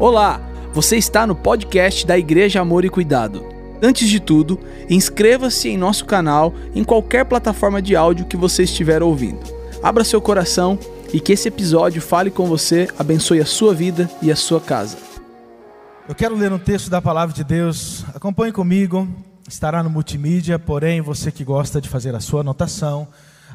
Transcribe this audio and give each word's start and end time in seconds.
Olá, 0.00 0.40
você 0.72 0.96
está 0.96 1.26
no 1.26 1.34
podcast 1.34 2.06
da 2.06 2.16
Igreja 2.16 2.60
Amor 2.60 2.84
e 2.84 2.88
Cuidado. 2.88 3.44
Antes 3.82 4.08
de 4.08 4.20
tudo, 4.20 4.56
inscreva-se 4.88 5.70
em 5.70 5.76
nosso 5.76 6.04
canal 6.04 6.54
em 6.72 6.84
qualquer 6.84 7.24
plataforma 7.24 7.82
de 7.82 7.96
áudio 7.96 8.26
que 8.26 8.36
você 8.36 8.62
estiver 8.62 9.02
ouvindo. 9.02 9.40
Abra 9.82 10.04
seu 10.04 10.20
coração 10.20 10.78
e 11.12 11.18
que 11.18 11.32
esse 11.32 11.48
episódio 11.48 12.00
fale 12.00 12.30
com 12.30 12.46
você, 12.46 12.86
abençoe 12.96 13.40
a 13.40 13.44
sua 13.44 13.74
vida 13.74 14.08
e 14.22 14.30
a 14.30 14.36
sua 14.36 14.60
casa. 14.60 14.96
Eu 16.08 16.14
quero 16.14 16.36
ler 16.36 16.52
um 16.52 16.60
texto 16.60 16.88
da 16.88 17.02
palavra 17.02 17.34
de 17.34 17.42
Deus. 17.42 18.04
Acompanhe 18.14 18.52
comigo. 18.52 19.08
Estará 19.48 19.82
no 19.82 19.90
multimídia, 19.90 20.60
porém, 20.60 21.00
você 21.00 21.32
que 21.32 21.42
gosta 21.42 21.80
de 21.80 21.88
fazer 21.88 22.14
a 22.14 22.20
sua 22.20 22.42
anotação, 22.42 23.08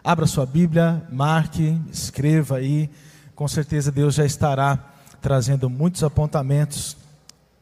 abra 0.04 0.26
sua 0.26 0.46
Bíblia, 0.46 1.04
marque, 1.10 1.80
escreva 1.90 2.58
aí. 2.58 2.90
Com 3.34 3.48
certeza 3.48 3.94
Deus 3.94 4.16
já 4.16 4.26
estará 4.26 4.93
trazendo 5.24 5.70
muitos 5.70 6.04
apontamentos 6.04 6.98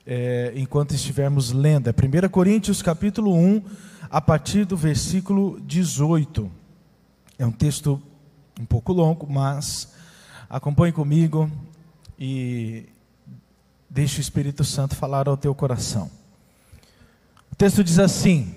é, 0.03 0.51
enquanto 0.55 0.95
estivermos 0.95 1.51
lendo. 1.51 1.87
É 1.87 1.91
1 1.91 2.27
Coríntios 2.27 2.81
capítulo 2.81 3.35
1, 3.35 3.61
a 4.09 4.19
partir 4.19 4.65
do 4.65 4.75
versículo 4.75 5.61
18. 5.61 6.51
É 7.37 7.45
um 7.45 7.51
texto 7.51 8.01
um 8.59 8.65
pouco 8.65 8.91
longo, 8.91 9.31
mas 9.31 9.93
acompanhe 10.49 10.91
comigo 10.91 11.51
e 12.19 12.89
deixe 13.87 14.19
o 14.19 14.21
Espírito 14.21 14.63
Santo 14.63 14.95
falar 14.95 15.29
ao 15.29 15.37
teu 15.37 15.53
coração. 15.53 16.09
O 17.51 17.55
texto 17.55 17.83
diz 17.83 17.99
assim: 17.99 18.55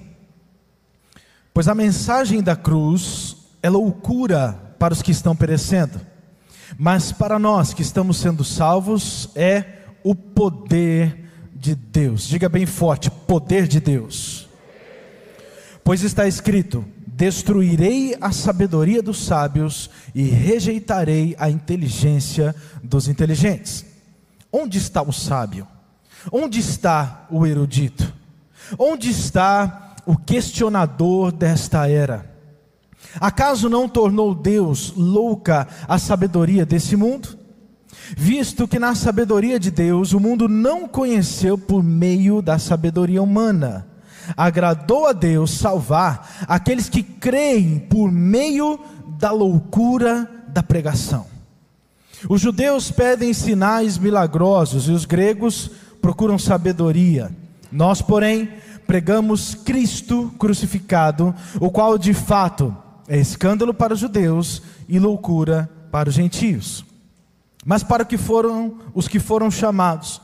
Pois 1.52 1.68
a 1.68 1.74
mensagem 1.74 2.42
da 2.42 2.56
cruz 2.56 3.36
é 3.62 3.68
loucura 3.68 4.74
para 4.78 4.94
os 4.94 5.02
que 5.02 5.10
estão 5.10 5.36
perecendo 5.36 6.13
mas 6.78 7.12
para 7.12 7.38
nós 7.38 7.72
que 7.72 7.82
estamos 7.82 8.16
sendo 8.18 8.44
salvos, 8.44 9.28
é 9.34 9.64
o 10.02 10.14
poder 10.14 11.24
de 11.54 11.74
Deus. 11.74 12.28
Diga 12.28 12.48
bem 12.48 12.66
forte: 12.66 13.10
poder 13.10 13.66
de 13.66 13.80
Deus. 13.80 14.48
Pois 15.82 16.02
está 16.02 16.26
escrito: 16.26 16.84
Destruirei 17.06 18.16
a 18.20 18.32
sabedoria 18.32 19.00
dos 19.00 19.24
sábios 19.24 19.88
e 20.14 20.22
rejeitarei 20.24 21.36
a 21.38 21.48
inteligência 21.48 22.54
dos 22.82 23.06
inteligentes. 23.06 23.84
Onde 24.52 24.78
está 24.78 25.00
o 25.02 25.12
sábio? 25.12 25.66
Onde 26.32 26.58
está 26.58 27.26
o 27.30 27.46
erudito? 27.46 28.12
Onde 28.78 29.10
está 29.10 29.94
o 30.06 30.16
questionador 30.16 31.30
desta 31.30 31.88
era? 31.88 32.33
Acaso 33.20 33.68
não 33.68 33.88
tornou 33.88 34.34
Deus 34.34 34.92
louca 34.96 35.68
a 35.88 35.98
sabedoria 35.98 36.66
desse 36.66 36.96
mundo? 36.96 37.38
Visto 38.16 38.68
que 38.68 38.78
na 38.78 38.94
sabedoria 38.94 39.58
de 39.58 39.70
Deus 39.70 40.12
o 40.12 40.20
mundo 40.20 40.48
não 40.48 40.86
conheceu 40.86 41.56
por 41.56 41.82
meio 41.82 42.42
da 42.42 42.58
sabedoria 42.58 43.22
humana, 43.22 43.86
agradou 44.36 45.06
a 45.06 45.12
Deus 45.12 45.52
salvar 45.52 46.44
aqueles 46.46 46.88
que 46.88 47.02
creem 47.02 47.78
por 47.78 48.10
meio 48.10 48.78
da 49.18 49.30
loucura 49.30 50.28
da 50.48 50.62
pregação. 50.62 51.26
Os 52.28 52.40
judeus 52.40 52.90
pedem 52.90 53.32
sinais 53.32 53.98
milagrosos 53.98 54.88
e 54.88 54.92
os 54.92 55.04
gregos 55.04 55.70
procuram 56.00 56.38
sabedoria. 56.38 57.30
Nós, 57.70 58.00
porém, 58.00 58.48
pregamos 58.86 59.54
Cristo 59.54 60.32
crucificado, 60.38 61.34
o 61.60 61.70
qual 61.70 61.98
de 61.98 62.14
fato 62.14 62.74
é 63.08 63.18
escândalo 63.18 63.74
para 63.74 63.94
os 63.94 64.00
judeus 64.00 64.62
e 64.88 64.98
loucura 64.98 65.70
para 65.90 66.08
os 66.08 66.14
gentios. 66.14 66.84
Mas 67.64 67.82
para 67.82 68.04
que 68.04 68.18
foram 68.18 68.78
os 68.94 69.08
que 69.08 69.18
foram 69.18 69.50
chamados, 69.50 70.20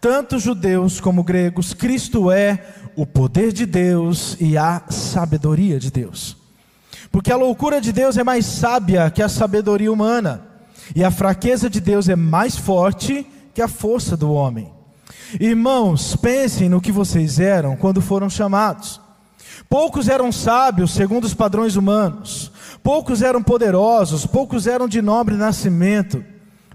tanto 0.00 0.38
judeus 0.38 1.00
como 1.00 1.24
gregos, 1.24 1.74
Cristo 1.74 2.30
é 2.30 2.62
o 2.94 3.06
poder 3.06 3.52
de 3.52 3.66
Deus 3.66 4.36
e 4.40 4.56
a 4.56 4.82
sabedoria 4.88 5.78
de 5.78 5.90
Deus. 5.90 6.36
Porque 7.10 7.32
a 7.32 7.36
loucura 7.36 7.80
de 7.80 7.92
Deus 7.92 8.16
é 8.16 8.24
mais 8.24 8.46
sábia 8.46 9.10
que 9.10 9.22
a 9.22 9.28
sabedoria 9.28 9.92
humana, 9.92 10.42
e 10.94 11.02
a 11.02 11.10
fraqueza 11.10 11.70
de 11.70 11.80
Deus 11.80 12.08
é 12.08 12.16
mais 12.16 12.56
forte 12.56 13.26
que 13.54 13.62
a 13.62 13.68
força 13.68 14.16
do 14.16 14.32
homem. 14.32 14.70
Irmãos, 15.40 16.14
pensem 16.16 16.68
no 16.68 16.80
que 16.80 16.92
vocês 16.92 17.40
eram 17.40 17.76
quando 17.76 18.00
foram 18.00 18.28
chamados. 18.28 19.00
Poucos 19.68 20.08
eram 20.08 20.30
sábios 20.30 20.92
segundo 20.92 21.24
os 21.24 21.34
padrões 21.34 21.76
humanos, 21.76 22.50
poucos 22.82 23.22
eram 23.22 23.42
poderosos, 23.42 24.26
poucos 24.26 24.66
eram 24.66 24.88
de 24.88 25.00
nobre 25.00 25.34
nascimento. 25.36 26.24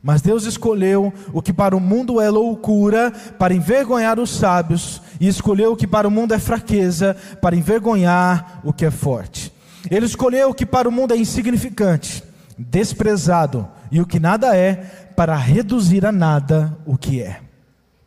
Mas 0.01 0.21
Deus 0.21 0.45
escolheu 0.45 1.13
o 1.33 1.41
que 1.41 1.51
para 1.51 1.75
o 1.75 1.79
mundo 1.79 2.21
é 2.21 2.29
loucura, 2.29 3.11
para 3.37 3.53
envergonhar 3.53 4.19
os 4.19 4.29
sábios, 4.29 5.01
e 5.19 5.27
escolheu 5.27 5.73
o 5.73 5.75
que 5.75 5.85
para 5.85 6.07
o 6.07 6.11
mundo 6.11 6.33
é 6.33 6.39
fraqueza, 6.39 7.15
para 7.41 7.55
envergonhar 7.55 8.61
o 8.63 8.71
que 8.71 8.85
é 8.85 8.91
forte. 8.91 9.51
Ele 9.91 10.05
escolheu 10.05 10.49
o 10.49 10.53
que 10.53 10.65
para 10.65 10.87
o 10.87 10.91
mundo 10.91 11.13
é 11.13 11.17
insignificante, 11.17 12.23
desprezado, 12.57 13.67
e 13.91 13.99
o 13.99 14.05
que 14.05 14.19
nada 14.19 14.55
é, 14.55 14.75
para 15.15 15.35
reduzir 15.35 16.05
a 16.05 16.11
nada 16.11 16.77
o 16.85 16.97
que 16.97 17.21
é, 17.21 17.41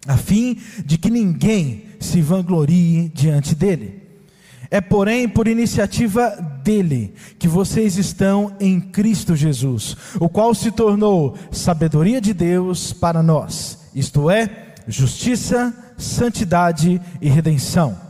a 0.07 0.17
fim 0.17 0.59
de 0.85 0.97
que 0.97 1.11
ninguém 1.11 1.85
se 2.01 2.23
vanglorie 2.23 3.11
diante 3.15 3.55
dele. 3.55 4.02
É, 4.73 4.81
porém, 4.81 5.29
por 5.29 5.47
iniciativa 5.47 6.31
dele 6.65 7.13
que 7.39 7.47
vocês 7.47 7.99
estão 7.99 8.57
em 8.59 8.81
Cristo 8.81 9.37
Jesus, 9.37 9.95
o 10.19 10.31
qual 10.31 10.55
se 10.55 10.71
tornou 10.71 11.37
sabedoria 11.51 12.23
de 12.23 12.33
Deus 12.33 12.91
para 12.91 13.23
nós, 13.23 13.91
isto 13.95 14.31
é, 14.31 14.73
justiça, 14.89 15.75
santidade 15.99 16.99
e 17.21 17.29
redenção, 17.29 18.01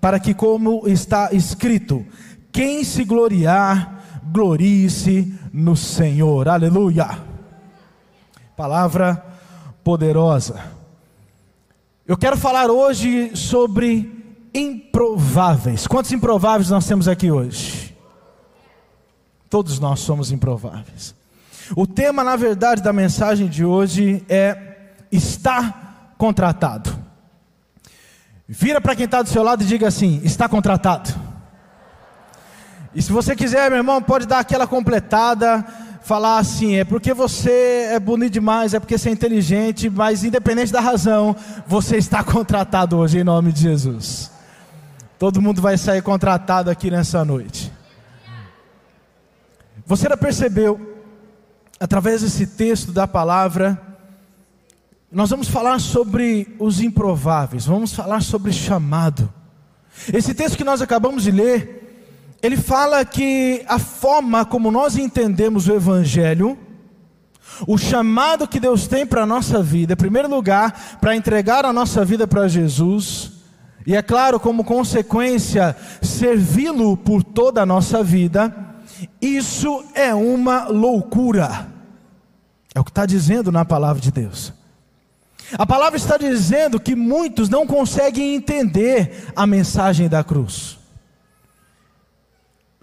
para 0.00 0.20
que, 0.20 0.32
como 0.32 0.86
está 0.86 1.30
escrito, 1.32 2.06
quem 2.52 2.84
se 2.84 3.02
gloriar, 3.02 4.22
glorie-se 4.30 5.34
no 5.52 5.74
Senhor. 5.74 6.48
Aleluia. 6.48 7.18
Palavra 8.56 9.20
poderosa. 9.82 10.62
Eu 12.06 12.16
quero 12.16 12.36
falar 12.36 12.70
hoje 12.70 13.32
sobre 13.34 14.21
improváveis. 14.54 15.86
Quantos 15.86 16.12
improváveis 16.12 16.70
nós 16.70 16.86
temos 16.86 17.08
aqui 17.08 17.30
hoje? 17.30 17.96
Todos 19.48 19.78
nós 19.78 20.00
somos 20.00 20.32
improváveis. 20.32 21.14
O 21.76 21.86
tema, 21.86 22.24
na 22.24 22.36
verdade, 22.36 22.82
da 22.82 22.92
mensagem 22.92 23.46
de 23.48 23.64
hoje 23.64 24.24
é: 24.28 24.78
está 25.10 26.14
contratado. 26.18 26.90
Vira 28.48 28.80
para 28.80 28.96
quem 28.96 29.04
está 29.04 29.22
do 29.22 29.28
seu 29.28 29.42
lado 29.42 29.62
e 29.62 29.66
diga 29.66 29.88
assim: 29.88 30.20
está 30.24 30.48
contratado. 30.48 31.14
E 32.94 33.00
se 33.00 33.12
você 33.12 33.34
quiser, 33.36 33.70
meu 33.70 33.78
irmão, 33.78 34.02
pode 34.02 34.26
dar 34.26 34.40
aquela 34.40 34.66
completada, 34.66 35.64
falar 36.02 36.38
assim: 36.38 36.76
é 36.76 36.84
porque 36.84 37.14
você 37.14 37.88
é 37.90 38.00
bonito 38.00 38.32
demais, 38.32 38.74
é 38.74 38.80
porque 38.80 38.98
você 38.98 39.08
é 39.08 39.12
inteligente, 39.12 39.88
mas 39.88 40.24
independente 40.24 40.72
da 40.72 40.80
razão, 40.80 41.36
você 41.66 41.96
está 41.96 42.24
contratado 42.24 42.98
hoje 42.98 43.18
em 43.18 43.24
nome 43.24 43.52
de 43.52 43.60
Jesus. 43.60 44.31
Todo 45.22 45.40
mundo 45.40 45.62
vai 45.62 45.78
sair 45.78 46.02
contratado 46.02 46.68
aqui 46.68 46.90
nessa 46.90 47.24
noite. 47.24 47.72
Você 49.86 50.08
já 50.08 50.16
percebeu, 50.16 50.98
através 51.78 52.22
desse 52.22 52.44
texto 52.44 52.90
da 52.90 53.06
palavra, 53.06 53.80
nós 55.12 55.30
vamos 55.30 55.46
falar 55.46 55.78
sobre 55.78 56.56
os 56.58 56.80
improváveis, 56.80 57.66
vamos 57.66 57.94
falar 57.94 58.20
sobre 58.20 58.52
chamado. 58.52 59.32
Esse 60.12 60.34
texto 60.34 60.56
que 60.56 60.64
nós 60.64 60.82
acabamos 60.82 61.22
de 61.22 61.30
ler, 61.30 62.34
ele 62.42 62.56
fala 62.56 63.04
que 63.04 63.64
a 63.68 63.78
forma 63.78 64.44
como 64.44 64.72
nós 64.72 64.96
entendemos 64.96 65.68
o 65.68 65.72
Evangelho, 65.72 66.58
o 67.64 67.78
chamado 67.78 68.48
que 68.48 68.58
Deus 68.58 68.88
tem 68.88 69.06
para 69.06 69.22
a 69.22 69.26
nossa 69.26 69.62
vida, 69.62 69.92
em 69.92 69.96
primeiro 69.96 70.28
lugar, 70.28 70.98
para 71.00 71.14
entregar 71.14 71.64
a 71.64 71.72
nossa 71.72 72.04
vida 72.04 72.26
para 72.26 72.48
Jesus, 72.48 73.41
e 73.86 73.96
é 73.96 74.02
claro, 74.02 74.38
como 74.38 74.64
consequência, 74.64 75.76
servi-lo 76.00 76.96
por 76.96 77.22
toda 77.22 77.62
a 77.62 77.66
nossa 77.66 78.02
vida, 78.02 78.54
isso 79.20 79.84
é 79.94 80.14
uma 80.14 80.68
loucura. 80.68 81.68
É 82.74 82.80
o 82.80 82.84
que 82.84 82.90
está 82.90 83.04
dizendo 83.04 83.50
na 83.50 83.64
palavra 83.64 84.00
de 84.00 84.10
Deus. 84.10 84.52
A 85.58 85.66
palavra 85.66 85.98
está 85.98 86.16
dizendo 86.16 86.80
que 86.80 86.94
muitos 86.94 87.48
não 87.48 87.66
conseguem 87.66 88.34
entender 88.34 89.30
a 89.36 89.46
mensagem 89.46 90.08
da 90.08 90.24
cruz. 90.24 90.78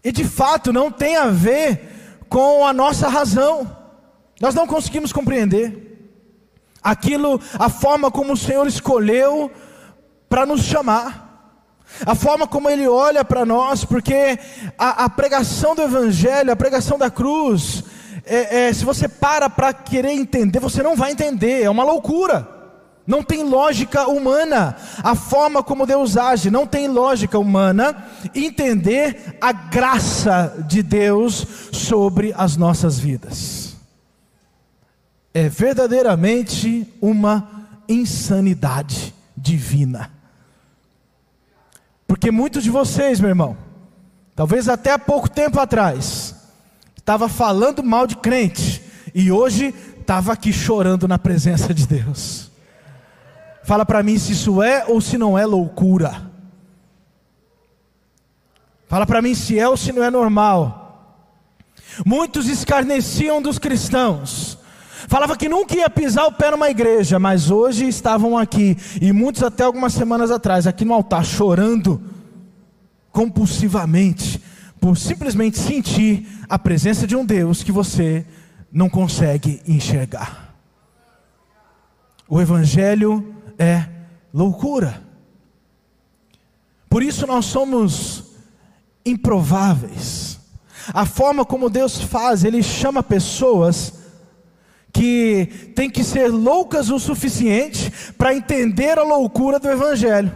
E 0.03 0.11
de 0.11 0.23
fato 0.23 0.71
não 0.71 0.91
tem 0.91 1.17
a 1.17 1.27
ver 1.27 2.21
com 2.29 2.65
a 2.65 2.71
nossa 2.71 3.07
razão. 3.07 3.75
Nós 4.39 4.53
não 4.53 4.67
conseguimos 4.67 5.11
compreender 5.11 5.87
aquilo, 6.81 7.41
a 7.57 7.69
forma 7.69 8.11
como 8.11 8.33
o 8.33 8.37
Senhor 8.37 8.65
escolheu 8.67 9.51
para 10.29 10.45
nos 10.45 10.61
chamar. 10.61 11.27
A 12.05 12.13
forma 12.13 12.47
como 12.47 12.69
Ele 12.69 12.87
olha 12.87 13.25
para 13.25 13.45
nós, 13.45 13.83
porque 13.83 14.37
a, 14.77 15.05
a, 15.05 15.09
pregação 15.09 15.75
do 15.75 15.81
Evangelho, 15.81 16.51
a 16.51 16.55
pregação 16.55 16.97
da 16.97 17.09
cruz, 17.09 17.83
é, 18.25 18.67
é, 18.67 18.73
se 18.73 18.85
você 18.85 19.07
para 19.07 19.49
para 19.49 19.73
querer 19.73 20.11
entender, 20.11 20.59
você 20.59 20.83
não 20.83 20.95
vai 20.95 21.11
entender, 21.11 21.63
é 21.63 21.69
uma 21.69 21.83
loucura. 21.83 22.47
Não 23.07 23.23
tem 23.23 23.43
lógica 23.43 24.07
humana 24.07 24.75
a 25.03 25.15
forma 25.15 25.63
como 25.63 25.87
Deus 25.87 26.15
age, 26.15 26.51
não 26.51 26.67
tem 26.67 26.87
lógica 26.87 27.39
humana 27.39 28.05
entender 28.35 29.35
a 29.41 29.51
graça 29.51 30.63
de 30.67 30.83
Deus 30.83 31.43
sobre 31.71 32.31
as 32.37 32.55
nossas 32.55 32.99
vidas. 32.99 33.75
É 35.33 35.49
verdadeiramente 35.49 36.87
uma 37.01 37.49
insanidade 37.87 39.11
divina. 39.35 40.18
Porque 42.09 42.31
muitos 42.31 42.63
de 42.63 42.71
vocês, 42.71 43.19
meu 43.19 43.29
irmão, 43.29 43.55
talvez 44.35 44.67
até 44.67 44.91
há 44.91 44.97
pouco 44.97 45.29
tempo 45.29 45.59
atrás, 45.59 46.33
estava 46.97 47.29
falando 47.29 47.83
mal 47.83 48.07
de 48.07 48.15
crente 48.15 48.83
e 49.13 49.31
hoje 49.31 49.75
estava 50.01 50.33
aqui 50.33 50.51
chorando 50.51 51.07
na 51.07 51.19
presença 51.19 51.71
de 51.71 51.85
Deus. 51.85 52.49
Fala 53.63 53.85
para 53.85 54.01
mim 54.01 54.17
se 54.17 54.31
isso 54.31 54.63
é 54.63 54.85
ou 54.87 54.99
se 54.99 55.19
não 55.19 55.37
é 55.37 55.45
loucura. 55.45 56.31
Fala 58.87 59.05
para 59.05 59.21
mim 59.21 59.35
se 59.35 59.59
é 59.59 59.69
ou 59.69 59.77
se 59.77 59.91
não 59.91 60.03
é 60.03 60.09
normal. 60.09 61.21
Muitos 62.03 62.47
escarneciam 62.47 63.39
dos 63.39 63.59
cristãos. 63.59 64.57
Falava 65.07 65.37
que 65.37 65.47
nunca 65.47 65.75
ia 65.75 65.89
pisar 65.89 66.25
o 66.25 66.31
pé 66.31 66.51
numa 66.51 66.69
igreja, 66.69 67.19
mas 67.19 67.49
hoje 67.49 67.87
estavam 67.87 68.37
aqui 68.37 68.77
e 69.01 69.11
muitos 69.13 69.43
até 69.43 69.63
algumas 69.63 69.93
semanas 69.93 70.29
atrás 70.29 70.67
aqui 70.67 70.83
no 70.83 70.93
altar 70.93 71.23
chorando 71.23 72.01
compulsivamente 73.11 74.41
por 74.79 74.97
simplesmente 74.97 75.57
sentir 75.57 76.27
a 76.47 76.57
presença 76.57 77.07
de 77.07 77.15
um 77.15 77.25
Deus 77.25 77.63
que 77.63 77.71
você 77.71 78.25
não 78.71 78.89
consegue 78.89 79.61
enxergar. 79.67 80.53
O 82.27 82.39
evangelho 82.39 83.35
é 83.57 83.87
loucura. 84.33 85.01
Por 86.89 87.03
isso 87.03 87.25
nós 87.25 87.45
somos 87.45 88.25
improváveis. 89.05 90.39
A 90.93 91.05
forma 91.05 91.45
como 91.45 91.69
Deus 91.69 91.99
faz, 92.01 92.43
Ele 92.43 92.61
chama 92.63 93.01
pessoas 93.03 93.98
que 94.91 95.71
têm 95.75 95.89
que 95.89 96.03
ser 96.03 96.27
loucas 96.27 96.89
o 96.89 96.99
suficiente 96.99 97.91
para 98.17 98.35
entender 98.35 98.97
a 98.97 99.03
loucura 99.03 99.59
do 99.59 99.69
Evangelho. 99.69 100.31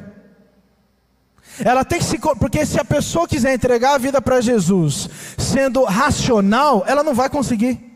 Ela 1.63 1.85
tem 1.85 1.99
que 1.99 2.05
se. 2.05 2.17
Porque 2.17 2.65
se 2.65 2.79
a 2.79 2.85
pessoa 2.85 3.27
quiser 3.27 3.53
entregar 3.53 3.93
a 3.93 3.97
vida 3.97 4.21
para 4.21 4.41
Jesus 4.41 5.09
sendo 5.37 5.83
racional, 5.83 6.83
ela 6.87 7.03
não 7.03 7.13
vai 7.13 7.29
conseguir. 7.29 7.92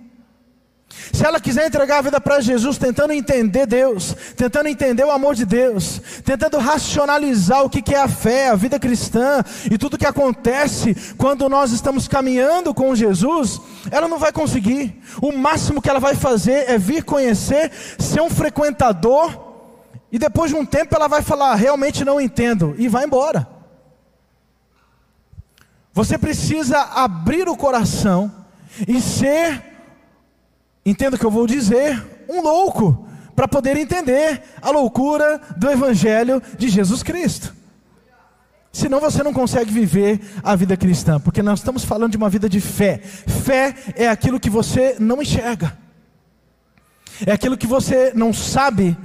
Se 1.12 1.26
ela 1.26 1.40
quiser 1.40 1.68
entregar 1.68 2.00
a 2.00 2.02
vida 2.02 2.22
para 2.22 2.42
Jesus, 2.42 2.78
tentando 2.78 3.14
entender 3.14 3.66
Deus, 3.66 4.16
tentando 4.36 4.68
entender 4.68 5.04
o 5.04 5.12
amor 5.12 5.36
de 5.36 5.46
Deus, 5.46 6.02
tentando 6.24 6.58
racionalizar 6.58 7.64
o 7.64 7.70
que 7.70 7.94
é 7.94 8.02
a 8.02 8.08
fé, 8.08 8.50
a 8.50 8.56
vida 8.56 8.80
cristã 8.80 9.44
e 9.72 9.78
tudo 9.78 9.98
que 9.98 10.06
acontece 10.06 10.96
quando 11.18 11.48
nós 11.50 11.72
estamos 11.72 12.08
caminhando 12.08 12.74
com 12.74 12.96
Jesus, 12.96 13.60
ela 13.90 14.08
não 14.08 14.20
vai 14.20 14.32
conseguir. 14.32 15.02
O 15.22 15.32
máximo 15.32 15.82
que 15.82 15.90
ela 15.90 16.00
vai 16.00 16.16
fazer 16.16 16.70
é 16.70 16.78
vir 16.78 17.04
conhecer, 17.04 17.72
ser 17.98 18.22
um 18.22 18.30
frequentador, 18.30 19.48
e 20.12 20.18
depois 20.18 20.52
de 20.52 20.58
um 20.58 20.66
tempo 20.66 20.96
ela 20.96 21.08
vai 21.08 21.22
falar: 21.22 21.56
realmente 21.56 22.06
não 22.06 22.20
entendo, 22.20 22.76
e 22.78 22.88
vai 22.88 23.06
embora. 23.06 23.48
Você 25.94 26.18
precisa 26.18 26.80
abrir 26.80 27.50
o 27.50 27.58
coração 27.58 28.32
e 28.88 29.02
ser 29.02 29.77
entenda 30.90 31.16
o 31.16 31.20
que 31.20 31.26
eu 31.26 31.32
vou 31.32 31.46
dizer, 31.46 32.02
um 32.30 32.42
louco, 32.42 33.08
para 33.36 33.48
poder 33.48 33.78
entender 33.78 34.42
a 34.62 34.72
loucura 34.72 35.40
do 35.58 35.70
Evangelho 35.70 36.42
de 36.58 36.70
Jesus 36.70 37.04
Cristo. 37.04 37.54
Senão 38.72 39.00
você 39.00 39.22
não 39.24 39.34
consegue 39.34 39.72
viver 39.72 40.20
a 40.44 40.56
vida 40.56 40.78
cristã, 40.78 41.20
porque 41.20 41.44
nós 41.44 41.60
estamos 41.60 41.84
falando 41.84 42.12
de 42.12 42.18
uma 42.18 42.30
vida 42.30 42.48
de 42.48 42.62
fé. 42.62 43.00
Fé 43.00 43.76
é 43.96 44.08
aquilo 44.08 44.40
que 44.40 44.50
você 44.50 44.96
não 45.00 45.22
enxerga, 45.22 45.78
é 47.26 47.32
aquilo 47.32 47.58
que 47.58 47.68
você 47.68 48.12
não 48.16 48.32
sabe 48.32 48.96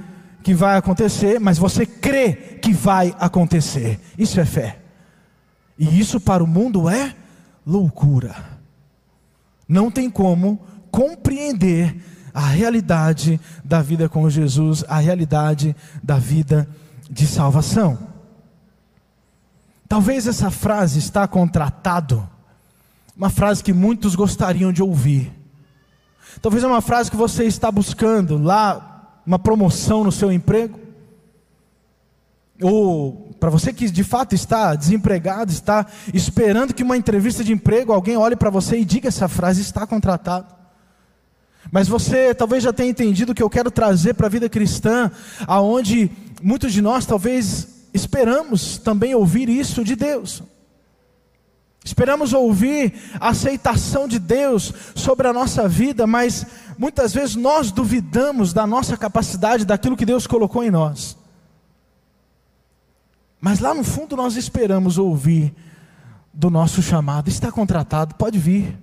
que 0.43 0.53
vai 0.53 0.77
acontecer, 0.77 1.39
mas 1.39 1.57
você 1.57 1.85
crê 1.85 2.33
que 2.61 2.73
vai 2.73 3.15
acontecer. 3.19 3.99
Isso 4.17 4.39
é 4.39 4.45
fé. 4.45 4.79
E 5.77 5.99
isso 5.99 6.19
para 6.19 6.43
o 6.43 6.47
mundo 6.47 6.89
é 6.89 7.15
loucura. 7.65 8.35
Não 9.67 9.89
tem 9.89 10.09
como 10.09 10.59
compreender 10.93 11.95
a 12.31 12.45
realidade 12.45 13.41
da 13.65 13.81
vida 13.81 14.07
com 14.07 14.29
Jesus, 14.29 14.85
a 14.87 14.99
realidade 14.99 15.75
da 16.03 16.19
vida 16.19 16.69
de 17.09 17.25
salvação. 17.25 17.97
Talvez 19.89 20.27
essa 20.27 20.51
frase 20.51 20.99
está 20.99 21.27
contratado, 21.27 22.29
uma 23.17 23.31
frase 23.31 23.63
que 23.63 23.73
muitos 23.73 24.13
gostariam 24.13 24.71
de 24.71 24.83
ouvir. 24.83 25.33
Talvez 26.39 26.63
é 26.63 26.67
uma 26.67 26.81
frase 26.81 27.09
que 27.09 27.17
você 27.17 27.45
está 27.45 27.71
buscando 27.71 28.37
lá, 28.37 29.19
uma 29.25 29.39
promoção 29.39 30.03
no 30.03 30.11
seu 30.11 30.31
emprego. 30.31 30.79
Ou 32.61 33.35
para 33.39 33.49
você 33.49 33.73
que 33.73 33.89
de 33.89 34.03
fato 34.03 34.35
está 34.35 34.75
desempregado, 34.75 35.51
está 35.51 35.87
esperando 36.13 36.71
que 36.71 36.83
uma 36.83 36.97
entrevista 36.97 37.43
de 37.43 37.51
emprego 37.51 37.91
alguém 37.91 38.15
olhe 38.15 38.35
para 38.35 38.51
você 38.51 38.77
e 38.77 38.85
diga 38.85 39.07
essa 39.07 39.27
frase 39.27 39.61
está 39.61 39.87
contratado. 39.87 40.62
Mas 41.71 41.87
você 41.87 42.33
talvez 42.33 42.63
já 42.63 42.73
tenha 42.73 42.89
entendido 42.89 43.33
que 43.33 43.41
eu 43.41 43.49
quero 43.49 43.71
trazer 43.71 44.13
para 44.13 44.27
a 44.27 44.29
vida 44.29 44.49
cristã, 44.49 45.11
aonde 45.47 46.11
muitos 46.41 46.73
de 46.73 46.81
nós 46.81 47.05
talvez 47.05 47.87
esperamos 47.93 48.77
também 48.77 49.15
ouvir 49.15 49.49
isso 49.49 49.83
de 49.83 49.95
Deus. 49.95 50.43
Esperamos 51.83 52.31
ouvir 52.31 52.93
a 53.19 53.29
aceitação 53.29 54.07
de 54.07 54.17
Deus 54.17 54.73
sobre 54.95 55.27
a 55.27 55.33
nossa 55.33 55.67
vida, 55.67 56.07
mas 56.07 56.45
muitas 56.77 57.13
vezes 57.13 57.35
nós 57.35 57.71
duvidamos 57.71 58.53
da 58.53 58.65
nossa 58.65 58.95
capacidade, 58.95 59.65
daquilo 59.65 59.97
que 59.97 60.05
Deus 60.05 60.25
colocou 60.25 60.63
em 60.63 60.71
nós. 60.71 61.17
Mas 63.39 63.59
lá 63.59 63.73
no 63.73 63.83
fundo 63.83 64.15
nós 64.15 64.37
esperamos 64.37 64.97
ouvir 64.97 65.53
do 66.33 66.49
nosso 66.49 66.81
chamado: 66.81 67.27
está 67.27 67.51
contratado, 67.51 68.15
pode 68.15 68.39
vir. 68.39 68.79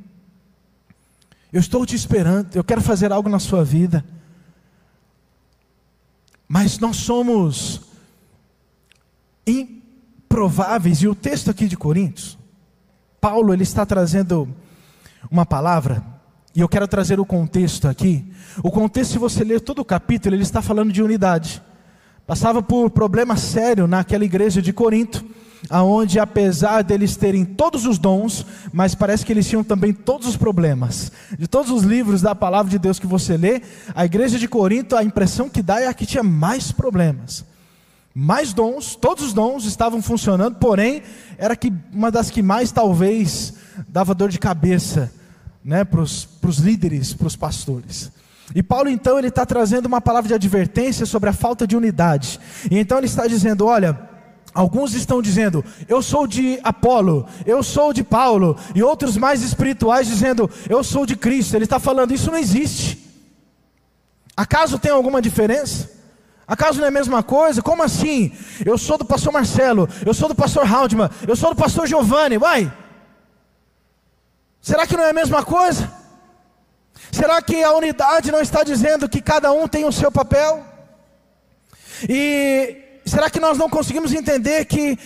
Eu 1.53 1.61
estou 1.61 1.85
te 1.85 1.97
esperando, 1.97 2.55
eu 2.55 2.63
quero 2.63 2.81
fazer 2.81 3.13
algo 3.13 3.29
na 3.29 3.39
sua 3.39 3.65
vida. 3.65 4.05
Mas 6.47 6.79
nós 6.79 6.97
somos 6.97 7.83
improváveis, 9.47 11.03
e 11.03 11.09
o 11.09 11.15
texto 11.15 11.51
aqui 11.51 11.67
de 11.67 11.77
Coríntios, 11.77 12.39
Paulo 13.21 13.53
ele 13.53 13.65
está 13.65 13.85
trazendo 13.85 14.49
uma 15.31 15.45
palavra, 15.45 16.05
e 16.55 16.61
eu 16.61 16.69
quero 16.69 16.87
trazer 16.87 17.19
o 17.19 17.27
contexto 17.27 17.89
aqui. 17.89 18.25
O 18.63 18.71
contexto, 18.71 19.13
se 19.13 19.19
você 19.19 19.45
ler 19.45 19.61
todo 19.61 19.81
o 19.81 19.85
capítulo, 19.85 20.35
ele 20.35 20.43
está 20.43 20.63
falando 20.63 20.93
de 20.93 21.03
unidade. 21.03 21.63
Passava 22.27 22.63
por 22.63 22.91
problema 22.91 23.37
sério 23.37 23.87
naquela 23.87 24.25
igreja 24.25 24.63
de 24.63 24.73
Corinto 24.73 25.25
aonde 25.69 26.19
apesar 26.19 26.83
deles 26.83 27.17
terem 27.17 27.45
todos 27.45 27.87
os 27.87 27.99
dons, 27.99 28.47
mas 28.73 28.95
parece 28.95 29.27
que 29.27 29.33
eles 29.33 29.49
tinham 29.49 29.63
também 29.63 29.93
todos 29.93 30.27
os 30.27 30.37
problemas. 30.37 31.13
De 31.39 31.47
todos 31.47 31.71
os 31.71 31.83
livros 31.83 32.23
da 32.23 32.35
palavra 32.35 32.71
de 32.71 32.79
Deus 32.79 32.99
que 32.99 33.07
você 33.07 33.37
lê, 33.37 33.63
a 33.95 34.05
igreja 34.05 34.39
de 34.39 34.49
Corinto, 34.49 34.97
a 34.97 35.05
impressão 35.05 35.49
que 35.49 35.63
dá 35.63 35.81
é 35.81 35.87
a 35.87 35.95
que 35.95 36.07
tinha 36.07 36.23
mais 36.23 36.73
problemas. 36.73 37.45
Mais 38.15 38.53
dons, 38.53 38.97
todos 38.97 39.25
os 39.25 39.33
dons 39.33 39.65
estavam 39.65 40.03
funcionando, 40.03 40.57
porém, 40.57 41.03
era 41.39 41.55
que 41.55 41.73
uma 41.93 42.11
das 42.11 42.31
que 42.31 42.43
mais 42.43 42.73
talvez 42.73 43.55
dava 43.89 44.15
dor 44.15 44.31
de 44.31 44.39
cabeça 44.39 45.13
né, 45.65 45.85
para 45.85 46.01
os 46.01 46.59
líderes, 46.59 47.13
para 47.13 47.27
os 47.27 47.37
pastores. 47.37 48.11
E 48.55 48.63
Paulo 48.63 48.89
então 48.89 49.17
ele 49.17 49.29
está 49.29 49.47
trazendo 49.47 49.87
uma 49.87 50.01
palavra 50.01 50.27
de 50.27 50.35
advertência 50.35 51.07
sobre 51.07 51.31
a 51.31 51.33
falta 51.33 51.67
de 51.67 51.77
unidade. 51.77 52.41
E 52.69 52.79
então 52.79 52.99
ele 52.99 53.07
está 53.07 53.27
dizendo: 53.27 53.67
olha, 53.67 54.10
Alguns 54.53 54.95
estão 54.95 55.23
dizendo, 55.23 55.65
eu 55.89 56.03
sou 56.03 56.27
de 56.27 56.59
Apolo, 56.65 57.27
eu 57.47 57.63
sou 57.63 57.93
de 57.93 58.03
Paulo, 58.03 58.57
e 58.75 58.83
outros 58.83 59.17
mais 59.17 59.43
espirituais 59.43 60.09
dizendo, 60.09 60.51
eu 60.69 60.83
sou 60.83 61.07
de 61.07 61.15
Cristo. 61.15 61.55
Ele 61.55 61.65
está 61.65 61.79
falando, 61.79 62.13
isso 62.13 62.31
não 62.31 62.39
existe. 62.39 62.99
Acaso 64.37 64.79
tem 64.79 64.91
alguma 64.91 65.23
diferença? 65.23 65.91
Acaso 66.49 66.79
não 66.79 66.87
é 66.87 66.89
a 66.89 66.93
mesma 66.93 67.23
coisa? 67.23 67.63
Como 67.63 67.81
assim? 67.81 68.33
Eu 68.67 68.77
sou 68.77 68.99
do 68.99 69.05
pastor 69.05 69.33
Marcelo, 69.33 69.89
eu 70.05 70.13
sou 70.13 70.29
do 70.29 70.35
pastor 70.35 70.67
Haldeman, 70.67 71.09
eu 71.29 71.37
sou 71.37 71.51
do 71.51 71.57
pastor 71.57 71.87
Giovanni, 71.87 72.37
vai. 72.37 72.73
Será 74.61 74.85
que 74.85 74.97
não 74.97 75.05
é 75.05 75.11
a 75.11 75.15
mesma 75.15 75.45
coisa? 75.45 75.93
Será 77.13 77.41
que 77.41 77.63
a 77.63 77.73
unidade 77.73 78.33
não 78.33 78.41
está 78.41 78.65
dizendo 78.65 79.09
que 79.09 79.23
cada 79.23 79.53
um 79.53 79.69
tem 79.69 79.85
o 79.85 79.93
seu 79.93 80.11
papel? 80.11 80.65
E 82.09 82.90
será 83.11 83.29
que 83.29 83.41
nós 83.41 83.59
não 83.59 83.69
conseguimos 83.69 84.13
entender 84.15 84.65
que 84.65 84.99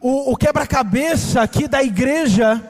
o, 0.00 0.32
o 0.32 0.36
quebra-cabeça 0.36 1.42
aqui 1.42 1.66
da 1.66 1.82
igreja 1.82 2.62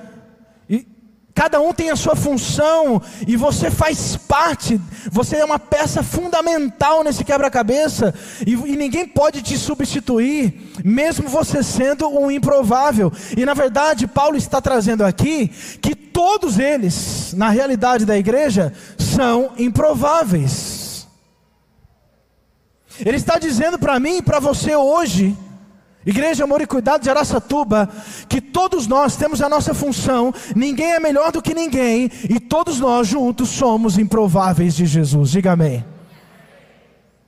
Cada 1.38 1.61
um 1.61 1.73
tem 1.73 1.88
a 1.88 1.95
sua 1.95 2.16
função 2.16 3.00
e 3.25 3.37
você 3.37 3.71
faz 3.71 4.16
parte, 4.16 4.80
você 5.09 5.37
é 5.37 5.45
uma 5.45 5.57
peça 5.57 6.02
fundamental 6.02 7.04
nesse 7.04 7.23
quebra-cabeça 7.23 8.12
e, 8.45 8.54
e, 8.54 8.76
ninguém 8.76 9.07
pode 9.07 9.40
te 9.40 9.57
substituir, 9.57 10.73
mesmo 10.85 11.28
você 11.28 11.62
sendo 11.62 12.09
um 12.09 12.28
improvável. 12.28 13.12
E 13.37 13.45
na 13.45 13.54
verdade, 13.54 14.09
Paulo 14.09 14.37
está 14.37 14.61
trazendo 14.61 15.04
aqui 15.04 15.47
que 15.80 15.95
todos 15.95 16.59
eles, 16.59 17.33
na 17.37 17.50
realidade 17.50 18.04
da 18.04 18.18
igreja, 18.18 18.73
são 18.99 19.52
improváveis. 19.57 20.68
Ele 23.05 23.17
está 23.17 23.38
dizendo 23.38 23.78
para 23.78 23.99
mim 23.99 24.19
e 24.19 24.23
para 24.23 24.40
você 24.40 24.75
hoje 24.75 25.37
Igreja 26.09 26.45
Amor 26.45 26.62
e 26.62 26.67
Cuidado 26.67 27.02
de 27.02 27.11
Araçatuba, 27.11 27.87
que 28.31 28.40
todos 28.40 28.87
nós 28.87 29.14
temos 29.14 29.43
a 29.43 29.49
nossa 29.49 29.75
função, 29.75 30.33
ninguém 30.57 30.93
é 30.93 30.99
melhor 31.00 31.31
do 31.31 31.43
que 31.43 31.52
ninguém, 31.52 32.11
e 32.31 32.40
todos 32.40 32.81
nós 32.81 33.07
juntos 33.07 33.50
somos 33.50 33.99
improváveis 33.99 34.75
de 34.75 34.87
Jesus. 34.87 35.31
Diga 35.31 35.52
amém. 35.52 35.85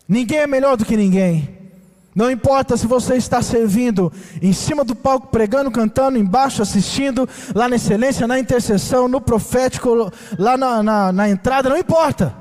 Ninguém 0.08 0.38
é 0.38 0.46
melhor 0.46 0.78
do 0.78 0.84
que 0.86 0.96
ninguém. 0.96 1.58
Não 2.14 2.30
importa 2.30 2.74
se 2.74 2.86
você 2.86 3.16
está 3.16 3.42
servindo 3.42 4.10
em 4.40 4.52
cima 4.54 4.82
do 4.82 4.96
palco, 4.96 5.28
pregando, 5.28 5.70
cantando, 5.70 6.16
embaixo, 6.16 6.62
assistindo, 6.62 7.28
lá 7.54 7.68
na 7.68 7.76
excelência, 7.76 8.26
na 8.26 8.38
intercessão, 8.38 9.06
no 9.06 9.20
profético, 9.20 10.10
lá 10.38 10.56
na, 10.56 10.82
na, 10.82 11.12
na 11.12 11.28
entrada, 11.28 11.68
não 11.68 11.76
importa. 11.76 12.34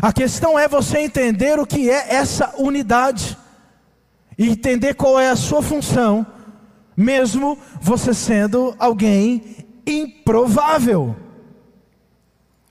A 0.00 0.12
questão 0.12 0.58
é 0.58 0.68
você 0.68 0.98
entender 0.98 1.58
o 1.58 1.66
que 1.66 1.90
é 1.90 2.14
essa 2.14 2.54
unidade 2.58 3.36
e 4.38 4.48
entender 4.48 4.94
qual 4.94 5.18
é 5.18 5.30
a 5.30 5.36
sua 5.36 5.62
função, 5.62 6.26
mesmo 6.96 7.58
você 7.80 8.12
sendo 8.12 8.74
alguém 8.78 9.66
improvável. 9.86 11.16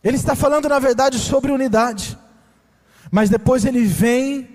Ele 0.04 0.18
está 0.18 0.36
falando, 0.36 0.70
na 0.70 0.78
verdade, 0.78 1.18
sobre 1.18 1.52
unidade, 1.52 2.18
mas 3.10 3.30
depois 3.30 3.66
ele 3.66 3.84
vem 3.84 4.48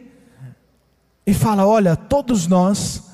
e 1.26 1.34
fala: 1.34 1.66
olha, 1.66 1.96
todos 1.96 2.46
nós 2.46 3.09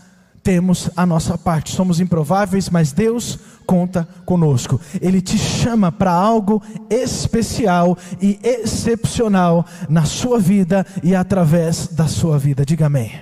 temos 0.46 0.88
a 0.96 1.04
nossa 1.04 1.36
parte, 1.36 1.74
somos 1.74 1.98
improváveis, 1.98 2.70
mas 2.70 2.92
Deus 2.92 3.36
conta 3.66 4.08
conosco. 4.24 4.80
Ele 5.02 5.20
te 5.20 5.36
chama 5.36 5.90
para 5.90 6.12
algo 6.12 6.62
especial 6.88 7.98
e 8.22 8.38
excepcional 8.44 9.66
na 9.88 10.04
sua 10.04 10.38
vida 10.38 10.86
e 11.02 11.16
através 11.16 11.88
da 11.88 12.06
sua 12.06 12.38
vida. 12.38 12.64
Diga 12.64 12.86
amém. 12.86 13.18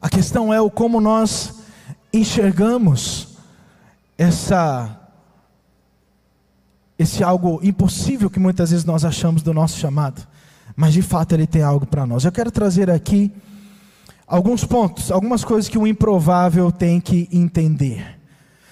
A 0.00 0.08
questão 0.08 0.54
é 0.54 0.58
o 0.58 0.70
como 0.70 1.02
nós 1.02 1.52
enxergamos 2.10 3.36
essa 4.16 5.02
esse 6.98 7.22
algo 7.22 7.60
impossível 7.62 8.30
que 8.30 8.40
muitas 8.40 8.70
vezes 8.70 8.86
nós 8.86 9.04
achamos 9.04 9.42
do 9.42 9.52
nosso 9.52 9.78
chamado, 9.78 10.26
mas 10.74 10.94
de 10.94 11.02
fato 11.02 11.34
ele 11.34 11.46
tem 11.46 11.60
algo 11.60 11.84
para 11.84 12.06
nós. 12.06 12.24
Eu 12.24 12.32
quero 12.32 12.50
trazer 12.50 12.90
aqui 12.90 13.30
alguns 14.26 14.64
pontos, 14.64 15.10
algumas 15.10 15.44
coisas 15.44 15.68
que 15.68 15.78
o 15.78 15.86
improvável 15.86 16.72
tem 16.72 17.00
que 17.00 17.28
entender. 17.32 18.18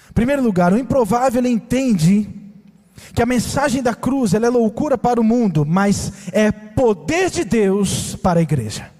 Em 0.09 0.13
primeiro 0.13 0.43
lugar, 0.43 0.73
o 0.73 0.77
improvável 0.77 1.45
entende 1.45 2.29
que 3.13 3.21
a 3.21 3.25
mensagem 3.25 3.81
da 3.81 3.93
cruz 3.93 4.33
é 4.33 4.39
loucura 4.39 4.97
para 4.97 5.19
o 5.19 5.23
mundo, 5.23 5.65
mas 5.65 6.29
é 6.31 6.51
poder 6.51 7.29
de 7.29 7.43
Deus 7.43 8.15
para 8.15 8.39
a 8.39 8.43
igreja. 8.43 8.91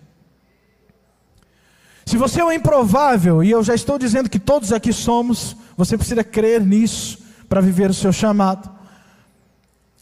Se 2.05 2.17
você 2.17 2.41
é 2.41 2.45
um 2.45 2.51
improvável, 2.51 3.43
e 3.43 3.51
eu 3.51 3.63
já 3.63 3.73
estou 3.73 3.97
dizendo 3.97 4.29
que 4.29 4.39
todos 4.39 4.73
aqui 4.73 4.91
somos, 4.91 5.55
você 5.77 5.97
precisa 5.97 6.23
crer 6.23 6.61
nisso 6.61 7.19
para 7.47 7.61
viver 7.61 7.89
o 7.89 7.93
seu 7.93 8.11
chamado. 8.11 8.69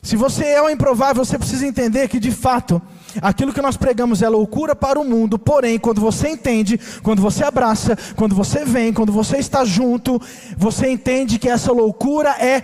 Se 0.01 0.15
você 0.15 0.46
é 0.46 0.62
um 0.62 0.70
improvável, 0.70 1.24
você 1.24 1.38
precisa 1.38 1.67
entender 1.67 2.08
que 2.08 2.20
de 2.20 2.31
fato, 2.31 2.81
aquilo 3.22 3.53
que 3.53 3.62
nós 3.62 3.77
pregamos 3.77 4.22
é 4.22 4.30
loucura 4.30 4.75
para 4.75 5.00
o 5.00 5.06
mundo, 5.06 5.39
porém, 5.39 5.80
quando 5.80 6.00
você 6.00 6.30
entende, 6.30 6.80
quando 7.01 7.22
você 7.22 7.44
abraça, 7.44 7.98
quando 8.15 8.36
você 8.36 8.63
vem, 8.63 8.94
quando 8.94 9.12
você 9.12 9.38
está 9.38 9.65
junto, 9.65 10.22
você 10.58 10.89
entende 10.89 11.39
que 11.39 11.50
essa 11.50 11.72
loucura 11.72 12.30
é 12.39 12.62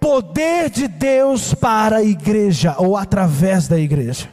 poder 0.00 0.70
de 0.70 0.88
Deus 0.88 1.52
para 1.54 1.98
a 1.98 2.02
igreja 2.02 2.74
ou 2.78 2.96
através 2.96 3.68
da 3.68 3.78
igreja. 3.78 4.28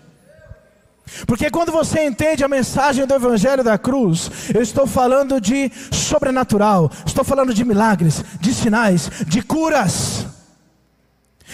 Porque 1.25 1.49
quando 1.49 1.71
você 1.71 2.05
entende 2.05 2.43
a 2.43 2.47
mensagem 2.47 3.05
do 3.05 3.13
Evangelho 3.13 3.63
da 3.63 3.77
cruz, 3.77 4.29
eu 4.53 4.61
estou 4.61 4.85
falando 4.85 5.39
de 5.39 5.71
sobrenatural, 5.91 6.91
estou 7.05 7.23
falando 7.23 7.53
de 7.53 7.63
milagres, 7.63 8.23
de 8.39 8.53
sinais, 8.53 9.09
de 9.25 9.41
curas, 9.41 10.25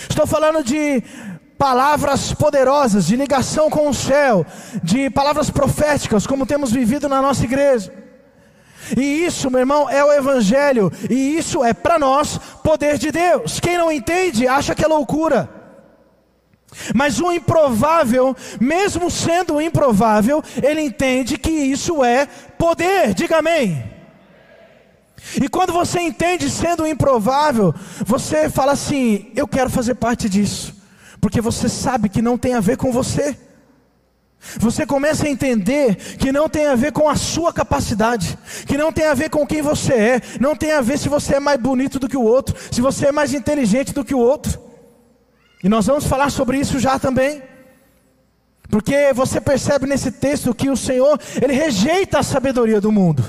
estou 0.09 0.25
falando 0.25 0.63
de 0.63 1.03
palavras 1.57 2.33
poderosas, 2.33 3.05
de 3.05 3.15
ligação 3.15 3.69
com 3.69 3.89
o 3.89 3.93
céu, 3.93 4.45
de 4.83 5.09
palavras 5.09 5.49
proféticas, 5.49 6.27
como 6.27 6.45
temos 6.45 6.71
vivido 6.71 7.07
na 7.07 7.21
nossa 7.21 7.43
igreja. 7.43 7.93
E 8.97 9.25
isso, 9.25 9.49
meu 9.49 9.61
irmão, 9.61 9.89
é 9.89 10.03
o 10.03 10.11
Evangelho, 10.11 10.91
e 11.09 11.37
isso 11.37 11.63
é 11.63 11.73
para 11.73 11.97
nós 11.97 12.37
poder 12.63 12.97
de 12.97 13.11
Deus. 13.11 13.59
Quem 13.59 13.77
não 13.77 13.91
entende, 13.91 14.47
acha 14.47 14.75
que 14.75 14.83
é 14.83 14.87
loucura. 14.87 15.49
Mas 16.93 17.19
o 17.19 17.31
improvável, 17.31 18.35
mesmo 18.59 19.09
sendo 19.09 19.61
improvável, 19.61 20.43
ele 20.61 20.81
entende 20.81 21.37
que 21.37 21.51
isso 21.51 22.03
é 22.03 22.25
poder. 22.57 23.13
Diga 23.13 23.37
amém. 23.37 23.91
E 25.41 25.47
quando 25.47 25.71
você 25.71 25.99
entende 25.99 26.49
sendo 26.49 26.85
improvável, 26.85 27.73
você 28.05 28.49
fala 28.49 28.73
assim: 28.73 29.31
eu 29.35 29.47
quero 29.47 29.69
fazer 29.69 29.95
parte 29.95 30.27
disso, 30.27 30.75
porque 31.23 31.39
você 31.39 31.69
sabe 31.69 32.09
que 32.09 32.21
não 32.21 32.37
tem 32.37 32.53
a 32.53 32.59
ver 32.59 32.75
com 32.75 32.91
você. 32.91 33.37
Você 34.57 34.85
começa 34.85 35.25
a 35.25 35.29
entender 35.29 35.95
que 35.95 36.33
não 36.33 36.49
tem 36.49 36.65
a 36.67 36.75
ver 36.75 36.91
com 36.91 37.07
a 37.07 37.15
sua 37.15 37.53
capacidade, 37.53 38.37
que 38.67 38.77
não 38.77 38.91
tem 38.91 39.05
a 39.05 39.13
ver 39.13 39.29
com 39.29 39.47
quem 39.47 39.61
você 39.61 39.93
é, 39.93 40.21
não 40.37 40.53
tem 40.53 40.73
a 40.73 40.81
ver 40.81 40.99
se 40.99 41.07
você 41.07 41.35
é 41.35 41.39
mais 41.39 41.57
bonito 41.57 41.97
do 41.97 42.09
que 42.09 42.17
o 42.17 42.21
outro, 42.21 42.57
se 42.69 42.81
você 42.81 43.07
é 43.07 43.11
mais 43.13 43.33
inteligente 43.33 43.93
do 43.93 44.03
que 44.03 44.13
o 44.13 44.19
outro. 44.19 44.59
E 45.63 45.69
nós 45.69 45.85
vamos 45.85 46.05
falar 46.05 46.29
sobre 46.29 46.59
isso 46.59 46.77
já 46.77 46.99
também. 46.99 47.41
Porque 48.69 49.13
você 49.13 49.39
percebe 49.39 49.87
nesse 49.87 50.11
texto 50.11 50.53
que 50.53 50.69
o 50.69 50.75
Senhor, 50.75 51.17
ele 51.41 51.53
rejeita 51.53 52.19
a 52.19 52.23
sabedoria 52.23 52.81
do 52.81 52.91
mundo. 52.91 53.23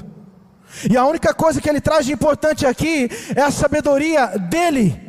E 0.91 0.97
a 0.97 1.07
única 1.07 1.33
coisa 1.33 1.61
que 1.61 1.71
ele 1.71 1.81
traz 1.81 2.07
de 2.07 2.13
importante 2.13 2.67
aqui 2.67 3.09
é 3.37 3.41
a 3.41 3.53
sabedoria 3.53 4.27
dele. 4.37 5.04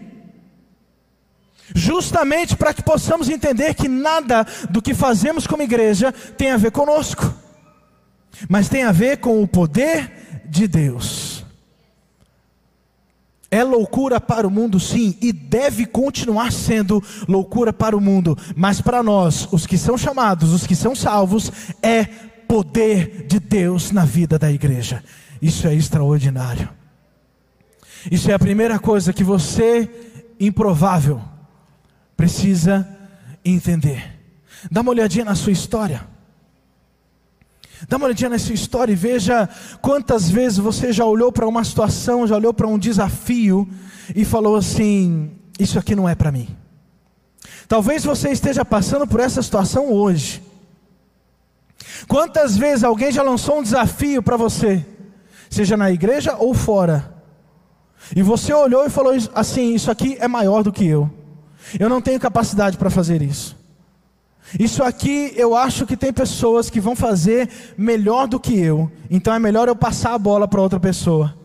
Justamente 1.73 2.55
para 2.55 2.73
que 2.73 2.83
possamos 2.83 3.29
entender 3.29 3.73
que 3.73 3.87
nada 3.87 4.45
do 4.69 4.81
que 4.81 4.93
fazemos 4.93 5.47
como 5.47 5.63
igreja 5.63 6.11
tem 6.11 6.51
a 6.51 6.57
ver 6.57 6.71
conosco, 6.71 7.33
mas 8.47 8.69
tem 8.69 8.83
a 8.83 8.91
ver 8.91 9.17
com 9.17 9.41
o 9.41 9.47
poder 9.47 10.43
de 10.45 10.67
Deus. 10.67 11.43
É 13.49 13.63
loucura 13.63 14.19
para 14.19 14.47
o 14.47 14.51
mundo, 14.51 14.79
sim, 14.79 15.17
e 15.21 15.31
deve 15.31 15.85
continuar 15.85 16.51
sendo 16.51 17.01
loucura 17.27 17.71
para 17.71 17.95
o 17.95 18.01
mundo, 18.01 18.37
mas 18.55 18.81
para 18.81 19.01
nós, 19.01 19.47
os 19.51 19.65
que 19.65 19.77
são 19.77 19.97
chamados, 19.97 20.51
os 20.51 20.67
que 20.67 20.75
são 20.75 20.93
salvos, 20.93 21.51
é 21.81 22.03
poder 22.47 23.25
de 23.27 23.39
Deus 23.39 23.91
na 23.91 24.03
vida 24.03 24.37
da 24.37 24.51
igreja. 24.51 25.03
Isso 25.41 25.67
é 25.67 25.73
extraordinário. 25.73 26.69
Isso 28.11 28.29
é 28.29 28.33
a 28.33 28.39
primeira 28.39 28.77
coisa 28.77 29.13
que 29.13 29.23
você, 29.23 29.89
improvável, 30.39 31.21
precisa 32.15 32.87
entender. 33.43 34.13
Dá 34.71 34.81
uma 34.81 34.91
olhadinha 34.91 35.25
na 35.25 35.35
sua 35.35 35.51
história. 35.51 36.07
Dá 37.87 37.97
uma 37.97 38.05
olhadinha 38.05 38.29
nessa 38.29 38.53
história 38.53 38.93
e 38.93 38.95
veja 38.95 39.47
quantas 39.81 40.29
vezes 40.29 40.57
você 40.57 40.91
já 40.91 41.05
olhou 41.05 41.31
para 41.31 41.47
uma 41.47 41.63
situação, 41.63 42.25
já 42.25 42.35
olhou 42.35 42.53
para 42.53 42.67
um 42.67 42.79
desafio 42.79 43.67
e 44.15 44.23
falou 44.23 44.55
assim: 44.55 45.31
Isso 45.59 45.77
aqui 45.77 45.95
não 45.95 46.07
é 46.07 46.15
para 46.15 46.31
mim. 46.31 46.47
Talvez 47.67 48.03
você 48.03 48.29
esteja 48.29 48.63
passando 48.63 49.05
por 49.05 49.19
essa 49.19 49.41
situação 49.41 49.91
hoje. 49.91 50.41
Quantas 52.07 52.57
vezes 52.57 52.83
alguém 52.83 53.11
já 53.11 53.21
lançou 53.21 53.59
um 53.59 53.63
desafio 53.63 54.21
para 54.21 54.37
você, 54.37 54.85
seja 55.49 55.75
na 55.75 55.91
igreja 55.91 56.35
ou 56.37 56.53
fora, 56.53 57.13
e 58.15 58.21
você 58.21 58.53
olhou 58.53 58.85
e 58.85 58.89
falou 58.89 59.13
assim: 59.33 59.73
Isso 59.75 59.91
aqui 59.91 60.17
é 60.19 60.27
maior 60.27 60.63
do 60.63 60.71
que 60.71 60.85
eu, 60.85 61.09
eu 61.79 61.89
não 61.89 62.01
tenho 62.01 62.19
capacidade 62.19 62.77
para 62.77 62.89
fazer 62.89 63.21
isso. 63.21 63.57
Isso 64.59 64.83
aqui 64.83 65.33
eu 65.35 65.55
acho 65.55 65.85
que 65.85 65.97
tem 65.97 66.13
pessoas 66.13 66.69
que 66.69 66.79
vão 66.79 66.95
fazer 66.95 67.49
melhor 67.77 68.27
do 68.27 68.39
que 68.39 68.57
eu, 68.57 68.91
então 69.09 69.33
é 69.33 69.39
melhor 69.39 69.67
eu 69.67 69.75
passar 69.75 70.13
a 70.13 70.19
bola 70.19 70.47
para 70.47 70.61
outra 70.61 70.79
pessoa. 70.79 71.35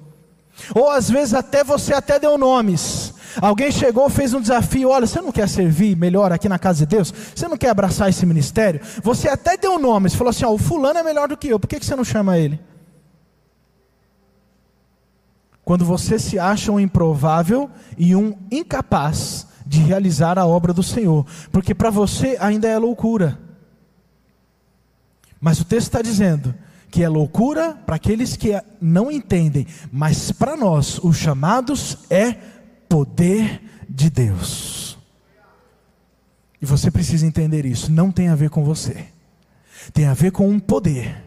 Ou 0.74 0.90
às 0.90 1.08
vezes 1.10 1.32
até 1.32 1.64
você 1.64 1.94
até 1.94 2.18
deu 2.18 2.36
nomes. 2.36 3.14
Alguém 3.40 3.70
chegou, 3.70 4.10
fez 4.10 4.34
um 4.34 4.40
desafio, 4.40 4.90
olha, 4.90 5.06
você 5.06 5.20
não 5.20 5.32
quer 5.32 5.48
servir 5.48 5.96
melhor 5.96 6.32
aqui 6.32 6.48
na 6.48 6.58
casa 6.58 6.80
de 6.80 6.96
Deus? 6.96 7.14
Você 7.34 7.46
não 7.48 7.56
quer 7.56 7.70
abraçar 7.70 8.08
esse 8.08 8.26
ministério? 8.26 8.80
Você 9.02 9.28
até 9.28 9.56
deu 9.56 9.78
nomes, 9.78 10.14
falou 10.14 10.30
assim, 10.30 10.44
ó, 10.44 10.50
o 10.50 10.58
fulano 10.58 10.98
é 10.98 11.02
melhor 11.02 11.28
do 11.28 11.36
que 11.36 11.48
eu, 11.48 11.58
por 11.58 11.68
que, 11.68 11.78
que 11.78 11.86
você 11.86 11.96
não 11.96 12.04
chama 12.04 12.36
ele? 12.36 12.60
quando 15.70 15.84
você 15.84 16.18
se 16.18 16.36
acha 16.36 16.72
um 16.72 16.80
improvável 16.80 17.70
e 17.96 18.16
um 18.16 18.36
incapaz 18.50 19.46
de 19.70 19.78
realizar 19.78 20.36
a 20.36 20.44
obra 20.44 20.72
do 20.72 20.82
Senhor, 20.82 21.24
porque 21.52 21.72
para 21.72 21.90
você 21.90 22.36
ainda 22.40 22.66
é 22.66 22.76
loucura. 22.76 23.38
Mas 25.40 25.60
o 25.60 25.64
texto 25.64 25.86
está 25.86 26.02
dizendo 26.02 26.52
que 26.90 27.04
é 27.04 27.08
loucura 27.08 27.74
para 27.86 27.94
aqueles 27.94 28.34
que 28.34 28.50
não 28.80 29.12
entendem, 29.12 29.64
mas 29.92 30.32
para 30.32 30.56
nós, 30.56 30.98
os 30.98 31.16
chamados, 31.16 31.98
é 32.10 32.32
poder 32.88 33.62
de 33.88 34.10
Deus. 34.10 34.98
E 36.60 36.66
você 36.66 36.90
precisa 36.90 37.24
entender 37.24 37.64
isso, 37.64 37.92
não 37.92 38.10
tem 38.10 38.28
a 38.28 38.34
ver 38.34 38.50
com 38.50 38.64
você, 38.64 39.06
tem 39.92 40.06
a 40.06 40.14
ver 40.14 40.32
com 40.32 40.48
um 40.48 40.58
poder 40.58 41.26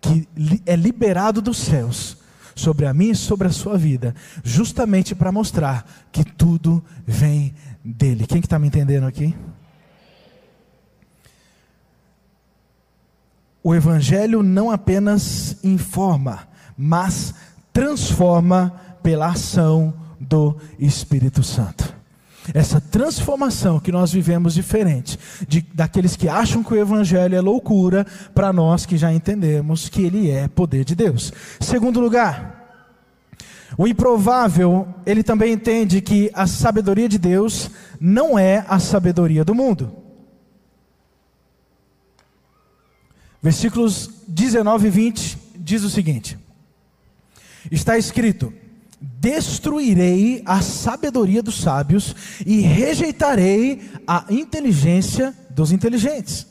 que 0.00 0.28
é 0.66 0.74
liberado 0.74 1.40
dos 1.40 1.58
céus 1.58 2.18
sobre 2.56 2.86
a 2.86 2.94
mim 2.94 3.10
e 3.10 3.14
sobre 3.14 3.46
a 3.46 3.52
sua 3.52 3.76
vida, 3.78 4.14
justamente 4.42 5.14
para 5.14 5.30
mostrar 5.30 5.86
que 6.10 6.24
tudo 6.24 6.82
vem 7.06 7.54
dele. 7.84 8.26
Quem 8.26 8.40
que 8.40 8.46
está 8.46 8.58
me 8.58 8.66
entendendo 8.66 9.06
aqui? 9.06 9.36
O 13.62 13.74
Evangelho 13.74 14.42
não 14.42 14.70
apenas 14.70 15.62
informa, 15.62 16.48
mas 16.76 17.34
transforma 17.72 18.80
pela 19.02 19.28
ação 19.28 19.92
do 20.18 20.56
Espírito 20.78 21.42
Santo. 21.42 21.94
Essa 22.54 22.80
transformação 22.80 23.80
que 23.80 23.92
nós 23.92 24.12
vivemos 24.12 24.54
diferente 24.54 25.18
de, 25.46 25.60
daqueles 25.74 26.16
que 26.16 26.28
acham 26.28 26.62
que 26.62 26.72
o 26.72 26.78
Evangelho 26.78 27.34
é 27.34 27.40
loucura, 27.40 28.06
para 28.34 28.52
nós 28.52 28.86
que 28.86 28.96
já 28.96 29.12
entendemos 29.12 29.88
que 29.88 30.02
ele 30.02 30.30
é 30.30 30.48
poder 30.48 30.84
de 30.84 30.94
Deus. 30.94 31.32
Segundo 31.60 32.00
lugar, 32.00 32.56
o 33.76 33.86
improvável, 33.86 34.86
ele 35.04 35.22
também 35.22 35.52
entende 35.52 36.00
que 36.00 36.30
a 36.34 36.46
sabedoria 36.46 37.08
de 37.08 37.18
Deus 37.18 37.70
não 38.00 38.38
é 38.38 38.64
a 38.68 38.78
sabedoria 38.78 39.44
do 39.44 39.54
mundo. 39.54 40.04
Versículos 43.42 44.10
19 44.26 44.86
e 44.86 44.90
20 44.90 45.38
diz 45.56 45.82
o 45.82 45.90
seguinte: 45.90 46.38
Está 47.70 47.98
escrito: 47.98 48.52
Destruirei 49.00 50.42
a 50.46 50.62
sabedoria 50.62 51.42
dos 51.42 51.60
sábios 51.60 52.14
e 52.46 52.60
rejeitarei 52.60 53.90
a 54.06 54.24
inteligência 54.30 55.34
dos 55.50 55.70
inteligentes. 55.70 56.46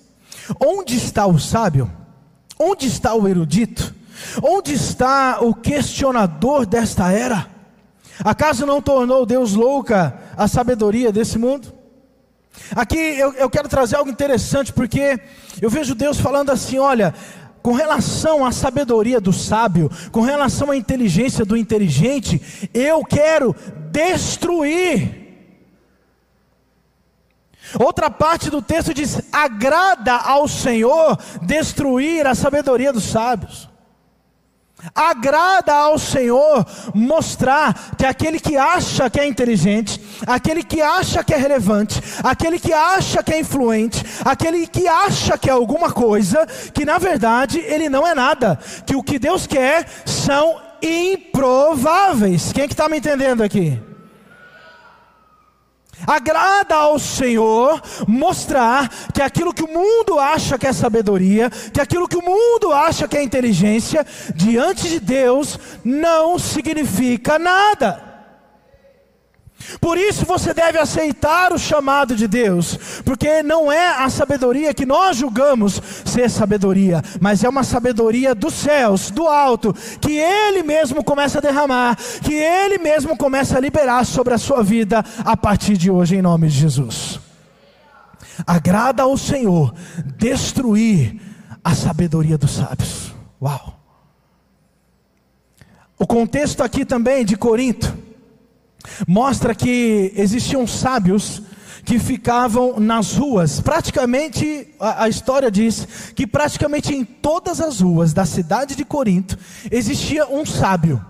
Onde 0.59 0.95
está 0.95 1.25
o 1.25 1.39
sábio? 1.39 1.91
Onde 2.59 2.87
está 2.87 3.13
o 3.15 3.27
erudito? 3.27 3.93
Onde 4.41 4.73
está 4.73 5.39
o 5.41 5.53
questionador 5.53 6.65
desta 6.65 7.11
era? 7.11 7.49
Acaso 8.23 8.65
não 8.65 8.81
tornou 8.81 9.25
Deus 9.25 9.53
louca 9.53 10.17
a 10.37 10.47
sabedoria 10.47 11.11
desse 11.11 11.37
mundo? 11.37 11.73
Aqui 12.75 12.97
eu, 12.97 13.33
eu 13.33 13.49
quero 13.49 13.67
trazer 13.67 13.97
algo 13.97 14.09
interessante, 14.09 14.71
porque 14.71 15.19
eu 15.61 15.69
vejo 15.69 15.93
Deus 15.93 16.19
falando 16.19 16.51
assim: 16.51 16.77
olha, 16.77 17.13
com 17.65 17.71
relação 17.71 18.45
à 18.45 18.51
sabedoria 18.51 19.19
do 19.19 19.33
sábio, 19.33 19.89
com 20.11 20.21
relação 20.21 20.69
à 20.69 20.77
inteligência 20.77 21.43
do 21.43 21.57
inteligente, 21.57 22.69
eu 22.71 23.03
quero 23.03 23.55
destruir. 23.89 25.25
Outra 27.79 28.07
parte 28.11 28.51
do 28.51 28.61
texto 28.61 28.93
diz: 28.93 29.19
agrada 29.33 30.13
ao 30.13 30.47
Senhor 30.47 31.17
destruir 31.41 32.27
a 32.27 32.35
sabedoria 32.35 32.93
dos 32.93 33.05
sábios. 33.05 33.67
Agrada 34.93 35.73
ao 35.73 35.97
Senhor 35.97 36.65
mostrar 36.93 37.95
que 37.97 38.05
aquele 38.05 38.39
que 38.39 38.55
acha 38.57 39.09
que 39.09 39.19
é 39.19 39.25
inteligente, 39.25 39.99
aquele 40.27 40.63
que 40.63 40.81
acha 40.81 41.23
que 41.23 41.33
é 41.33 41.37
relevante, 41.37 42.01
aquele 42.23 42.59
que 42.59 42.73
acha 42.73 43.23
que 43.23 43.33
é 43.33 43.39
influente, 43.39 44.03
aquele 44.23 44.67
que 44.67 44.87
acha 44.87 45.37
que 45.37 45.49
é 45.49 45.53
alguma 45.53 45.91
coisa, 45.91 46.45
que 46.73 46.85
na 46.85 46.97
verdade 46.97 47.59
ele 47.59 47.89
não 47.89 48.05
é 48.05 48.13
nada, 48.13 48.59
que 48.85 48.95
o 48.95 49.03
que 49.03 49.17
Deus 49.17 49.47
quer 49.47 49.87
são 50.05 50.61
improváveis. 50.81 52.51
Quem 52.51 52.65
é 52.65 52.67
que 52.67 52.73
está 52.73 52.89
me 52.89 52.97
entendendo 52.97 53.41
aqui? 53.41 53.81
Agrada 56.05 56.75
ao 56.75 56.99
Senhor 56.99 57.81
mostrar 58.07 58.89
que 59.13 59.21
aquilo 59.21 59.53
que 59.53 59.63
o 59.63 59.67
mundo 59.67 60.19
acha 60.19 60.57
que 60.57 60.67
é 60.67 60.73
sabedoria, 60.73 61.49
que 61.49 61.81
aquilo 61.81 62.07
que 62.07 62.17
o 62.17 62.23
mundo 62.23 62.71
acha 62.71 63.07
que 63.07 63.17
é 63.17 63.23
inteligência, 63.23 64.05
diante 64.35 64.89
de 64.89 64.99
Deus 64.99 65.57
não 65.83 66.37
significa 66.37 67.39
nada. 67.39 68.04
Por 69.85 69.99
isso 69.99 70.25
você 70.25 70.51
deve 70.51 70.79
aceitar 70.79 71.53
o 71.53 71.59
chamado 71.59 72.15
de 72.15 72.27
Deus, 72.27 72.75
porque 73.05 73.43
não 73.43 73.71
é 73.71 74.03
a 74.03 74.09
sabedoria 74.09 74.73
que 74.73 74.83
nós 74.83 75.15
julgamos 75.15 75.79
ser 76.03 76.27
sabedoria, 76.27 77.03
mas 77.21 77.43
é 77.43 77.49
uma 77.49 77.63
sabedoria 77.63 78.33
dos 78.33 78.55
céus, 78.55 79.11
do 79.11 79.27
alto, 79.27 79.75
que 80.01 80.13
Ele 80.13 80.63
mesmo 80.63 81.03
começa 81.03 81.37
a 81.37 81.41
derramar, 81.41 81.95
que 82.23 82.33
Ele 82.33 82.79
mesmo 82.79 83.15
começa 83.15 83.57
a 83.57 83.61
liberar 83.61 84.03
sobre 84.07 84.33
a 84.33 84.39
sua 84.39 84.63
vida 84.63 85.05
a 85.23 85.37
partir 85.37 85.77
de 85.77 85.91
hoje, 85.91 86.15
em 86.15 86.21
nome 86.23 86.47
de 86.47 86.57
Jesus. 86.57 87.19
Agrada 88.47 89.03
ao 89.03 89.15
Senhor 89.15 89.71
destruir 90.17 91.21
a 91.63 91.75
sabedoria 91.75 92.39
dos 92.39 92.55
sábios. 92.55 93.13
Uau! 93.39 93.79
O 95.99 96.07
contexto 96.07 96.63
aqui 96.63 96.83
também 96.83 97.23
de 97.23 97.37
Corinto 97.37 98.04
mostra 99.07 99.55
que 99.55 100.13
existiam 100.15 100.65
sábios 100.65 101.41
que 101.85 101.99
ficavam 101.99 102.79
nas 102.79 103.15
ruas. 103.15 103.61
Praticamente, 103.61 104.67
a, 104.79 105.03
a, 105.03 105.09
história 105.09 105.51
diz 105.51 105.87
que 106.15 106.25
praticamente 106.25 106.93
em 106.93 107.05
todas 107.05 107.61
as 107.61 107.79
ruas 107.79 108.11
da 108.11 108.25
cidade 108.25 108.75
de 108.75 108.83
Corinto 108.83 109.37
existia 109.71 110.27
um 110.27 110.45
sábio 110.45 111.05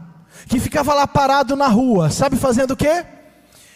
que 0.48 0.60
ficava 0.60 0.94
lá 0.94 1.08
parado 1.08 1.56
na 1.56 1.68
rua, 1.68 2.10
sabe 2.10 2.36
fazendo 2.36 2.72
o 2.72 2.76
quê? 2.76 3.06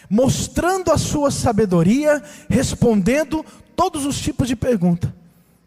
Mostrando 0.09 0.91
a 0.91 0.97
sua 0.97 1.31
sabedoria, 1.31 2.21
respondendo 2.49 3.45
todos 3.75 4.05
os 4.05 4.19
tipos 4.19 4.47
de 4.47 4.55
pergunta. 4.55 5.15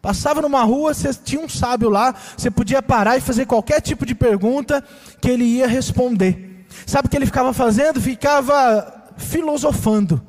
Passava 0.01 0.41
numa 0.41 0.63
rua, 0.63 0.93
você 0.93 1.13
tinha 1.13 1.41
um 1.41 1.49
sábio 1.49 1.89
lá, 1.89 2.13
você 2.37 2.51
podia 2.51 2.81
parar 2.81 3.17
e 3.17 3.21
fazer 3.21 3.45
qualquer 3.45 3.81
tipo 3.81 4.05
de 4.05 4.13
pergunta 4.13 4.83
que 5.19 5.29
ele 5.29 5.45
ia 5.45 5.67
responder. 5.67 6.52
Sabe 6.85 7.07
o 7.07 7.09
que 7.09 7.17
ele 7.17 7.25
ficava 7.25 7.53
fazendo? 7.53 8.01
Ficava 8.01 9.11
filosofando. 9.17 10.21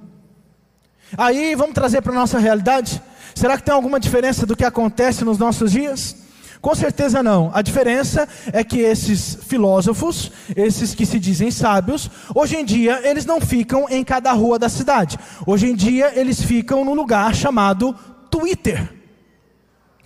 Aí, 1.17 1.55
vamos 1.55 1.75
trazer 1.75 2.03
para 2.03 2.13
a 2.13 2.17
nossa 2.17 2.39
realidade? 2.39 3.01
Será 3.35 3.57
que 3.57 3.63
tem 3.63 3.75
alguma 3.75 3.99
diferença 3.99 4.47
do 4.47 4.57
que 4.57 4.65
acontece 4.65 5.25
nos 5.25 5.39
nossos 5.39 5.73
dias? 5.73 6.17
Com 6.65 6.75
certeza 6.75 7.23
não. 7.23 7.51
A 7.53 7.61
diferença 7.61 8.27
é 8.51 8.65
que 8.65 8.79
esses 8.79 9.39
filósofos, 9.43 10.33
esses 10.57 10.95
que 10.95 11.05
se 11.05 11.19
dizem 11.19 11.51
sábios, 11.51 12.11
hoje 12.35 12.57
em 12.57 12.65
dia 12.65 13.07
eles 13.07 13.27
não 13.27 13.39
ficam 13.39 13.87
em 13.91 14.03
cada 14.03 14.33
rua 14.33 14.59
da 14.59 14.71
cidade. 14.71 15.19
Hoje 15.47 15.67
em 15.67 15.75
dia 15.75 16.19
eles 16.19 16.43
ficam 16.43 16.83
no 16.83 16.95
lugar 16.95 17.35
chamado 17.35 17.95
Twitter. 18.31 18.91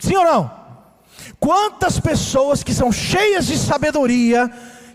Sim 0.01 0.17
ou 0.17 0.25
não? 0.25 0.51
Quantas 1.39 2.01
pessoas 2.01 2.65
que 2.65 2.75
são 2.75 2.91
cheias 2.91 3.47
de 3.47 3.57
sabedoria, 3.57 4.51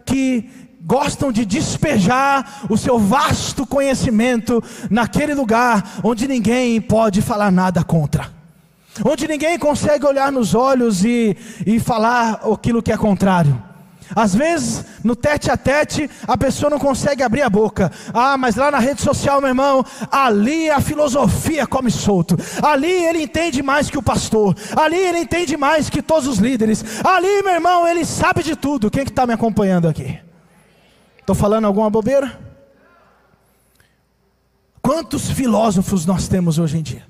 que 0.05 0.49
gostam 0.85 1.31
de 1.31 1.45
despejar 1.45 2.65
o 2.69 2.77
seu 2.77 2.99
vasto 2.99 3.65
conhecimento 3.65 4.61
naquele 4.89 5.33
lugar 5.33 5.99
onde 6.03 6.27
ninguém 6.27 6.79
pode 6.81 7.21
falar 7.21 7.51
nada 7.51 7.83
contra, 7.83 8.29
onde 9.05 9.27
ninguém 9.27 9.57
consegue 9.57 10.05
olhar 10.05 10.31
nos 10.31 10.53
olhos 10.53 11.03
e, 11.05 11.35
e 11.65 11.79
falar 11.79 12.41
aquilo 12.51 12.83
que 12.83 12.91
é 12.91 12.97
contrário. 12.97 13.61
Às 14.15 14.35
vezes, 14.35 14.85
no 15.03 15.15
tete 15.15 15.49
a 15.49 15.57
tete, 15.57 16.09
a 16.27 16.37
pessoa 16.37 16.69
não 16.69 16.77
consegue 16.77 17.23
abrir 17.23 17.41
a 17.41 17.49
boca. 17.49 17.91
Ah, 18.13 18.37
mas 18.37 18.55
lá 18.55 18.69
na 18.69 18.77
rede 18.77 19.01
social, 19.01 19.39
meu 19.39 19.47
irmão, 19.47 19.83
ali 20.11 20.69
a 20.69 20.79
filosofia 20.79 21.65
come 21.65 21.89
solto. 21.89 22.37
Ali 22.61 22.91
ele 22.91 23.23
entende 23.23 23.63
mais 23.63 23.89
que 23.89 23.97
o 23.97 24.03
pastor. 24.03 24.55
Ali 24.75 24.97
ele 24.97 25.19
entende 25.19 25.57
mais 25.57 25.89
que 25.89 26.01
todos 26.01 26.27
os 26.27 26.37
líderes. 26.37 26.83
Ali, 27.03 27.41
meu 27.41 27.53
irmão, 27.53 27.87
ele 27.87 28.05
sabe 28.05 28.43
de 28.43 28.55
tudo. 28.55 28.91
Quem 28.91 29.03
que 29.03 29.09
está 29.09 29.25
me 29.25 29.33
acompanhando 29.33 29.87
aqui? 29.87 30.19
Estou 31.23 31.33
falando 31.33 31.63
alguma 31.63 31.89
bobeira? 31.89 32.37
Quantos 34.81 35.31
filósofos 35.31 36.05
nós 36.05 36.27
temos 36.27 36.59
hoje 36.59 36.77
em 36.77 36.81
dia? 36.81 37.07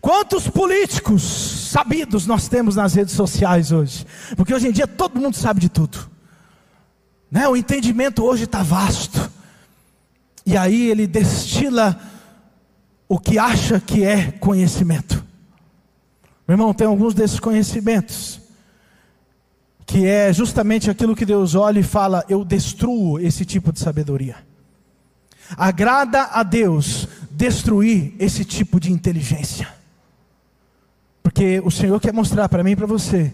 Quantos 0.00 0.46
políticos 0.46 1.24
sabidos 1.72 2.28
nós 2.28 2.46
temos 2.46 2.76
nas 2.76 2.94
redes 2.94 3.14
sociais 3.14 3.72
hoje? 3.72 4.06
Porque 4.36 4.54
hoje 4.54 4.68
em 4.68 4.70
dia 4.70 4.86
todo 4.86 5.20
mundo 5.20 5.34
sabe 5.34 5.58
de 5.58 5.68
tudo. 5.68 5.98
Né? 7.28 7.48
O 7.48 7.56
entendimento 7.56 8.24
hoje 8.24 8.44
está 8.44 8.62
vasto. 8.62 9.28
E 10.46 10.56
aí 10.56 10.88
ele 10.88 11.04
destila 11.04 12.00
o 13.08 13.18
que 13.18 13.36
acha 13.36 13.80
que 13.80 14.04
é 14.04 14.30
conhecimento. 14.30 15.24
Meu 16.46 16.54
irmão, 16.54 16.72
tem 16.72 16.86
alguns 16.86 17.14
desses 17.14 17.40
conhecimentos 17.40 18.45
que 19.86 20.04
é 20.04 20.32
justamente 20.32 20.90
aquilo 20.90 21.14
que 21.14 21.24
Deus 21.24 21.54
olha 21.54 21.78
e 21.78 21.84
fala: 21.84 22.24
Eu 22.28 22.44
destruo 22.44 23.20
esse 23.20 23.44
tipo 23.44 23.72
de 23.72 23.78
sabedoria. 23.78 24.36
Agrada 25.56 26.24
a 26.32 26.42
Deus 26.42 27.06
destruir 27.30 28.14
esse 28.18 28.44
tipo 28.44 28.80
de 28.80 28.92
inteligência. 28.92 29.68
Porque 31.22 31.60
o 31.64 31.70
Senhor 31.70 32.00
quer 32.00 32.12
mostrar 32.12 32.48
para 32.48 32.64
mim 32.64 32.72
e 32.72 32.76
para 32.76 32.86
você 32.86 33.32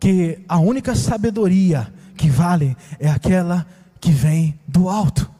que 0.00 0.38
a 0.48 0.58
única 0.58 0.94
sabedoria 0.94 1.92
que 2.16 2.30
vale 2.30 2.76
é 2.98 3.10
aquela 3.10 3.66
que 4.00 4.10
vem 4.10 4.58
do 4.66 4.88
alto. 4.88 5.30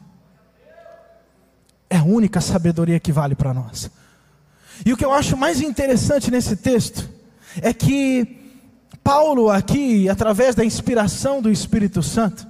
É 1.88 1.96
a 1.96 2.04
única 2.04 2.40
sabedoria 2.40 3.00
que 3.00 3.12
vale 3.12 3.34
para 3.34 3.54
nós. 3.54 3.90
E 4.84 4.92
o 4.92 4.96
que 4.96 5.04
eu 5.04 5.12
acho 5.12 5.36
mais 5.36 5.60
interessante 5.60 6.30
nesse 6.30 6.56
texto 6.56 7.08
é 7.62 7.72
que 7.72 8.43
Paulo, 9.04 9.50
aqui, 9.50 10.08
através 10.08 10.54
da 10.54 10.64
inspiração 10.64 11.42
do 11.42 11.50
Espírito 11.50 12.02
Santo, 12.02 12.46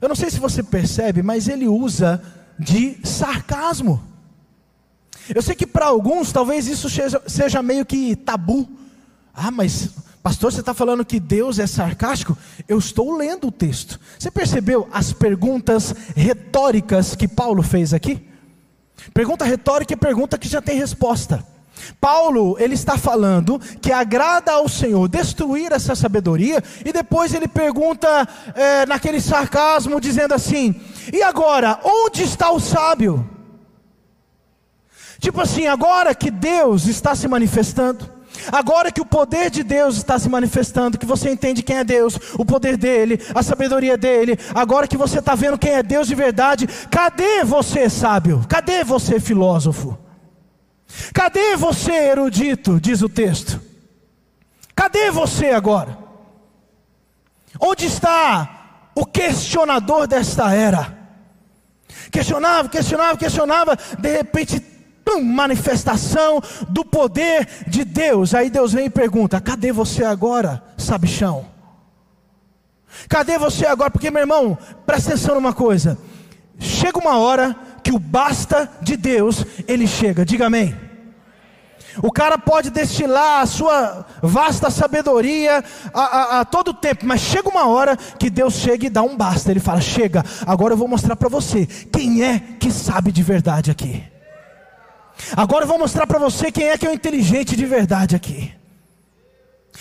eu 0.00 0.08
não 0.08 0.14
sei 0.14 0.30
se 0.30 0.38
você 0.38 0.62
percebe, 0.62 1.20
mas 1.20 1.48
ele 1.48 1.66
usa 1.66 2.22
de 2.56 2.96
sarcasmo. 3.04 4.00
Eu 5.34 5.42
sei 5.42 5.56
que 5.56 5.66
para 5.66 5.86
alguns 5.86 6.30
talvez 6.32 6.68
isso 6.68 6.88
seja, 6.88 7.62
meio 7.62 7.84
que 7.84 8.14
tabu. 8.14 8.68
Ah, 9.34 9.50
mas 9.50 9.90
pastor, 10.22 10.52
você 10.52 10.60
está 10.60 10.72
falando 10.72 11.04
que 11.04 11.18
Deus 11.18 11.58
é 11.58 11.66
sarcástico? 11.66 12.38
Eu 12.68 12.78
estou 12.78 13.16
lendo 13.16 13.48
o 13.48 13.52
texto. 13.52 13.98
Você 14.18 14.30
percebeu 14.30 14.88
as 14.92 15.12
perguntas 15.12 15.94
retóricas 16.14 17.16
que 17.16 17.26
Paulo 17.26 17.62
fez 17.62 17.92
aqui? 17.92 18.26
Pergunta 19.12 19.44
retórica 19.44 19.94
é 19.94 19.96
pergunta 19.96 20.38
que 20.38 20.48
já 20.48 20.62
tem 20.62 20.78
resposta. 20.78 21.44
Paulo, 22.00 22.56
ele 22.58 22.74
está 22.74 22.96
falando 22.96 23.60
que 23.80 23.92
agrada 23.92 24.52
ao 24.52 24.68
Senhor 24.68 25.08
destruir 25.08 25.72
essa 25.72 25.94
sabedoria, 25.94 26.62
e 26.84 26.92
depois 26.92 27.34
ele 27.34 27.48
pergunta, 27.48 28.28
é, 28.54 28.86
naquele 28.86 29.20
sarcasmo, 29.20 30.00
dizendo 30.00 30.34
assim: 30.34 30.74
e 31.12 31.22
agora, 31.22 31.78
onde 31.84 32.22
está 32.22 32.50
o 32.50 32.60
sábio? 32.60 33.28
Tipo 35.18 35.40
assim, 35.42 35.66
agora 35.66 36.14
que 36.14 36.30
Deus 36.30 36.86
está 36.86 37.14
se 37.14 37.28
manifestando, 37.28 38.08
agora 38.50 38.90
que 38.90 39.02
o 39.02 39.06
poder 39.06 39.50
de 39.50 39.62
Deus 39.62 39.96
está 39.96 40.18
se 40.18 40.28
manifestando, 40.30 40.96
que 40.96 41.04
você 41.04 41.30
entende 41.30 41.62
quem 41.62 41.76
é 41.76 41.84
Deus, 41.84 42.18
o 42.38 42.44
poder 42.44 42.76
dele, 42.76 43.20
a 43.34 43.42
sabedoria 43.42 43.98
dele, 43.98 44.38
agora 44.54 44.88
que 44.88 44.96
você 44.96 45.18
está 45.18 45.34
vendo 45.34 45.58
quem 45.58 45.72
é 45.72 45.82
Deus 45.82 46.08
de 46.08 46.14
verdade, 46.14 46.66
cadê 46.90 47.44
você, 47.44 47.90
sábio? 47.90 48.42
Cadê 48.48 48.82
você, 48.82 49.20
filósofo? 49.20 49.98
Cadê 51.12 51.56
você, 51.56 51.92
erudito? 51.92 52.80
Diz 52.80 53.02
o 53.02 53.08
texto. 53.08 53.60
Cadê 54.74 55.10
você 55.10 55.50
agora? 55.50 55.98
Onde 57.60 57.86
está 57.86 58.90
o 58.94 59.04
questionador 59.04 60.06
desta 60.06 60.54
era? 60.54 60.98
Questionava, 62.10 62.68
questionava, 62.68 63.18
questionava, 63.18 63.78
de 63.98 64.16
repente, 64.16 64.60
pum, 65.04 65.22
manifestação 65.22 66.40
do 66.68 66.84
poder 66.84 67.46
de 67.66 67.84
Deus. 67.84 68.34
Aí 68.34 68.50
Deus 68.50 68.72
vem 68.72 68.86
e 68.86 68.90
pergunta: 68.90 69.40
cadê 69.40 69.72
você 69.72 70.04
agora, 70.04 70.62
sabichão? 70.76 71.46
Cadê 73.08 73.38
você 73.38 73.66
agora? 73.66 73.90
Porque, 73.90 74.10
meu 74.10 74.20
irmão, 74.20 74.58
presta 74.86 75.10
atenção 75.10 75.34
numa 75.34 75.52
coisa: 75.52 75.98
chega 76.58 76.98
uma 76.98 77.18
hora 77.18 77.56
que 77.90 77.96
o 77.96 77.98
basta 77.98 78.70
de 78.80 78.96
Deus, 78.96 79.44
ele 79.66 79.84
chega. 79.84 80.24
Diga 80.24 80.46
amém. 80.46 80.76
O 82.00 82.12
cara 82.12 82.38
pode 82.38 82.70
destilar 82.70 83.40
a 83.40 83.46
sua 83.46 84.06
vasta 84.22 84.70
sabedoria 84.70 85.64
a, 85.92 86.00
a, 86.00 86.40
a, 86.40 86.44
todo 86.44 86.72
tempo, 86.72 87.04
mas 87.04 87.20
chega 87.20 87.48
uma 87.48 87.66
hora 87.66 87.96
que 87.96 88.30
Deus 88.30 88.54
chega 88.54 88.86
e 88.86 88.90
dá 88.90 89.02
um 89.02 89.16
basta. 89.16 89.50
Ele 89.50 89.58
fala: 89.58 89.80
Chega, 89.80 90.24
agora 90.46 90.74
eu 90.74 90.78
vou 90.78 90.86
mostrar 90.86 91.16
para 91.16 91.28
você 91.28 91.66
quem 91.66 92.22
é 92.22 92.38
que 92.60 92.70
sabe 92.70 93.10
de 93.10 93.24
verdade 93.24 93.72
aqui. 93.72 94.04
Agora 95.36 95.64
eu 95.64 95.68
vou 95.68 95.78
mostrar 95.78 96.06
para 96.06 96.20
você 96.20 96.52
quem 96.52 96.68
é 96.68 96.78
que 96.78 96.86
é 96.86 96.90
o 96.90 96.94
inteligente 96.94 97.56
de 97.56 97.66
verdade 97.66 98.14
aqui. 98.14 98.59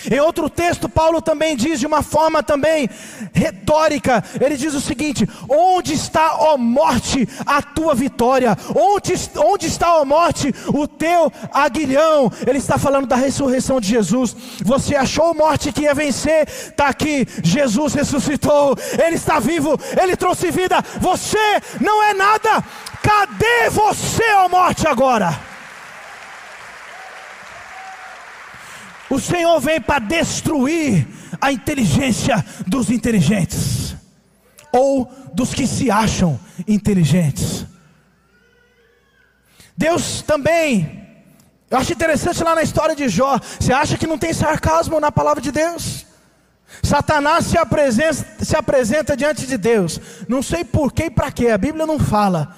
Em 0.10 0.19
outro 0.19 0.49
texto, 0.49 0.88
Paulo 0.88 1.21
também 1.21 1.58
diz 1.58 1.80
de 1.80 1.86
uma 1.86 2.02
forma 2.02 2.41
também 2.41 2.89
retórica, 3.34 4.23
ele 4.39 4.56
diz 4.56 4.73
o 4.73 4.80
seguinte: 4.80 5.28
onde 5.49 5.93
está, 5.93 6.36
ó 6.38 6.58
morte, 6.58 7.28
a 7.45 7.62
tua 7.62 7.93
vitória? 7.93 8.58
Onde, 8.73 9.13
onde 9.38 9.67
está, 9.67 9.97
ó 9.97 10.06
morte, 10.06 10.54
o 10.67 10.88
teu 10.88 11.32
aguilhão? 11.52 12.32
Ele 12.47 12.60
está 12.60 12.78
falando 12.78 13.08
da 13.08 13.17
ressurreição 13.17 13.82
de 13.82 13.89
Jesus. 13.89 14.36
Você 14.63 14.95
achou 14.95 15.34
morte 15.34 15.73
que 15.73 15.82
ia 15.82 15.93
vencer? 15.93 16.47
Está 16.47 16.88
aqui, 16.88 17.28
Jesus 17.43 17.93
ressuscitou, 17.93 18.78
Ele 19.04 19.15
está 19.15 19.39
vivo, 19.39 19.78
Ele 20.02 20.15
trouxe 20.15 20.49
vida. 20.49 20.82
Você 21.02 21.62
não 21.82 22.02
é 22.02 22.13
nada. 22.13 22.63
Cadê 23.02 23.69
você, 23.69 24.23
ó 24.36 24.47
morte, 24.47 24.88
agora? 24.88 25.48
O 29.10 29.19
Senhor 29.19 29.60
vem 29.60 29.82
para 29.82 30.00
destruir 30.00 31.08
a 31.41 31.52
inteligência 31.52 32.45
dos 32.67 32.89
inteligentes, 32.89 33.95
ou 34.72 35.12
dos 35.34 35.54
que 35.54 35.65
se 35.65 35.89
acham 35.89 36.39
inteligentes. 36.67 37.65
Deus 39.76 40.22
também, 40.22 41.08
eu 41.72 41.78
acho 41.78 41.93
interessante 41.93 42.43
lá 42.43 42.54
na 42.54 42.62
história 42.62 42.95
de 42.95 43.08
Jó, 43.10 43.39
você 43.60 43.74
acha 43.74 43.98
que 43.98 44.06
não 44.06 44.17
tem 44.17 44.34
sarcasmo 44.34 45.00
na 45.00 45.12
palavra 45.12 45.41
de 45.41 45.52
Deus? 45.52 46.06
Satanás 46.84 47.45
se 47.45 47.58
apresenta, 47.58 48.45
se 48.45 48.56
apresenta 48.56 49.17
diante 49.17 49.48
de 49.48 49.58
Deus, 49.58 50.00
não 50.28 50.43
sei 50.43 50.63
por 50.63 50.93
que 50.93 51.06
e 51.06 51.10
para 51.10 51.32
quê, 51.32 51.48
a 51.48 51.58
Bíblia 51.58 51.88
não 51.88 51.98
fala, 51.98 52.56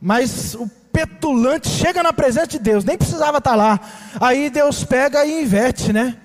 mas 0.00 0.54
o 0.54 0.70
petulante, 0.92 1.68
chega 1.68 2.02
na 2.02 2.12
presença 2.12 2.46
de 2.48 2.58
Deus, 2.58 2.84
nem 2.84 2.98
precisava 2.98 3.38
estar 3.38 3.54
lá. 3.54 3.80
Aí 4.20 4.50
Deus 4.50 4.84
pega 4.84 5.24
e 5.24 5.42
inverte, 5.42 5.92
né? 5.92 6.16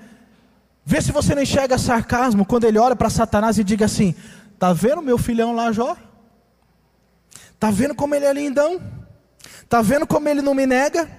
Vê 0.86 1.02
se 1.02 1.12
você 1.12 1.34
não 1.34 1.42
enxerga 1.42 1.78
sarcasmo 1.78 2.46
quando 2.46 2.66
ele 2.66 2.78
olha 2.78 2.96
para 2.96 3.10
Satanás 3.10 3.58
e 3.58 3.64
diga 3.64 3.86
assim: 3.86 4.14
Tá 4.60 4.72
vendo 4.74 5.02
meu 5.02 5.18
filhão 5.18 5.54
lá, 5.54 5.72
Jó? 5.72 5.98
Tá 7.60 7.72
vendo 7.72 7.96
como 7.96 8.14
ele 8.14 8.26
é 8.26 8.34
lindão? 8.34 8.82
Tá 9.68 9.82
vendo 9.82 10.06
como 10.06 10.30
ele 10.30 10.42
não 10.42 10.54
me 10.54 10.66
nega? 10.66 11.10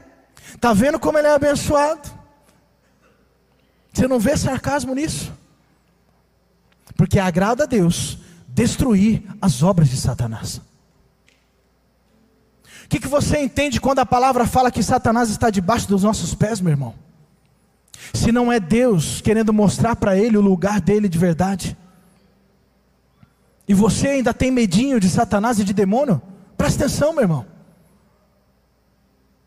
Tá 0.61 0.72
vendo 0.72 0.98
como 0.98 1.18
ele 1.18 1.26
é 1.26 1.35
abençoado? 1.35 2.09
Você 3.92 4.06
não 4.06 4.20
vê 4.20 4.37
sarcasmo 4.37 4.94
nisso? 4.94 5.32
Porque 6.96 7.18
agrada 7.18 7.64
a 7.64 7.66
Deus 7.66 8.18
destruir 8.48 9.22
as 9.40 9.62
obras 9.62 9.88
de 9.88 9.96
Satanás. 9.96 10.61
O 12.87 12.88
que, 12.88 13.01
que 13.01 13.09
você 13.09 13.40
entende 13.40 13.81
quando 13.81 13.99
a 13.99 14.07
palavra 14.07 14.46
fala 14.46 14.70
que 14.70 14.81
Satanás 14.81 15.29
está 15.29 15.51
debaixo 15.51 15.88
dos 15.88 16.05
nossos 16.05 16.35
pés, 16.35 16.61
meu 16.61 16.70
irmão? 16.70 16.94
Se 18.14 18.31
não 18.31 18.53
é 18.53 18.61
Deus 18.61 19.20
querendo 19.20 19.53
mostrar 19.53 19.96
para 19.96 20.16
ele 20.16 20.37
o 20.37 20.40
lugar 20.40 20.81
dele 20.81 21.09
de 21.09 21.18
verdade. 21.18 21.77
E 23.66 23.75
você 23.75 24.07
ainda 24.07 24.33
tem 24.33 24.53
medinho 24.53 25.01
de 25.01 25.11
Satanás 25.11 25.59
e 25.59 25.64
de 25.64 25.75
demônio? 25.75 26.22
Presta 26.57 26.85
atenção, 26.85 27.12
meu 27.12 27.22
irmão. 27.22 27.44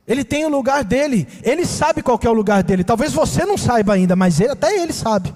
Ele 0.06 0.26
tem 0.26 0.44
o 0.44 0.50
lugar 0.50 0.84
dele, 0.84 1.26
ele 1.42 1.66
sabe 1.66 2.02
qual 2.02 2.20
é 2.22 2.30
o 2.30 2.34
lugar 2.34 2.62
dele. 2.62 2.84
Talvez 2.84 3.14
você 3.14 3.46
não 3.46 3.58
saiba 3.58 3.94
ainda, 3.94 4.18
mas 4.18 4.42
ele, 4.42 4.52
até 4.52 4.82
ele 4.82 4.92
sabe. 4.92 5.34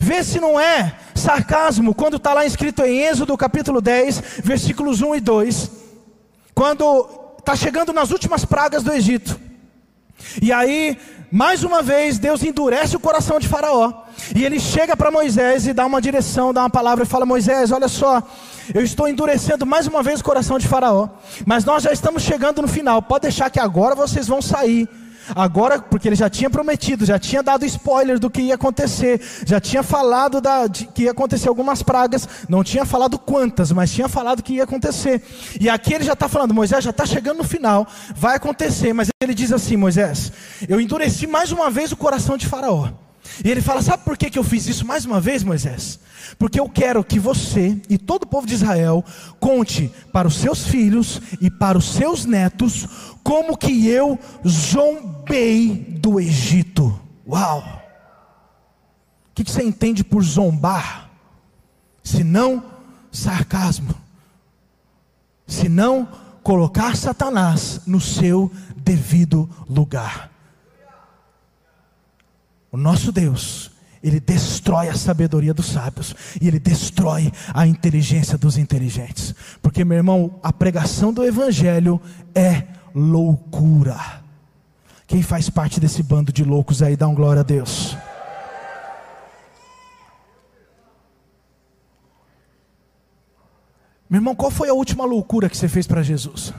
Vê 0.00 0.24
se 0.24 0.40
não 0.40 0.58
é 0.58 0.96
sarcasmo 1.14 1.94
quando 1.94 2.16
está 2.16 2.34
lá 2.34 2.44
escrito 2.44 2.82
em 2.82 3.02
Êxodo 3.02 3.36
capítulo 3.36 3.80
10, 3.80 4.40
versículos 4.42 5.02
1 5.02 5.14
e 5.14 5.20
2 5.20 5.79
quando 6.60 7.08
está 7.38 7.56
chegando 7.56 7.90
nas 7.90 8.10
últimas 8.10 8.44
pragas 8.44 8.82
do 8.82 8.92
Egito. 8.92 9.40
E 10.42 10.52
aí, 10.52 10.98
mais 11.32 11.64
uma 11.64 11.80
vez, 11.82 12.18
Deus 12.18 12.42
endurece 12.42 12.94
o 12.94 13.00
coração 13.00 13.38
de 13.40 13.48
Faraó. 13.48 13.90
E 14.36 14.44
ele 14.44 14.60
chega 14.60 14.94
para 14.94 15.10
Moisés 15.10 15.66
e 15.66 15.72
dá 15.72 15.86
uma 15.86 16.02
direção, 16.02 16.52
dá 16.52 16.60
uma 16.60 16.68
palavra 16.68 17.04
e 17.04 17.08
fala: 17.08 17.24
Moisés, 17.24 17.72
olha 17.72 17.88
só, 17.88 18.22
eu 18.74 18.82
estou 18.82 19.08
endurecendo 19.08 19.64
mais 19.64 19.86
uma 19.86 20.02
vez 20.02 20.20
o 20.20 20.24
coração 20.24 20.58
de 20.58 20.68
Faraó. 20.68 21.08
Mas 21.46 21.64
nós 21.64 21.82
já 21.82 21.92
estamos 21.92 22.22
chegando 22.24 22.60
no 22.60 22.68
final. 22.68 23.00
Pode 23.00 23.22
deixar 23.22 23.48
que 23.48 23.58
agora 23.58 23.94
vocês 23.94 24.26
vão 24.26 24.42
sair 24.42 24.86
Agora, 25.34 25.80
porque 25.80 26.08
ele 26.08 26.16
já 26.16 26.28
tinha 26.28 26.50
prometido, 26.50 27.04
já 27.04 27.18
tinha 27.18 27.42
dado 27.42 27.64
spoiler 27.64 28.18
do 28.18 28.30
que 28.30 28.42
ia 28.42 28.54
acontecer, 28.54 29.20
já 29.46 29.60
tinha 29.60 29.82
falado 29.82 30.40
da, 30.40 30.66
de, 30.66 30.86
que 30.86 31.04
ia 31.04 31.10
acontecer 31.10 31.48
algumas 31.48 31.82
pragas, 31.82 32.28
não 32.48 32.64
tinha 32.64 32.84
falado 32.84 33.18
quantas, 33.18 33.72
mas 33.72 33.92
tinha 33.92 34.08
falado 34.08 34.42
que 34.42 34.54
ia 34.54 34.64
acontecer. 34.64 35.22
E 35.60 35.68
aqui 35.68 35.94
ele 35.94 36.04
já 36.04 36.14
está 36.14 36.28
falando, 36.28 36.54
Moisés 36.54 36.84
já 36.84 36.90
está 36.90 37.06
chegando 37.06 37.38
no 37.38 37.44
final, 37.44 37.86
vai 38.14 38.36
acontecer, 38.36 38.92
mas 38.92 39.08
ele 39.22 39.34
diz 39.34 39.52
assim: 39.52 39.76
Moisés, 39.76 40.32
eu 40.68 40.80
endureci 40.80 41.26
mais 41.26 41.52
uma 41.52 41.70
vez 41.70 41.92
o 41.92 41.96
coração 41.96 42.36
de 42.36 42.46
Faraó. 42.46 42.88
E 43.44 43.50
ele 43.50 43.60
fala: 43.60 43.82
Sabe 43.82 44.04
por 44.04 44.16
que, 44.16 44.30
que 44.30 44.38
eu 44.38 44.44
fiz 44.44 44.66
isso 44.66 44.86
mais 44.86 45.04
uma 45.04 45.20
vez, 45.20 45.42
Moisés? 45.42 45.98
Porque 46.38 46.60
eu 46.60 46.68
quero 46.68 47.02
que 47.02 47.18
você 47.18 47.80
e 47.88 47.98
todo 47.98 48.24
o 48.24 48.26
povo 48.26 48.46
de 48.46 48.54
Israel 48.54 49.04
conte 49.38 49.90
para 50.12 50.28
os 50.28 50.36
seus 50.36 50.66
filhos 50.66 51.20
e 51.40 51.50
para 51.50 51.78
os 51.78 51.92
seus 51.92 52.24
netos 52.24 52.86
como 53.22 53.56
que 53.56 53.88
eu 53.88 54.18
zombei 54.46 55.98
do 56.00 56.20
Egito. 56.20 56.98
Uau! 57.26 57.60
O 59.30 59.34
que, 59.34 59.44
que 59.44 59.50
você 59.50 59.62
entende 59.62 60.04
por 60.04 60.22
zombar? 60.22 61.10
Se 62.02 62.24
não 62.24 62.64
sarcasmo, 63.12 63.94
se 65.46 65.68
não 65.68 66.08
colocar 66.42 66.96
Satanás 66.96 67.82
no 67.86 68.00
seu 68.00 68.50
devido 68.76 69.48
lugar. 69.68 70.30
O 72.72 72.76
nosso 72.76 73.10
Deus, 73.10 73.70
ele 74.02 74.20
destrói 74.20 74.88
a 74.88 74.94
sabedoria 74.94 75.52
dos 75.52 75.66
sábios 75.66 76.14
e 76.40 76.46
ele 76.48 76.58
destrói 76.58 77.32
a 77.52 77.66
inteligência 77.66 78.38
dos 78.38 78.56
inteligentes. 78.56 79.34
Porque, 79.60 79.84
meu 79.84 79.96
irmão, 79.96 80.38
a 80.42 80.52
pregação 80.52 81.12
do 81.12 81.24
evangelho 81.24 82.00
é 82.34 82.64
loucura. 82.94 84.22
Quem 85.06 85.22
faz 85.22 85.50
parte 85.50 85.80
desse 85.80 86.02
bando 86.02 86.32
de 86.32 86.44
loucos 86.44 86.82
aí, 86.82 86.96
dá 86.96 87.08
um 87.08 87.14
glória 87.14 87.40
a 87.40 87.44
Deus. 87.44 87.96
Meu 94.08 94.18
irmão, 94.18 94.34
qual 94.34 94.50
foi 94.50 94.68
a 94.68 94.74
última 94.74 95.04
loucura 95.04 95.48
que 95.48 95.56
você 95.56 95.68
fez 95.68 95.86
para 95.86 96.02
Jesus? 96.02 96.52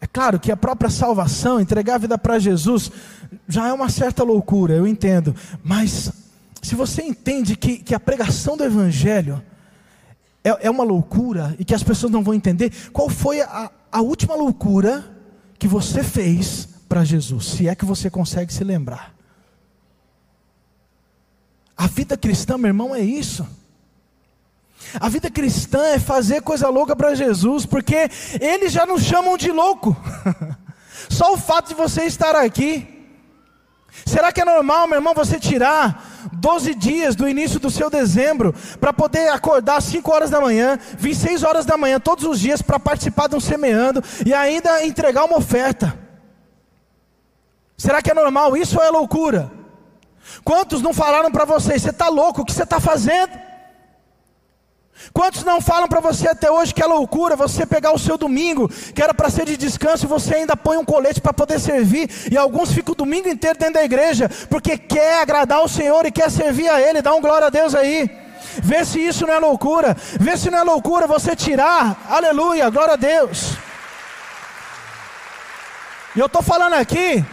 É 0.00 0.03
claro 0.14 0.38
que 0.38 0.52
a 0.52 0.56
própria 0.56 0.88
salvação, 0.88 1.60
entregar 1.60 1.96
a 1.96 1.98
vida 1.98 2.16
para 2.16 2.38
Jesus, 2.38 2.90
já 3.48 3.66
é 3.66 3.72
uma 3.72 3.88
certa 3.88 4.22
loucura, 4.22 4.72
eu 4.72 4.86
entendo. 4.86 5.34
Mas, 5.62 6.12
se 6.62 6.76
você 6.76 7.02
entende 7.02 7.56
que, 7.56 7.78
que 7.78 7.96
a 7.96 7.98
pregação 8.00 8.56
do 8.56 8.62
Evangelho 8.62 9.42
é, 10.44 10.66
é 10.66 10.70
uma 10.70 10.84
loucura 10.84 11.56
e 11.58 11.64
que 11.64 11.74
as 11.74 11.82
pessoas 11.82 12.12
não 12.12 12.22
vão 12.22 12.32
entender, 12.32 12.72
qual 12.92 13.08
foi 13.08 13.40
a, 13.40 13.68
a 13.90 14.00
última 14.00 14.36
loucura 14.36 15.04
que 15.58 15.66
você 15.66 16.04
fez 16.04 16.68
para 16.88 17.02
Jesus? 17.02 17.46
Se 17.46 17.66
é 17.68 17.74
que 17.74 17.84
você 17.84 18.08
consegue 18.08 18.54
se 18.54 18.62
lembrar. 18.62 19.12
A 21.76 21.88
vida 21.88 22.16
cristã, 22.16 22.56
meu 22.56 22.68
irmão, 22.68 22.94
é 22.94 23.00
isso. 23.00 23.44
A 24.98 25.08
vida 25.08 25.30
cristã 25.30 25.82
é 25.86 25.98
fazer 25.98 26.42
coisa 26.42 26.68
louca 26.68 26.94
para 26.94 27.14
Jesus, 27.14 27.66
porque 27.66 28.08
eles 28.40 28.72
já 28.72 28.86
nos 28.86 29.02
chamam 29.02 29.36
de 29.36 29.50
louco. 29.50 29.96
Só 31.08 31.34
o 31.34 31.38
fato 31.38 31.68
de 31.68 31.74
você 31.74 32.04
estar 32.04 32.34
aqui. 32.36 32.88
Será 34.06 34.32
que 34.32 34.40
é 34.40 34.44
normal, 34.44 34.86
meu 34.86 34.96
irmão, 34.96 35.14
você 35.14 35.38
tirar 35.38 36.28
12 36.32 36.74
dias 36.74 37.14
do 37.14 37.28
início 37.28 37.60
do 37.60 37.70
seu 37.70 37.88
dezembro 37.88 38.54
para 38.80 38.92
poder 38.92 39.28
acordar 39.28 39.76
às 39.76 39.84
5 39.84 40.12
horas 40.12 40.30
da 40.30 40.40
manhã, 40.40 40.78
vir 40.98 41.14
6 41.14 41.42
horas 41.42 41.64
da 41.64 41.76
manhã 41.76 42.00
todos 42.00 42.24
os 42.24 42.40
dias 42.40 42.60
para 42.60 42.78
participar 42.78 43.28
de 43.28 43.36
um 43.36 43.40
semeando 43.40 44.02
e 44.26 44.34
ainda 44.34 44.84
entregar 44.84 45.24
uma 45.24 45.38
oferta? 45.38 45.96
Será 47.76 48.02
que 48.02 48.10
é 48.10 48.14
normal? 48.14 48.56
Isso 48.56 48.78
ou 48.78 48.84
é 48.84 48.90
loucura? 48.90 49.50
Quantos 50.42 50.82
não 50.82 50.92
falaram 50.92 51.30
para 51.30 51.44
você, 51.44 51.78
você 51.78 51.90
está 51.90 52.08
louco, 52.08 52.42
o 52.42 52.44
que 52.44 52.52
você 52.52 52.62
está 52.62 52.80
fazendo? 52.80 53.32
Quantos 55.12 55.44
não 55.44 55.60
falam 55.60 55.88
para 55.88 56.00
você 56.00 56.28
até 56.28 56.50
hoje 56.50 56.72
que 56.72 56.82
é 56.82 56.86
loucura 56.86 57.36
você 57.36 57.66
pegar 57.66 57.92
o 57.92 57.98
seu 57.98 58.16
domingo, 58.16 58.68
que 58.68 59.02
era 59.02 59.12
para 59.12 59.30
ser 59.30 59.44
de 59.46 59.56
descanso, 59.56 60.06
e 60.06 60.08
você 60.08 60.36
ainda 60.36 60.56
põe 60.56 60.76
um 60.76 60.84
colete 60.84 61.20
para 61.20 61.32
poder 61.32 61.58
servir, 61.58 62.08
e 62.30 62.36
alguns 62.36 62.72
ficam 62.72 62.92
o 62.92 62.96
domingo 62.96 63.28
inteiro 63.28 63.58
dentro 63.58 63.74
da 63.74 63.84
igreja, 63.84 64.30
porque 64.48 64.78
quer 64.78 65.20
agradar 65.20 65.62
o 65.62 65.68
Senhor 65.68 66.06
e 66.06 66.12
quer 66.12 66.30
servir 66.30 66.68
a 66.68 66.80
Ele, 66.80 67.02
dá 67.02 67.14
um 67.14 67.20
glória 67.20 67.48
a 67.48 67.50
Deus 67.50 67.74
aí. 67.74 68.10
Vê 68.62 68.84
se 68.84 69.00
isso 69.00 69.26
não 69.26 69.34
é 69.34 69.38
loucura, 69.38 69.96
vê 70.20 70.36
se 70.36 70.50
não 70.50 70.58
é 70.58 70.62
loucura 70.62 71.06
você 71.06 71.34
tirar, 71.34 72.06
aleluia, 72.08 72.70
glória 72.70 72.94
a 72.94 72.96
Deus. 72.96 73.56
E 76.14 76.20
eu 76.20 76.26
estou 76.26 76.42
falando 76.42 76.74
aqui 76.74 77.24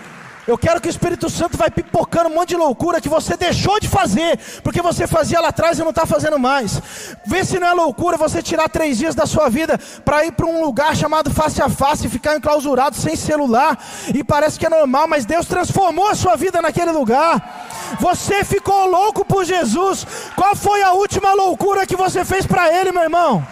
eu 0.47 0.57
quero 0.57 0.81
que 0.81 0.87
o 0.87 0.89
Espírito 0.89 1.29
Santo 1.29 1.55
vai 1.55 1.69
pipocando 1.69 2.29
um 2.29 2.33
monte 2.33 2.49
de 2.49 2.55
loucura 2.55 2.99
que 2.99 3.07
você 3.07 3.37
deixou 3.37 3.79
de 3.79 3.87
fazer, 3.87 4.39
porque 4.63 4.81
você 4.81 5.05
fazia 5.05 5.39
lá 5.39 5.49
atrás 5.49 5.77
e 5.77 5.81
não 5.81 5.91
está 5.91 6.05
fazendo 6.05 6.39
mais. 6.39 6.81
Vê 7.25 7.45
se 7.45 7.59
não 7.59 7.67
é 7.67 7.73
loucura 7.73 8.17
você 8.17 8.41
tirar 8.41 8.67
três 8.67 8.97
dias 8.97 9.13
da 9.13 9.25
sua 9.25 9.49
vida 9.49 9.79
para 10.03 10.25
ir 10.25 10.31
para 10.31 10.47
um 10.47 10.63
lugar 10.63 10.95
chamado 10.95 11.31
face 11.31 11.61
a 11.61 11.69
face, 11.69 12.09
ficar 12.09 12.35
enclausurado 12.35 12.95
sem 12.95 13.15
celular, 13.15 13.77
e 14.13 14.23
parece 14.23 14.57
que 14.57 14.65
é 14.65 14.69
normal, 14.69 15.07
mas 15.07 15.25
Deus 15.25 15.45
transformou 15.45 16.07
a 16.07 16.15
sua 16.15 16.35
vida 16.35 16.61
naquele 16.61 16.91
lugar. 16.91 17.97
Você 17.99 18.43
ficou 18.43 18.87
louco 18.87 19.23
por 19.23 19.45
Jesus. 19.45 20.07
Qual 20.35 20.55
foi 20.55 20.81
a 20.81 20.93
última 20.93 21.33
loucura 21.33 21.85
que 21.85 21.95
você 21.95 22.25
fez 22.25 22.47
para 22.47 22.73
Ele, 22.73 22.91
meu 22.91 23.03
irmão? 23.03 23.45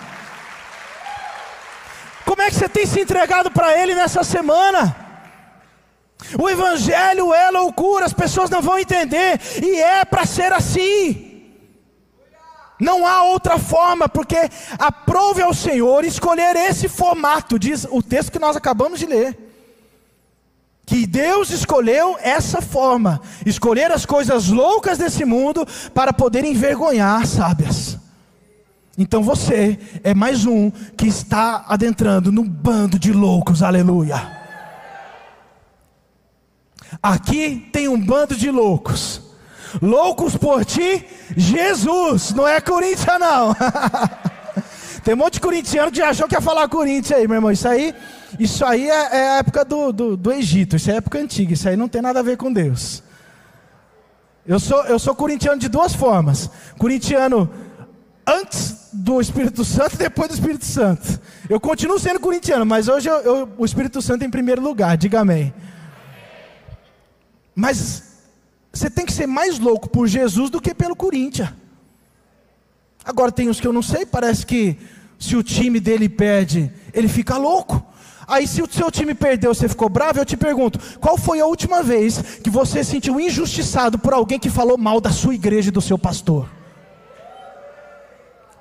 Como 2.26 2.42
é 2.42 2.50
que 2.50 2.56
você 2.56 2.70
tem 2.70 2.86
se 2.86 3.00
entregado 3.00 3.52
para 3.52 3.78
Ele 3.78 3.94
nessa 3.94 4.24
semana? 4.24 5.09
O 6.38 6.50
Evangelho 6.50 7.34
é 7.34 7.50
loucura, 7.50 8.06
as 8.06 8.14
pessoas 8.14 8.50
não 8.50 8.62
vão 8.62 8.78
entender, 8.78 9.40
e 9.64 9.80
é 9.80 10.04
para 10.04 10.26
ser 10.26 10.52
assim. 10.52 11.30
Não 12.80 13.06
há 13.06 13.24
outra 13.24 13.58
forma, 13.58 14.08
porque 14.08 14.50
aprove 14.78 15.42
ao 15.42 15.54
Senhor 15.54 16.06
escolher 16.06 16.56
esse 16.56 16.88
formato, 16.88 17.60
diz 17.60 17.86
o 17.90 18.02
texto 18.02 18.32
que 18.32 18.40
nós 18.40 18.56
acabamos 18.56 19.00
de 19.00 19.06
ler. 19.06 19.38
Que 20.86 21.06
Deus 21.06 21.52
escolheu 21.52 22.18
essa 22.20 22.62
forma, 22.62 23.22
escolher 23.46 23.92
as 23.92 24.06
coisas 24.06 24.48
loucas 24.48 24.98
desse 24.98 25.26
mundo 25.26 25.68
para 25.94 26.14
poder 26.14 26.44
envergonhar 26.44 27.22
as 27.22 27.30
sábias. 27.30 27.98
Então 28.98 29.22
você 29.22 29.78
é 30.04 30.14
mais 30.14 30.46
um 30.46 30.72
que 30.98 31.08
está 31.08 31.66
adentrando 31.68 32.32
no 32.32 32.44
bando 32.44 32.98
de 32.98 33.14
loucos, 33.14 33.62
aleluia. 33.62 34.39
Aqui 37.02 37.70
tem 37.72 37.88
um 37.88 38.00
bando 38.00 38.36
de 38.36 38.50
loucos. 38.50 39.22
Loucos 39.82 40.36
por 40.36 40.66
ti, 40.66 41.06
Jesus. 41.36 42.34
Não 42.34 42.48
é 42.48 42.60
Corinthians, 42.60 43.20
não. 43.20 43.56
tem 45.04 45.14
um 45.14 45.18
monte 45.18 45.34
de 45.34 45.42
corintiano 45.42 45.92
que 45.92 46.02
achou 46.02 46.28
que 46.28 46.36
ia 46.36 46.42
falar 46.42 46.68
Corinthians 46.68 47.20
aí, 47.20 47.28
meu 47.28 47.36
irmão. 47.36 47.52
Isso 47.52 47.68
aí, 47.68 47.94
isso 48.40 48.66
aí 48.66 48.90
é, 48.90 48.94
é 48.94 49.30
a 49.30 49.38
época 49.38 49.64
do, 49.64 49.92
do, 49.92 50.18
do 50.18 50.32
Egito. 50.32 50.76
Isso 50.76 50.90
é 50.90 50.96
época 50.96 51.20
antiga. 51.20 51.54
Isso 51.54 51.70
aí 51.70 51.78
não 51.78 51.88
tem 51.88 52.02
nada 52.02 52.20
a 52.20 52.24
ver 52.24 52.38
com 52.38 52.52
Deus. 52.52 53.04
Eu 54.46 54.60
sou, 54.60 54.84
eu 54.86 54.98
sou 54.98 55.14
corintiano 55.14 55.60
de 55.60 55.70
duas 55.70 55.94
formas: 55.94 56.50
corintiano 56.78 57.50
antes 58.26 58.90
do 58.92 59.22
Espírito 59.22 59.64
Santo 59.64 59.96
e 59.96 59.98
depois 59.98 60.30
do 60.30 60.34
Espírito 60.34 60.66
Santo. 60.66 61.20
Eu 61.48 61.60
continuo 61.60 62.00
sendo 62.00 62.20
corintiano, 62.20 62.66
mas 62.66 62.88
hoje 62.88 63.10
eu, 63.10 63.16
eu, 63.22 63.50
o 63.58 63.66
Espírito 63.66 64.02
Santo 64.02 64.26
em 64.26 64.30
primeiro 64.30 64.62
lugar. 64.62 64.98
Diga 64.98 65.22
amém. 65.22 65.54
Mas 67.60 68.04
você 68.72 68.90
tem 68.90 69.06
que 69.06 69.12
ser 69.12 69.28
mais 69.28 69.60
louco 69.60 69.90
por 69.90 70.08
Jesus 70.08 70.50
do 70.50 70.62
que 70.62 70.74
pelo 70.74 70.96
Corinthians. 70.96 71.50
Agora 73.04 73.34
tem 73.34 73.50
uns 73.50 73.60
que 73.60 73.68
eu 73.68 73.74
não 73.74 73.82
sei, 73.82 74.06
parece 74.06 74.46
que 74.46 74.78
se 75.20 75.36
o 75.36 75.44
time 75.44 75.78
dele 75.78 76.08
perde, 76.08 76.72
ele 76.94 77.10
fica 77.10 77.36
louco. 77.36 77.86
Aí 78.26 78.48
se 78.48 78.62
o 78.62 78.72
seu 78.72 78.90
time 78.90 79.14
perdeu, 79.14 79.54
você 79.54 79.68
ficou 79.68 79.90
bravo, 79.90 80.20
eu 80.20 80.26
te 80.26 80.38
pergunto, 80.38 80.80
qual 81.02 81.18
foi 81.18 81.42
a 81.42 81.46
última 81.46 81.84
vez 81.84 82.22
que 82.42 82.50
você 82.50 82.82
se 82.82 82.92
sentiu 82.92 83.20
injustiçado 83.20 84.00
por 84.00 84.14
alguém 84.14 84.40
que 84.40 84.50
falou 84.50 84.78
mal 84.78 85.02
da 85.02 85.12
sua 85.12 85.36
igreja 85.36 85.68
e 85.68 85.72
do 85.72 85.82
seu 85.82 85.98
pastor? 85.98 86.50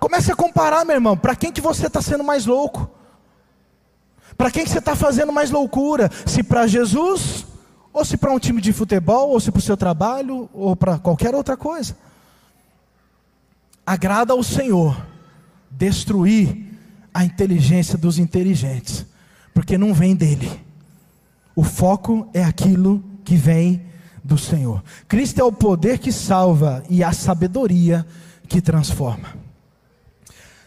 Comece 0.01 0.33
a 0.33 0.35
comparar, 0.35 0.85
meu 0.85 0.97
irmão, 0.97 1.17
para 1.17 1.37
quem 1.37 1.53
que 1.53 1.61
você 1.61 1.87
está 1.87 2.03
sendo 2.03 2.25
mais 2.25 2.47
louco? 2.47 2.91
Para 4.37 4.51
quem 4.51 4.65
que 4.65 4.71
você 4.71 4.81
está 4.81 4.97
fazendo 4.97 5.33
mais 5.33 5.53
loucura? 5.53 6.11
Se 6.27 6.43
para 6.43 6.67
Jesus 6.67 7.47
ou 7.99 8.05
se 8.05 8.17
para 8.17 8.33
um 8.33 8.39
time 8.39 8.61
de 8.61 8.73
futebol, 8.73 9.31
ou 9.31 9.41
se 9.41 9.51
para 9.51 9.59
o 9.59 9.63
seu 9.63 9.77
trabalho, 9.77 10.49
ou 10.53 10.77
para 10.77 11.01
qualquer 11.01 11.35
outra 11.35 11.57
coisa. 11.57 11.97
Agrada 13.85 14.33
ao 14.33 14.41
Senhor 14.41 15.05
destruir 15.69 16.79
a 17.13 17.25
inteligência 17.25 17.99
dos 17.99 18.17
inteligentes, 18.17 19.05
porque 19.53 19.77
não 19.77 19.93
vem 19.93 20.15
dele. 20.15 20.49
O 21.57 21.65
foco 21.65 22.29
é 22.33 22.45
aquilo 22.45 23.03
que 23.25 23.35
vem 23.35 23.83
do 24.23 24.39
Senhor. 24.39 24.81
Cristo 25.09 25.41
é 25.41 25.45
o 25.45 25.51
poder 25.51 25.99
que 25.99 26.13
salva 26.13 26.85
e 26.89 27.03
a 27.03 27.13
sabedoria 27.13 28.07
que 28.47 28.61
transforma. 28.61 29.35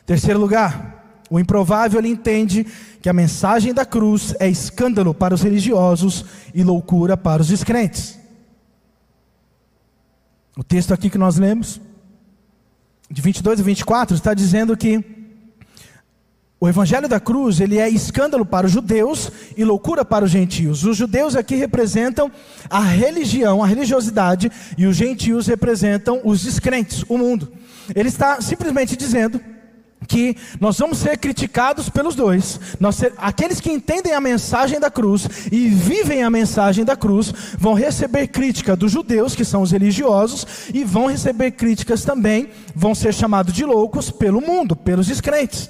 Terceiro 0.06 0.38
lugar, 0.38 1.01
o 1.32 1.40
improvável 1.40 1.98
ele 1.98 2.10
entende 2.10 2.68
que 3.02 3.08
a 3.08 3.14
mensagem 3.14 3.74
da 3.74 3.86
cruz 3.86 4.36
é 4.38 4.50
escândalo 4.50 5.14
para 5.14 5.34
os 5.34 5.42
religiosos 5.42 6.26
e 6.54 6.62
loucura 6.62 7.16
para 7.16 7.42
os 7.42 7.48
descrentes. 7.48 8.20
O 10.58 10.64
texto 10.64 10.94
aqui 10.94 11.10
que 11.10 11.18
nós 11.18 11.38
lemos, 11.38 11.80
de 13.10 13.22
22 13.22 13.62
a 13.62 13.64
24, 13.64 14.14
está 14.14 14.34
dizendo 14.34 14.76
que 14.76 15.02
o 16.60 16.68
evangelho 16.68 17.08
da 17.08 17.20
cruz, 17.20 17.62
ele 17.62 17.80
é 17.80 17.90
escândalo 17.90 18.46
para 18.46 18.68
os 18.68 18.74
judeus 18.74 19.32
e 19.56 19.64
loucura 19.64 20.04
para 20.04 20.26
os 20.26 20.32
gentios. 20.32 20.84
Os 20.84 20.98
judeus 20.98 21.38
aqui 21.38 21.56
representam 21.56 22.30
a 22.70 22.82
religião, 22.82 23.64
a 23.64 23.68
religiosidade, 23.68 24.52
e 24.78 24.86
os 24.86 24.98
gentios 24.98 25.48
representam 25.48 26.20
os 26.26 26.44
descrentes, 26.44 27.06
o 27.08 27.18
mundo. 27.18 27.54
Ele 27.96 28.10
está 28.10 28.42
simplesmente 28.42 28.98
dizendo 28.98 29.42
que 30.12 30.36
nós 30.60 30.78
vamos 30.78 30.98
ser 30.98 31.18
criticados 31.18 31.88
pelos 31.88 32.16
dois. 32.16 32.60
Ser, 32.92 33.14
aqueles 33.18 33.62
que 33.62 33.72
entendem 33.72 34.12
a 34.12 34.20
mensagem 34.20 34.78
da 34.78 34.92
cruz 34.92 35.48
e 35.50 35.70
vivem 35.70 36.22
a 36.22 36.30
mensagem 36.30 36.84
da 36.84 36.98
cruz 36.98 37.34
vão 37.58 37.74
receber 37.74 38.28
crítica 38.28 38.76
dos 38.76 38.92
judeus, 38.92 39.36
que 39.36 39.46
são 39.46 39.62
os 39.62 39.72
religiosos, 39.72 40.46
e 40.74 40.84
vão 40.84 41.06
receber 41.06 41.52
críticas 41.52 42.04
também, 42.04 42.50
vão 42.76 42.94
ser 42.94 43.14
chamados 43.14 43.54
de 43.54 43.64
loucos 43.64 44.12
pelo 44.12 44.42
mundo, 44.42 44.76
pelos 44.76 45.08
descrentes. 45.08 45.70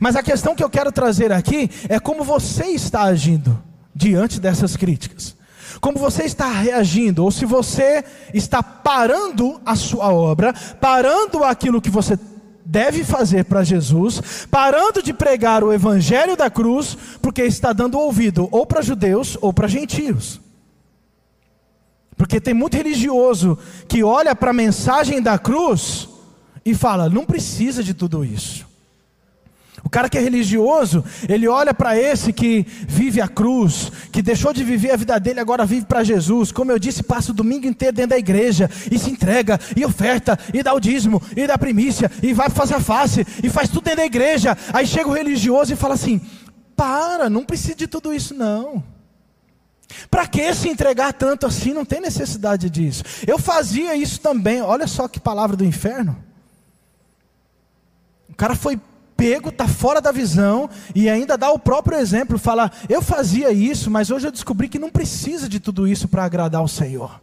Mas 0.00 0.14
a 0.14 0.22
questão 0.22 0.54
que 0.54 0.62
eu 0.62 0.70
quero 0.70 0.92
trazer 0.92 1.32
aqui 1.32 1.68
é 1.88 1.98
como 1.98 2.22
você 2.22 2.66
está 2.66 3.02
agindo 3.02 3.60
diante 3.92 4.38
dessas 4.38 4.76
críticas. 4.76 5.34
Como 5.80 5.98
você 5.98 6.22
está 6.22 6.48
reagindo, 6.48 7.24
ou 7.24 7.32
se 7.32 7.44
você 7.44 8.04
está 8.32 8.62
parando 8.62 9.60
a 9.66 9.74
sua 9.74 10.12
obra, 10.12 10.54
parando 10.80 11.42
aquilo 11.42 11.82
que 11.82 11.90
você 11.90 12.16
deve 12.74 13.04
fazer 13.04 13.44
para 13.44 13.62
Jesus, 13.62 14.48
parando 14.50 15.00
de 15.00 15.14
pregar 15.14 15.62
o 15.62 15.72
evangelho 15.72 16.36
da 16.36 16.50
cruz, 16.50 16.98
porque 17.22 17.42
está 17.42 17.72
dando 17.72 17.96
ouvido 17.96 18.48
ou 18.50 18.66
para 18.66 18.82
judeus 18.82 19.38
ou 19.40 19.52
para 19.52 19.68
gentios. 19.68 20.40
Porque 22.16 22.40
tem 22.40 22.52
muito 22.52 22.76
religioso 22.76 23.56
que 23.86 24.02
olha 24.02 24.34
para 24.34 24.50
a 24.50 24.54
mensagem 24.54 25.22
da 25.22 25.38
cruz 25.38 26.08
e 26.64 26.74
fala: 26.74 27.08
não 27.08 27.24
precisa 27.24 27.80
de 27.80 27.94
tudo 27.94 28.24
isso. 28.24 28.66
O 29.84 29.90
cara 29.90 30.08
que 30.08 30.16
é 30.16 30.20
religioso, 30.20 31.04
ele 31.28 31.46
olha 31.46 31.74
para 31.74 31.96
esse 31.96 32.32
que 32.32 32.66
vive 32.88 33.20
a 33.20 33.28
cruz, 33.28 33.92
que 34.10 34.22
deixou 34.22 34.52
de 34.52 34.64
viver 34.64 34.92
a 34.92 34.96
vida 34.96 35.20
dele, 35.20 35.38
agora 35.38 35.66
vive 35.66 35.84
para 35.84 36.02
Jesus. 36.02 36.50
Como 36.50 36.72
eu 36.72 36.78
disse, 36.78 37.02
passa 37.02 37.32
o 37.32 37.34
domingo 37.34 37.66
inteiro 37.66 37.94
dentro 37.94 38.10
da 38.10 38.18
igreja 38.18 38.68
e 38.90 38.98
se 38.98 39.10
entrega, 39.10 39.60
e 39.76 39.84
oferta, 39.84 40.38
e 40.54 40.62
dá 40.62 40.72
o 40.72 40.80
dízimo, 40.80 41.22
e 41.36 41.46
dá 41.46 41.58
primícia, 41.58 42.10
e 42.22 42.32
vai 42.32 42.48
fazer 42.48 42.74
a 42.74 42.80
face, 42.80 43.26
e 43.42 43.50
faz 43.50 43.68
tudo 43.68 43.84
dentro 43.84 43.98
da 43.98 44.06
igreja. 44.06 44.56
Aí 44.72 44.86
chega 44.86 45.08
o 45.08 45.12
religioso 45.12 45.74
e 45.74 45.76
fala 45.76 45.94
assim: 45.94 46.18
para, 46.74 47.28
não 47.28 47.44
precisa 47.44 47.74
de 47.74 47.86
tudo 47.86 48.12
isso, 48.12 48.34
não. 48.34 48.82
Para 50.10 50.26
que 50.26 50.52
se 50.54 50.68
entregar 50.68 51.12
tanto 51.12 51.46
assim? 51.46 51.74
Não 51.74 51.84
tem 51.84 52.00
necessidade 52.00 52.70
disso. 52.70 53.04
Eu 53.26 53.38
fazia 53.38 53.94
isso 53.94 54.18
também. 54.18 54.60
Olha 54.62 54.86
só 54.86 55.06
que 55.06 55.20
palavra 55.20 55.56
do 55.56 55.64
inferno. 55.64 56.16
O 58.30 58.34
cara 58.34 58.56
foi 58.56 58.80
pego, 59.16 59.48
está 59.48 59.66
fora 59.66 60.00
da 60.00 60.12
visão 60.12 60.68
e 60.94 61.08
ainda 61.08 61.36
dá 61.36 61.50
o 61.50 61.58
próprio 61.58 61.98
exemplo, 61.98 62.38
fala: 62.38 62.70
Eu 62.88 63.02
fazia 63.02 63.52
isso, 63.52 63.90
mas 63.90 64.10
hoje 64.10 64.26
eu 64.26 64.32
descobri 64.32 64.68
que 64.68 64.78
não 64.78 64.90
precisa 64.90 65.48
de 65.48 65.60
tudo 65.60 65.86
isso 65.86 66.08
para 66.08 66.24
agradar 66.24 66.62
o 66.62 66.68
Senhor. 66.68 67.20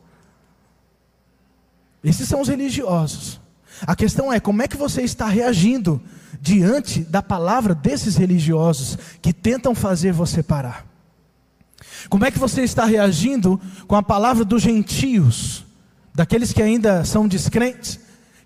Esses 2.03 2.27
são 2.27 2.41
os 2.41 2.47
religiosos. 2.47 3.39
A 3.85 3.95
questão 3.95 4.31
é 4.31 4.39
como 4.39 4.61
é 4.61 4.67
que 4.67 4.77
você 4.77 5.01
está 5.01 5.27
reagindo 5.27 6.01
diante 6.39 7.01
da 7.01 7.21
palavra 7.21 7.75
desses 7.75 8.15
religiosos 8.15 8.97
que 9.21 9.33
tentam 9.33 9.73
fazer 9.75 10.11
você 10.11 10.41
parar. 10.41 10.85
Como 12.09 12.25
é 12.25 12.31
que 12.31 12.39
você 12.39 12.63
está 12.63 12.85
reagindo 12.85 13.59
com 13.87 13.95
a 13.95 14.03
palavra 14.03 14.43
dos 14.43 14.61
gentios, 14.61 15.65
daqueles 16.13 16.51
que 16.51 16.61
ainda 16.61 17.03
são 17.05 17.27
descrentes, 17.27 17.99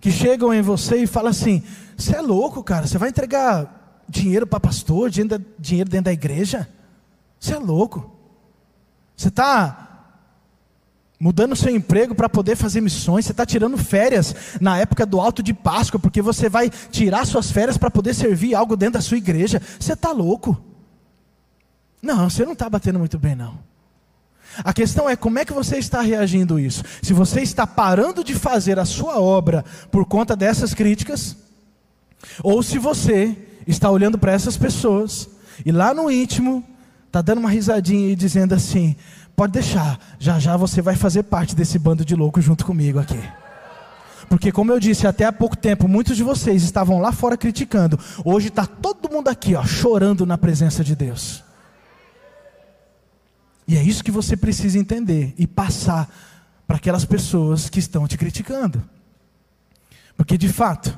que 0.06 0.12
chegam 0.12 0.54
em 0.54 0.62
você 0.62 0.98
e 0.98 1.08
falam 1.08 1.32
assim: 1.32 1.64
você 1.98 2.16
é 2.16 2.22
louco, 2.22 2.64
cara. 2.64 2.86
Você 2.86 2.96
vai 2.96 3.10
entregar 3.10 4.04
dinheiro 4.08 4.46
para 4.46 4.60
pastor, 4.60 5.10
dinheiro 5.10 5.90
dentro 5.90 6.06
da 6.06 6.14
igreja? 6.14 6.70
Você 7.40 7.56
é 7.56 7.58
louco. 7.58 8.16
Você 9.18 9.30
está 9.30 10.14
mudando 11.20 11.56
seu 11.56 11.76
emprego 11.76 12.14
para 12.14 12.30
poder 12.30 12.56
fazer 12.56 12.82
missões, 12.82 13.26
você 13.26 13.32
está 13.32 13.48
tirando 13.48 13.80
férias 13.80 14.36
na 14.62 14.78
época 14.78 15.08
do 15.08 15.20
alto 15.20 15.42
de 15.42 15.56
Páscoa, 15.56 16.00
porque 16.00 16.22
você 16.22 16.50
vai 16.50 16.70
tirar 16.70 17.26
suas 17.26 17.50
férias 17.50 17.76
para 17.76 17.90
poder 17.90 18.14
servir 18.14 18.54
algo 18.54 18.78
dentro 18.78 19.00
da 19.00 19.02
sua 19.02 19.18
igreja. 19.18 19.60
Você 19.80 19.94
está 19.94 20.12
louco. 20.12 20.56
Não, 22.00 22.30
você 22.30 22.46
não 22.46 22.54
está 22.54 22.70
batendo 22.70 23.00
muito 23.00 23.18
bem, 23.18 23.34
não. 23.34 23.58
A 24.64 24.74
questão 24.74 25.10
é 25.10 25.16
como 25.16 25.40
é 25.40 25.46
que 25.46 25.54
você 25.54 25.78
está 25.78 26.02
reagindo 26.02 26.56
a 26.56 26.62
isso. 26.62 26.84
Se 27.02 27.14
você 27.14 27.42
está 27.42 27.66
parando 27.68 28.24
de 28.24 28.34
fazer 28.34 28.80
a 28.80 28.86
sua 28.86 29.20
obra 29.20 29.64
por 29.92 30.06
conta 30.06 30.36
dessas 30.36 30.74
críticas, 30.74 31.36
ou 32.44 32.62
se 32.64 32.78
você 32.78 33.36
está 33.68 33.90
olhando 33.90 34.18
para 34.18 34.32
essas 34.32 34.58
pessoas 34.58 35.30
e 35.66 35.72
lá 35.72 35.94
no 35.94 36.10
íntimo 36.10 36.64
está 37.08 37.22
dando 37.22 37.40
uma 37.40 37.50
risadinha 37.50 38.10
e 38.10 38.16
dizendo 38.16 38.54
assim: 38.54 38.96
pode 39.36 39.54
deixar, 39.54 40.00
já 40.20 40.40
já 40.40 40.58
você 40.58 40.82
vai 40.82 40.96
fazer 40.96 41.24
parte 41.24 41.56
desse 41.56 41.78
bando 41.80 42.04
de 42.04 42.16
loucos 42.16 42.44
junto 42.44 42.66
comigo 42.66 43.00
aqui. 43.00 43.20
Porque, 44.28 44.52
como 44.52 44.72
eu 44.72 44.80
disse, 44.80 45.06
até 45.06 45.26
há 45.26 45.32
pouco 45.32 45.56
tempo, 45.56 45.88
muitos 45.88 46.18
de 46.18 46.24
vocês 46.24 46.64
estavam 46.64 47.00
lá 47.00 47.12
fora 47.12 47.38
criticando. 47.38 48.00
Hoje 48.24 48.48
está 48.48 48.66
todo 48.66 49.12
mundo 49.12 49.28
aqui, 49.28 49.54
ó, 49.54 49.64
chorando 49.64 50.26
na 50.26 50.36
presença 50.36 50.84
de 50.84 50.96
Deus. 50.96 51.45
E 53.68 53.76
é 53.76 53.84
isso 53.84 54.04
que 54.04 54.12
você 54.12 54.38
precisa 54.38 54.78
entender 54.78 55.34
e 55.38 55.48
passar 55.48 56.10
para 56.68 56.78
aquelas 56.78 57.06
pessoas 57.06 57.70
que 57.70 57.80
estão 57.80 58.08
te 58.08 58.18
criticando. 58.18 58.84
Porque, 60.16 60.38
de 60.38 60.50
fato, 60.50 60.98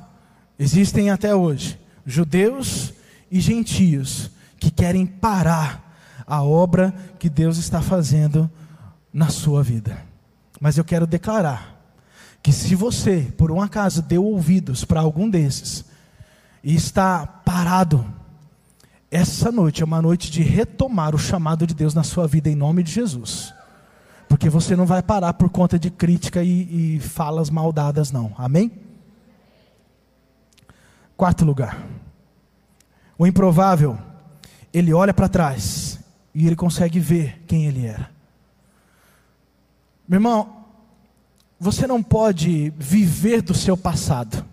Existem 0.60 1.12
até 1.12 1.36
hoje 1.36 1.80
judeus 2.06 2.94
e 3.30 3.40
gentios 3.40 4.32
que 4.60 4.72
querem 4.72 5.06
parar 5.06 6.24
a 6.26 6.42
obra 6.42 6.94
que 7.20 7.30
Deus 7.30 7.58
está 7.58 7.82
fazendo 7.82 8.50
na 9.14 9.30
sua 9.30 9.62
vida. 9.62 10.04
Mas 10.60 10.78
eu 10.78 10.84
quero 10.84 11.06
declarar 11.06 11.76
que 12.42 12.52
se 12.52 12.74
você, 12.74 13.32
por 13.38 13.52
um 13.52 13.62
acaso, 13.62 14.02
deu 14.02 14.26
ouvidos 14.26 14.84
para 14.84 15.02
algum 15.02 15.30
desses 15.30 15.86
e 16.64 16.74
está 16.74 17.28
parado, 17.28 18.06
essa 19.10 19.52
noite 19.52 19.82
é 19.82 19.86
uma 19.86 20.02
noite 20.02 20.30
de 20.30 20.42
retomar 20.44 21.16
o 21.16 21.20
chamado 21.20 21.66
de 21.66 21.74
Deus 21.74 21.94
na 21.94 22.04
sua 22.04 22.28
vida 22.28 22.50
em 22.50 22.56
nome 22.56 22.84
de 22.84 22.92
Jesus. 22.92 23.54
Porque 24.28 24.50
você 24.50 24.76
não 24.76 24.86
vai 24.86 25.02
parar 25.02 25.34
por 25.34 25.50
conta 25.50 25.80
de 25.80 25.90
crítica 25.90 26.44
e, 26.44 26.96
e 26.96 27.00
falas 27.00 27.50
maldadas, 27.50 28.12
não. 28.12 28.34
Amém? 28.38 28.72
Quarto 31.16 31.46
lugar. 31.46 31.88
O 33.18 33.26
improvável, 33.26 33.98
ele 34.74 34.94
olha 34.94 35.14
para 35.14 35.30
trás 35.30 36.00
e 36.36 36.46
ele 36.46 36.56
consegue 36.56 37.00
ver 37.00 37.42
quem 37.48 37.66
ele 37.66 37.86
era. 37.86 38.12
Meu 40.08 40.18
irmão, 40.18 40.66
você 41.60 41.88
não 41.88 42.04
pode 42.04 42.72
viver 42.78 43.42
do 43.42 43.54
seu 43.54 43.78
passado. 43.78 44.46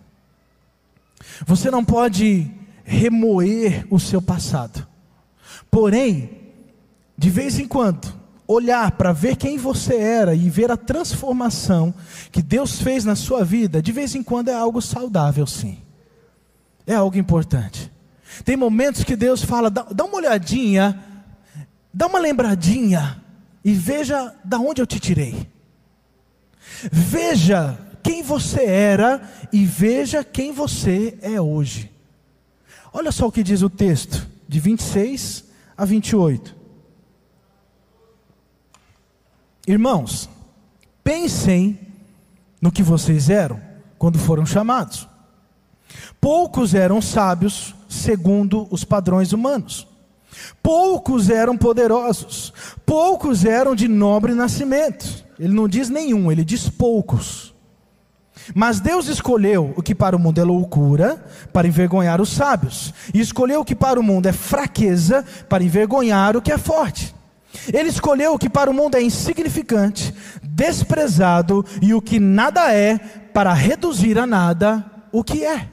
Você 1.45 1.71
não 1.71 1.85
pode 1.85 2.51
remoer 2.85 3.87
o 3.91 3.99
seu 3.99 4.23
passado. 4.23 4.87
Porém, 5.71 6.31
de 7.17 7.31
vez 7.31 7.59
em 7.59 7.67
quando, 7.67 8.13
olhar 8.47 8.93
para 8.93 9.13
ver 9.13 9.37
quem 9.37 9.57
você 9.57 9.97
era 9.97 10.35
e 10.35 10.49
ver 10.51 10.71
a 10.71 10.77
transformação 10.77 11.93
que 12.31 12.43
Deus 12.43 12.81
fez 12.81 13.05
na 13.05 13.17
sua 13.17 13.45
vida, 13.45 13.83
de 13.83 13.91
vez 13.91 14.15
em 14.15 14.23
quando 14.23 14.49
é 14.49 14.55
algo 14.55 14.81
saudável, 14.81 15.47
sim 15.47 15.85
é 16.87 16.95
algo 16.95 17.17
importante. 17.17 17.91
Tem 18.45 18.57
momentos 18.57 19.05
que 19.05 19.17
Deus 19.17 19.43
fala, 19.43 19.71
dá, 19.71 19.83
dá 19.83 20.05
uma 20.05 20.17
olhadinha, 20.17 21.03
dá 21.93 22.07
uma 22.07 22.19
lembradinha 22.19 23.23
e 23.65 23.73
veja 23.73 24.35
da 24.45 24.59
onde 24.59 24.83
eu 24.83 24.87
te 24.87 24.99
tirei. 24.99 25.49
Veja 26.91 27.79
quem 28.03 28.23
você 28.23 28.65
era 28.65 29.23
e 29.53 29.65
veja 29.65 30.25
quem 30.25 30.53
você 30.53 31.17
é 31.23 31.41
hoje. 31.41 31.91
Olha 32.97 33.11
só 33.11 33.27
o 33.27 33.33
que 33.33 33.43
diz 33.43 33.61
o 33.61 33.69
texto, 33.69 34.25
de 34.47 34.61
26 34.61 35.47
a 35.77 35.85
28. 35.85 36.55
Irmãos, 39.67 40.29
pensem 41.03 41.77
no 42.61 42.71
que 42.71 42.85
vocês 42.85 43.29
eram 43.29 43.61
quando 43.99 44.17
foram 44.17 44.47
chamados. 44.47 45.09
Poucos 46.21 46.73
eram 46.73 47.03
sábios 47.03 47.75
segundo 47.89 48.69
os 48.71 48.85
padrões 48.85 49.33
humanos. 49.33 49.89
Poucos 50.63 51.31
eram 51.31 51.57
poderosos. 51.57 52.53
Poucos 52.87 53.45
eram 53.45 53.75
de 53.75 53.89
nobre 53.89 54.35
nascimento. 54.35 55.25
Ele 55.37 55.53
não 55.53 55.67
diz 55.67 55.89
nenhum, 55.89 56.31
ele 56.31 56.45
diz 56.45 56.69
poucos. 56.69 57.54
Mas 58.53 58.81
Deus 58.81 59.07
escolheu 59.07 59.73
o 59.77 59.83
que 59.83 59.95
para 59.95 60.17
o 60.17 60.19
mundo 60.19 60.41
é 60.41 60.45
loucura, 60.45 61.25
para 61.53 61.69
envergonhar 61.69 62.21
os 62.21 62.31
sábios, 62.31 62.93
e 63.15 63.21
escolheu 63.21 63.61
o 63.61 63.65
que 63.65 63.75
para 63.75 64.01
o 64.01 64.03
mundo 64.03 64.27
é 64.27 64.33
fraqueza, 64.33 65.25
para 65.49 65.63
envergonhar 65.63 66.37
o 66.37 66.43
que 66.43 66.53
é 66.53 66.59
forte. 66.59 67.15
Ele 67.73 67.89
escolheu 67.89 68.35
o 68.35 68.39
que 68.39 68.51
para 68.51 68.71
o 68.71 68.75
mundo 68.75 68.97
é 68.97 69.03
insignificante, 69.03 70.13
desprezado 70.43 71.65
e 71.81 71.95
o 71.95 72.03
que 72.03 72.19
nada 72.19 72.73
é, 72.75 72.99
para 72.99 73.53
reduzir 73.53 74.19
a 74.19 74.27
nada 74.27 74.85
o 75.13 75.23
que 75.23 75.45
é 75.45 75.69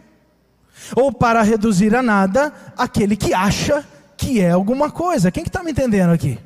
ou 0.95 1.11
para 1.11 1.41
reduzir 1.41 1.95
a 1.95 2.01
nada 2.01 2.53
aquele 2.77 3.15
que 3.15 3.33
acha 3.33 3.85
que 4.17 4.41
é 4.41 4.51
alguma 4.51 4.89
coisa. 4.91 5.31
Quem 5.31 5.43
está 5.43 5.51
que 5.51 5.57
tá 5.59 5.63
me 5.63 5.71
entendendo 5.71 6.11
aqui? 6.11 6.37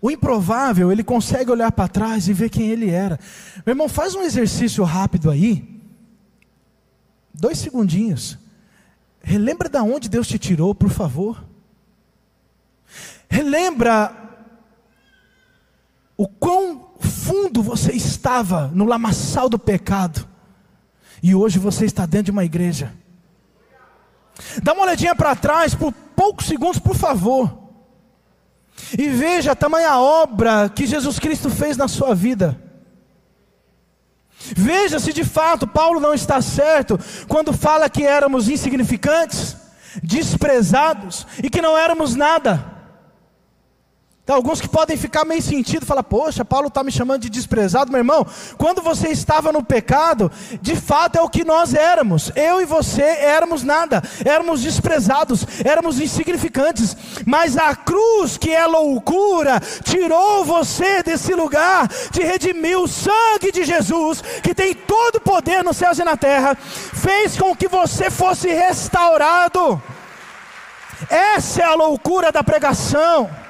O 0.00 0.10
improvável, 0.10 0.92
ele 0.92 1.02
consegue 1.02 1.50
olhar 1.50 1.72
para 1.72 1.88
trás 1.88 2.28
e 2.28 2.32
ver 2.32 2.50
quem 2.50 2.70
ele 2.70 2.90
era. 2.90 3.18
Meu 3.66 3.72
irmão, 3.72 3.88
faz 3.88 4.14
um 4.14 4.22
exercício 4.22 4.84
rápido 4.84 5.30
aí. 5.30 5.82
Dois 7.34 7.58
segundinhos. 7.58 8.38
Relembra 9.20 9.68
da 9.68 9.82
onde 9.82 10.08
Deus 10.08 10.28
te 10.28 10.38
tirou, 10.38 10.74
por 10.74 10.90
favor. 10.90 11.44
Relembra 13.28 14.14
o 16.16 16.26
quão 16.26 16.92
fundo 17.00 17.62
você 17.62 17.92
estava 17.92 18.68
no 18.68 18.84
lamaçal 18.84 19.48
do 19.48 19.58
pecado. 19.58 20.26
E 21.22 21.34
hoje 21.34 21.58
você 21.58 21.84
está 21.84 22.06
dentro 22.06 22.26
de 22.26 22.30
uma 22.30 22.44
igreja. 22.44 22.94
Dá 24.62 24.72
uma 24.72 24.84
olhadinha 24.84 25.14
para 25.14 25.34
trás 25.34 25.74
por 25.74 25.92
poucos 25.92 26.46
segundos, 26.46 26.78
por 26.78 26.96
favor. 26.96 27.57
E 28.96 29.08
veja 29.08 29.52
a 29.52 29.56
tamanha 29.56 29.98
obra 29.98 30.68
que 30.68 30.86
Jesus 30.86 31.18
Cristo 31.18 31.50
fez 31.50 31.76
na 31.76 31.88
sua 31.88 32.14
vida. 32.14 32.58
Veja 34.56 34.98
se 34.98 35.12
de 35.12 35.24
fato 35.24 35.66
Paulo 35.66 36.00
não 36.00 36.14
está 36.14 36.40
certo 36.40 36.98
quando 37.26 37.52
fala 37.52 37.90
que 37.90 38.04
éramos 38.04 38.48
insignificantes, 38.48 39.56
desprezados 40.02 41.26
e 41.42 41.50
que 41.50 41.60
não 41.60 41.76
éramos 41.76 42.14
nada. 42.14 42.77
Alguns 44.28 44.60
que 44.60 44.68
podem 44.68 44.94
ficar 44.96 45.24
meio 45.24 45.40
sentido, 45.40 45.86
falar, 45.86 46.02
poxa, 46.02 46.44
Paulo 46.44 46.68
está 46.68 46.84
me 46.84 46.92
chamando 46.92 47.22
de 47.22 47.30
desprezado, 47.30 47.90
meu 47.90 48.00
irmão. 48.00 48.26
Quando 48.58 48.82
você 48.82 49.08
estava 49.08 49.50
no 49.50 49.64
pecado, 49.64 50.30
de 50.60 50.76
fato 50.76 51.16
é 51.16 51.22
o 51.22 51.30
que 51.30 51.44
nós 51.44 51.72
éramos. 51.72 52.30
Eu 52.36 52.60
e 52.60 52.66
você 52.66 53.02
éramos 53.02 53.62
nada, 53.62 54.02
éramos 54.24 54.62
desprezados, 54.62 55.46
éramos 55.64 55.98
insignificantes. 55.98 56.94
Mas 57.24 57.56
a 57.56 57.74
cruz, 57.74 58.36
que 58.36 58.50
é 58.50 58.66
loucura, 58.66 59.60
tirou 59.82 60.44
você 60.44 61.02
desse 61.02 61.34
lugar, 61.34 61.88
te 61.88 62.22
redimiu. 62.22 62.82
O 62.82 62.88
sangue 62.88 63.50
de 63.50 63.64
Jesus, 63.64 64.22
que 64.42 64.54
tem 64.54 64.74
todo 64.74 65.16
o 65.16 65.20
poder 65.20 65.64
nos 65.64 65.78
céus 65.78 65.98
e 65.98 66.04
na 66.04 66.16
terra, 66.18 66.54
fez 66.54 67.36
com 67.36 67.56
que 67.56 67.66
você 67.66 68.10
fosse 68.10 68.48
restaurado. 68.48 69.82
Essa 71.08 71.62
é 71.62 71.64
a 71.64 71.74
loucura 71.74 72.30
da 72.30 72.44
pregação. 72.44 73.47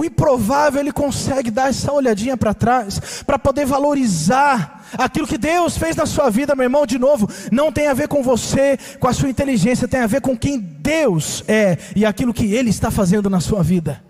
O 0.00 0.04
improvável 0.04 0.80
ele 0.80 0.92
consegue 0.92 1.50
dar 1.50 1.68
essa 1.68 1.92
olhadinha 1.92 2.34
para 2.34 2.54
trás, 2.54 3.22
para 3.22 3.38
poder 3.38 3.66
valorizar 3.66 4.82
aquilo 4.94 5.26
que 5.26 5.36
Deus 5.36 5.76
fez 5.76 5.94
na 5.94 6.06
sua 6.06 6.30
vida, 6.30 6.54
meu 6.54 6.64
irmão. 6.64 6.86
De 6.86 6.98
novo, 6.98 7.28
não 7.52 7.70
tem 7.70 7.86
a 7.86 7.92
ver 7.92 8.08
com 8.08 8.22
você, 8.22 8.78
com 8.98 9.06
a 9.06 9.12
sua 9.12 9.28
inteligência, 9.28 9.86
tem 9.86 10.00
a 10.00 10.06
ver 10.06 10.22
com 10.22 10.34
quem 10.34 10.58
Deus 10.58 11.44
é 11.46 11.76
e 11.94 12.06
aquilo 12.06 12.32
que 12.32 12.46
Ele 12.54 12.70
está 12.70 12.90
fazendo 12.90 13.28
na 13.28 13.40
sua 13.40 13.62
vida. 13.62 14.02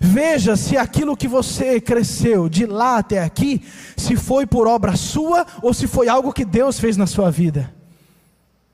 Veja 0.00 0.56
se 0.56 0.78
aquilo 0.78 1.14
que 1.14 1.28
você 1.28 1.78
cresceu 1.78 2.48
de 2.48 2.64
lá 2.64 2.96
até 2.96 3.22
aqui, 3.22 3.62
se 3.98 4.16
foi 4.16 4.46
por 4.46 4.66
obra 4.66 4.96
sua 4.96 5.46
ou 5.60 5.74
se 5.74 5.86
foi 5.86 6.08
algo 6.08 6.32
que 6.32 6.46
Deus 6.46 6.80
fez 6.80 6.96
na 6.96 7.06
sua 7.06 7.30
vida. 7.30 7.70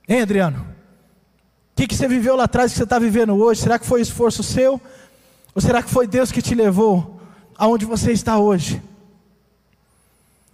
Hein, 0.08 0.22
Adriano? 0.22 0.60
O 0.60 1.80
que, 1.80 1.88
que 1.88 1.96
você 1.96 2.06
viveu 2.06 2.36
lá 2.36 2.44
atrás 2.44 2.70
que 2.70 2.78
você 2.78 2.84
está 2.84 3.00
vivendo 3.00 3.34
hoje? 3.34 3.62
Será 3.62 3.76
que 3.76 3.86
foi 3.86 4.00
esforço 4.00 4.44
seu? 4.44 4.80
Ou 5.58 5.60
será 5.60 5.82
que 5.82 5.90
foi 5.90 6.06
Deus 6.06 6.30
que 6.30 6.40
te 6.40 6.54
levou 6.54 7.20
aonde 7.56 7.84
você 7.84 8.12
está 8.12 8.38
hoje? 8.38 8.80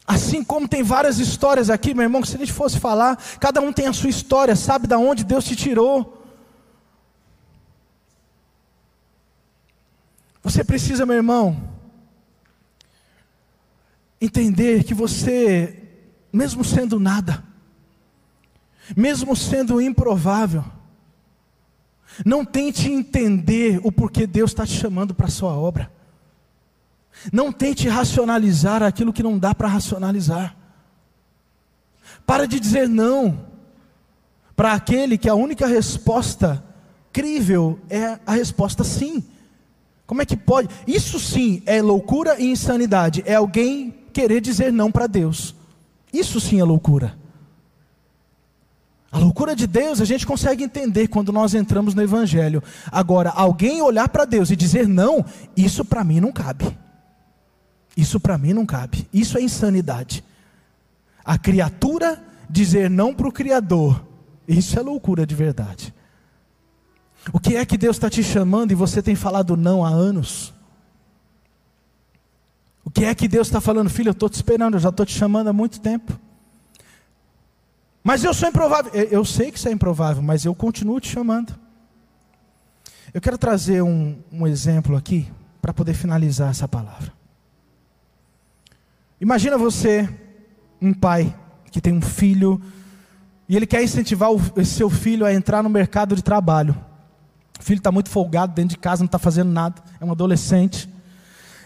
Assim 0.07 0.43
como 0.43 0.67
tem 0.67 0.83
várias 0.83 1.19
histórias 1.19 1.69
aqui, 1.69 1.93
meu 1.93 2.05
irmão, 2.05 2.23
que 2.23 2.29
se 2.29 2.37
a 2.37 2.39
gente 2.39 2.55
fosse 2.55 2.81
falar, 2.81 3.23
cada 3.39 3.61
um 3.61 3.71
tem 3.71 3.87
a 3.87 3.93
sua 3.93 4.09
história, 4.09 4.57
sabe 4.57 4.87
da 4.87 4.97
onde 4.97 5.23
Deus 5.23 5.45
te 5.45 5.55
tirou. 5.55 6.27
Você 10.43 10.65
precisa, 10.65 11.05
meu 11.05 11.17
irmão, 11.17 11.63
entender 14.19 14.85
que 14.85 14.95
você, 14.95 15.83
mesmo 16.33 16.65
sendo 16.65 16.99
nada, 16.99 17.45
mesmo 18.97 19.37
sendo 19.37 19.83
improvável, 19.83 20.65
não 22.25 22.45
tente 22.45 22.91
entender 22.91 23.81
o 23.83 23.91
porquê 23.91 24.27
Deus 24.27 24.51
está 24.51 24.67
te 24.67 24.73
chamando 24.73 25.15
para 25.15 25.27
a 25.27 25.31
sua 25.31 25.57
obra. 25.57 25.91
Não 27.33 27.53
tente 27.53 27.89
racionalizar 27.89 28.83
aquilo 28.83 29.13
que 29.13 29.23
não 29.23 29.39
dá 29.39 29.55
para 29.55 29.69
racionalizar. 29.69 30.57
Para 32.27 32.47
de 32.47 32.61
dizer 32.61 32.89
não 32.89 33.55
para 34.57 34.73
aquele 34.73 35.19
que 35.19 35.29
a 35.29 35.35
única 35.35 35.67
resposta 35.67 36.63
crível 37.13 37.79
é 37.91 38.19
a 38.27 38.33
resposta 38.33 38.85
sim. 38.85 39.25
Como 40.07 40.23
é 40.23 40.27
que 40.27 40.37
pode? 40.37 40.69
Isso 40.87 41.19
sim 41.19 41.63
é 41.67 41.81
loucura 41.81 42.41
e 42.41 42.51
insanidade. 42.51 43.23
É 43.27 43.35
alguém 43.35 43.95
querer 44.13 44.41
dizer 44.41 44.73
não 44.73 44.93
para 44.93 45.07
Deus. 45.07 45.55
Isso 46.13 46.41
sim 46.41 46.61
é 46.61 46.65
loucura. 46.65 47.17
A 49.15 49.19
loucura 49.19 49.55
de 49.55 49.69
Deus 49.69 50.01
a 50.01 50.05
gente 50.05 50.27
consegue 50.27 50.65
entender 50.65 51.07
quando 51.07 51.31
nós 51.31 51.55
entramos 51.55 51.95
no 51.95 52.03
Evangelho. 52.03 52.61
Agora, 52.91 53.31
alguém 53.31 53.81
olhar 53.81 54.09
para 54.09 54.25
Deus 54.25 54.51
e 54.51 54.57
dizer 54.57 54.89
não, 54.89 55.25
isso 55.57 55.85
para 55.85 56.03
mim 56.03 56.19
não 56.19 56.33
cabe. 56.33 56.77
Isso 57.97 58.19
para 58.19 58.37
mim 58.37 58.53
não 58.53 58.67
cabe. 58.67 59.07
Isso 59.13 59.39
é 59.39 59.41
insanidade. 59.41 60.25
A 61.25 61.39
criatura 61.39 62.21
dizer 62.51 62.91
não 62.91 63.15
para 63.15 63.29
o 63.29 63.33
Criador, 63.33 64.05
isso 64.49 64.77
é 64.77 64.83
loucura 64.83 65.25
de 65.25 65.37
verdade. 65.37 65.95
O 67.33 67.39
que 67.39 67.55
é 67.55 67.65
que 67.65 67.79
Deus 67.79 67.95
está 67.95 68.11
te 68.11 68.21
chamando 68.21 68.73
e 68.73 68.75
você 68.75 69.01
tem 69.01 69.15
falado 69.15 69.57
não 69.57 69.85
há 69.85 69.91
anos? 69.91 70.53
O 72.85 72.91
que 72.91 73.05
é 73.05 73.15
que 73.15 73.29
Deus 73.29 73.47
está 73.47 73.61
falando, 73.61 73.89
filho? 73.89 74.09
Eu 74.09 74.13
estou 74.13 74.29
te 74.29 74.35
esperando, 74.35 74.75
eu 74.75 74.81
já 74.81 74.89
estou 74.89 75.07
te 75.07 75.17
chamando 75.17 75.47
há 75.47 75.53
muito 75.53 75.79
tempo. 75.79 76.19
Mas 78.05 78.23
eu 78.23 78.35
sou 78.35 78.51
improvável. 78.51 78.93
Eu 78.93 79.25
sei 79.25 79.51
que 79.51 79.57
isso 79.57 79.67
é 79.67 79.73
improvável, 79.73 80.23
mas 80.23 80.45
eu 80.45 80.55
continuo 80.55 81.01
te 81.01 81.09
chamando. 81.09 81.59
Eu 83.15 83.21
quero 83.21 83.39
trazer 83.39 83.83
um, 83.83 84.19
um 84.31 84.47
exemplo 84.47 84.95
aqui 84.95 85.27
para 85.63 85.73
poder 85.73 85.95
finalizar 85.95 86.51
essa 86.51 86.69
palavra. 86.69 87.11
Imagina 89.19 89.57
você, 89.57 90.07
um 90.83 90.93
pai 90.93 91.35
que 91.71 91.81
tem 91.81 91.95
um 91.95 92.03
filho 92.03 92.61
e 93.49 93.57
ele 93.57 93.67
quer 93.67 93.83
incentivar 93.83 94.31
o, 94.31 94.65
seu 94.65 94.91
filho 94.91 95.25
a 95.25 95.33
entrar 95.33 95.63
no 95.63 95.71
mercado 95.71 96.15
de 96.15 96.23
trabalho. 96.23 96.77
O 97.59 97.63
filho 97.63 97.79
está 97.79 97.91
muito 97.91 98.11
folgado 98.11 98.53
dentro 98.53 98.71
de 98.71 98.79
casa, 98.79 99.03
não 99.03 99.07
está 99.07 99.19
fazendo 99.19 99.51
nada, 99.51 99.83
é 99.99 100.05
um 100.05 100.13
adolescente. 100.13 100.91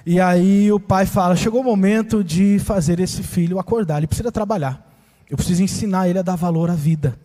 E 0.07 0.21
aí 0.21 0.71
o 0.71 0.79
pai 0.79 1.05
fala: 1.05 1.35
chegou 1.35 1.61
o 1.63 1.65
momento 1.65 2.23
de 2.23 2.61
fazer 2.61 3.01
esse 3.01 3.25
filho 3.25 3.59
acordar, 3.59 3.99
ele 3.99 4.07
precisa 4.07 4.31
trabalhar. 4.31 4.88
Eu 5.31 5.37
preciso 5.37 5.63
ensinar 5.63 6.09
ele 6.09 6.19
a 6.19 6.23
dar 6.23 6.37
valor 6.37 6.71
à 6.71 6.75
vida. 6.75 7.19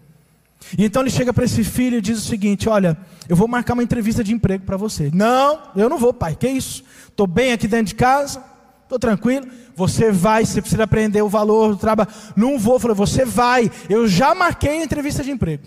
E 0.77 0.85
então 0.85 1.01
ele 1.01 1.11
chega 1.11 1.33
para 1.33 1.45
esse 1.45 1.63
filho 1.63 1.97
e 1.97 2.01
diz 2.01 2.17
o 2.17 2.21
seguinte: 2.21 2.69
Olha, 2.69 2.97
eu 3.27 3.35
vou 3.35 3.47
marcar 3.47 3.73
uma 3.73 3.83
entrevista 3.83 4.23
de 4.23 4.33
emprego 4.33 4.63
para 4.65 4.77
você. 4.77 5.11
Não, 5.13 5.59
eu 5.75 5.89
não 5.89 5.97
vou, 5.97 6.13
pai, 6.13 6.35
que 6.35 6.47
isso? 6.47 6.83
Estou 7.07 7.27
bem 7.27 7.51
aqui 7.51 7.67
dentro 7.67 7.87
de 7.87 7.95
casa, 7.95 8.43
estou 8.83 8.97
tranquilo. 8.97 9.47
Você 9.75 10.11
vai, 10.11 10.45
você 10.45 10.61
precisa 10.61 10.83
aprender 10.83 11.21
o 11.21 11.29
valor 11.29 11.69
do 11.69 11.77
trabalho. 11.77 12.09
Não 12.35 12.57
vou, 12.59 12.79
falei, 12.79 12.95
você 12.95 13.25
vai. 13.25 13.71
Eu 13.89 14.07
já 14.07 14.33
marquei 14.35 14.81
a 14.81 14.83
entrevista 14.83 15.23
de 15.23 15.31
emprego. 15.31 15.63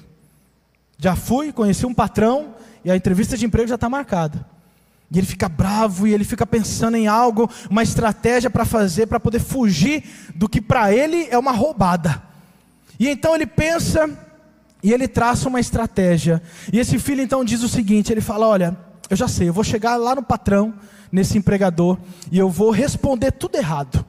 Já 0.98 1.14
fui, 1.14 1.52
conheci 1.52 1.84
um 1.84 1.92
patrão 1.92 2.54
e 2.84 2.90
a 2.90 2.96
entrevista 2.96 3.36
de 3.36 3.44
emprego 3.44 3.68
já 3.68 3.74
está 3.74 3.88
marcada. 3.88 4.46
E 5.10 5.18
ele 5.18 5.26
fica 5.26 5.48
bravo 5.48 6.06
e 6.06 6.12
ele 6.12 6.24
fica 6.24 6.46
pensando 6.46 6.96
em 6.96 7.06
algo, 7.06 7.48
uma 7.70 7.82
estratégia 7.82 8.50
para 8.50 8.64
fazer 8.64 9.06
para 9.06 9.20
poder 9.20 9.38
fugir 9.38 10.02
do 10.34 10.48
que 10.48 10.60
para 10.60 10.92
ele 10.92 11.28
é 11.30 11.38
uma 11.38 11.52
roubada. 11.52 12.22
E 12.98 13.08
então 13.08 13.34
ele 13.34 13.46
pensa 13.46 14.10
e 14.82 14.92
ele 14.92 15.06
traça 15.06 15.48
uma 15.48 15.60
estratégia. 15.60 16.42
E 16.72 16.78
esse 16.78 16.98
filho 16.98 17.20
então 17.20 17.44
diz 17.44 17.62
o 17.62 17.68
seguinte: 17.68 18.12
ele 18.12 18.20
fala, 18.20 18.48
olha, 18.48 18.76
eu 19.08 19.16
já 19.16 19.28
sei, 19.28 19.48
eu 19.48 19.52
vou 19.52 19.64
chegar 19.64 19.96
lá 19.96 20.14
no 20.14 20.22
patrão, 20.22 20.74
nesse 21.10 21.38
empregador, 21.38 21.98
e 22.30 22.38
eu 22.38 22.50
vou 22.50 22.70
responder 22.70 23.32
tudo 23.32 23.56
errado 23.56 24.04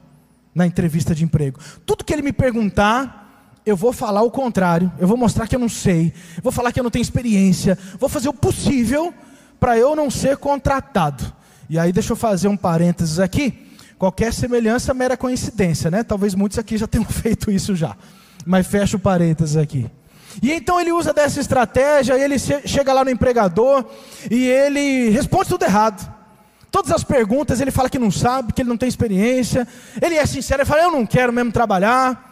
na 0.54 0.66
entrevista 0.66 1.14
de 1.14 1.24
emprego. 1.24 1.60
Tudo 1.86 2.04
que 2.04 2.12
ele 2.12 2.22
me 2.22 2.32
perguntar, 2.32 3.60
eu 3.64 3.76
vou 3.76 3.92
falar 3.92 4.22
o 4.22 4.30
contrário, 4.30 4.92
eu 4.98 5.06
vou 5.06 5.16
mostrar 5.16 5.46
que 5.46 5.54
eu 5.54 5.60
não 5.60 5.68
sei, 5.68 6.12
vou 6.42 6.50
falar 6.50 6.72
que 6.72 6.80
eu 6.80 6.84
não 6.84 6.90
tenho 6.90 7.02
experiência, 7.02 7.78
vou 7.98 8.08
fazer 8.08 8.28
o 8.28 8.34
possível 8.34 9.14
para 9.58 9.78
eu 9.78 9.94
não 9.96 10.10
ser 10.10 10.36
contratado. 10.36 11.32
E 11.68 11.78
aí 11.78 11.92
deixa 11.92 12.12
eu 12.12 12.16
fazer 12.16 12.48
um 12.48 12.56
parênteses 12.56 13.18
aqui. 13.18 13.66
Qualquer 13.98 14.32
semelhança 14.32 14.92
é 14.92 14.94
mera 14.94 15.16
coincidência, 15.16 15.90
né? 15.90 16.02
Talvez 16.02 16.34
muitos 16.34 16.58
aqui 16.58 16.78
já 16.78 16.86
tenham 16.88 17.04
feito 17.04 17.50
isso 17.50 17.74
já. 17.74 17.96
Mas 18.46 18.66
fecha 18.66 18.96
o 18.96 19.00
parênteses 19.00 19.56
aqui. 19.56 19.90
E 20.42 20.52
então 20.52 20.80
ele 20.80 20.92
usa 20.92 21.12
dessa 21.12 21.40
estratégia, 21.40 22.16
ele 22.16 22.38
chega 22.38 22.92
lá 22.92 23.04
no 23.04 23.10
empregador 23.10 23.84
e 24.30 24.46
ele 24.46 25.10
responde 25.10 25.48
tudo 25.48 25.64
errado. 25.64 26.16
Todas 26.70 26.92
as 26.92 27.02
perguntas, 27.02 27.60
ele 27.60 27.70
fala 27.70 27.88
que 27.88 27.98
não 27.98 28.10
sabe, 28.10 28.52
que 28.52 28.62
ele 28.62 28.68
não 28.68 28.76
tem 28.76 28.88
experiência. 28.88 29.66
Ele 30.00 30.14
é 30.14 30.26
sincero, 30.26 30.62
ele 30.62 30.68
fala: 30.68 30.82
Eu 30.82 30.92
não 30.92 31.06
quero 31.06 31.32
mesmo 31.32 31.50
trabalhar. 31.50 32.26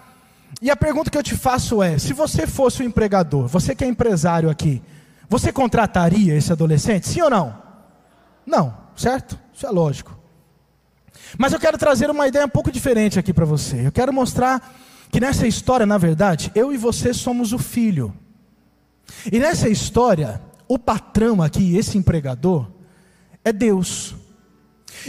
E 0.61 0.71
a 0.71 0.77
pergunta 0.77 1.11
que 1.11 1.19
eu 1.19 1.23
te 1.23 1.35
faço 1.35 1.83
é: 1.83 1.99
se 1.99 2.13
você 2.13 2.47
fosse 2.47 2.81
o 2.81 2.85
um 2.85 2.89
empregador, 2.89 3.49
você 3.49 3.75
que 3.75 3.83
é 3.83 3.89
empresário 3.89 4.51
aqui, 4.51 4.83
você 5.29 5.53
contrataria 5.53 6.35
esse 6.35 6.53
adolescente? 6.53 7.09
Sim 7.09 7.23
ou 7.23 7.31
não? 7.31 7.57
Não, 8.47 8.77
certo? 8.97 9.39
Isso 9.53 9.67
é 9.67 9.71
lógico. 9.71 10.17
Mas 11.37 11.53
eu 11.53 11.59
quero 11.59 11.79
trazer 11.79 12.11
uma 12.11 12.29
ideia 12.29 12.47
um 12.47 12.51
pouco 12.51 12.71
diferente 12.71 13.19
aqui 13.19 13.33
para 13.33 13.45
você. 13.45 13.87
Eu 13.87 13.93
quero 13.93 14.13
mostrar 14.13 14.75
que 15.11 15.21
nessa 15.21 15.47
história, 15.47 15.87
na 15.87 15.99
verdade, 15.99 16.53
eu 16.55 16.73
e 16.73 16.77
você 16.77 17.13
somos 17.13 17.53
o 17.53 17.59
filho. 17.59 18.15
E 19.31 19.39
nessa 19.39 19.69
história, 19.69 20.41
o 20.69 20.79
patrão 20.79 21.43
aqui, 21.43 21.77
esse 21.77 21.99
empregador, 21.99 22.69
é 23.45 23.53
Deus. 23.53 24.15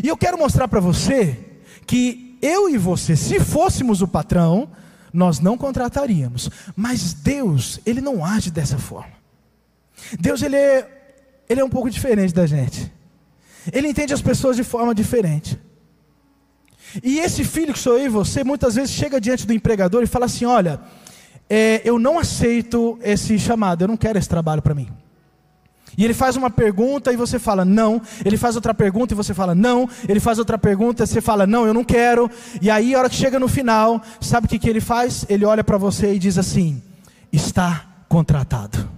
E 0.03 0.07
eu 0.07 0.17
quero 0.17 0.37
mostrar 0.37 0.67
para 0.67 0.79
você 0.79 1.59
que 1.85 2.37
eu 2.41 2.69
e 2.69 2.77
você, 2.77 3.15
se 3.15 3.39
fôssemos 3.39 4.01
o 4.01 4.07
patrão, 4.07 4.69
nós 5.11 5.39
não 5.39 5.57
contrataríamos. 5.57 6.49
Mas 6.75 7.13
Deus, 7.13 7.79
ele 7.85 8.01
não 8.01 8.23
age 8.23 8.51
dessa 8.51 8.77
forma. 8.77 9.16
Deus, 10.19 10.41
ele 10.41 10.55
é, 10.55 10.87
ele 11.49 11.61
é 11.61 11.65
um 11.65 11.69
pouco 11.69 11.89
diferente 11.89 12.33
da 12.33 12.45
gente. 12.45 12.91
Ele 13.71 13.87
entende 13.87 14.13
as 14.13 14.21
pessoas 14.21 14.55
de 14.55 14.63
forma 14.63 14.93
diferente. 14.95 15.59
E 17.03 17.19
esse 17.19 17.43
filho 17.43 17.73
que 17.73 17.79
sou 17.79 17.97
eu 17.97 18.05
e 18.05 18.09
você, 18.09 18.43
muitas 18.43 18.75
vezes 18.75 18.91
chega 18.91 19.19
diante 19.19 19.45
do 19.45 19.53
empregador 19.53 20.03
e 20.03 20.07
fala 20.07 20.25
assim: 20.25 20.45
Olha, 20.45 20.79
é, 21.49 21.81
eu 21.83 21.99
não 21.99 22.17
aceito 22.17 22.97
esse 23.01 23.37
chamado, 23.37 23.83
eu 23.83 23.87
não 23.87 23.97
quero 23.97 24.17
esse 24.17 24.29
trabalho 24.29 24.61
para 24.61 24.73
mim. 24.73 24.89
E 25.97 26.05
ele 26.05 26.13
faz 26.13 26.35
uma 26.35 26.49
pergunta 26.49 27.11
e 27.11 27.15
você 27.15 27.39
fala 27.39 27.65
não. 27.65 27.99
Ele 28.23 28.37
faz 28.37 28.55
outra 28.55 28.73
pergunta 28.73 29.13
e 29.13 29.17
você 29.17 29.33
fala 29.33 29.55
não. 29.55 29.89
Ele 30.07 30.19
faz 30.19 30.37
outra 30.37 30.57
pergunta 30.57 31.03
e 31.03 31.07
você 31.07 31.19
fala 31.19 31.47
não, 31.47 31.65
eu 31.65 31.73
não 31.73 31.83
quero. 31.83 32.29
E 32.61 32.69
aí, 32.69 32.93
a 32.93 32.99
hora 32.99 33.09
que 33.09 33.15
chega 33.15 33.39
no 33.39 33.47
final, 33.47 34.01
sabe 34.21 34.45
o 34.45 34.49
que, 34.49 34.59
que 34.59 34.69
ele 34.69 34.79
faz? 34.79 35.25
Ele 35.27 35.43
olha 35.43 35.63
para 35.63 35.77
você 35.77 36.13
e 36.13 36.19
diz 36.19 36.37
assim: 36.37 36.81
está 37.31 37.85
contratado. 38.07 38.96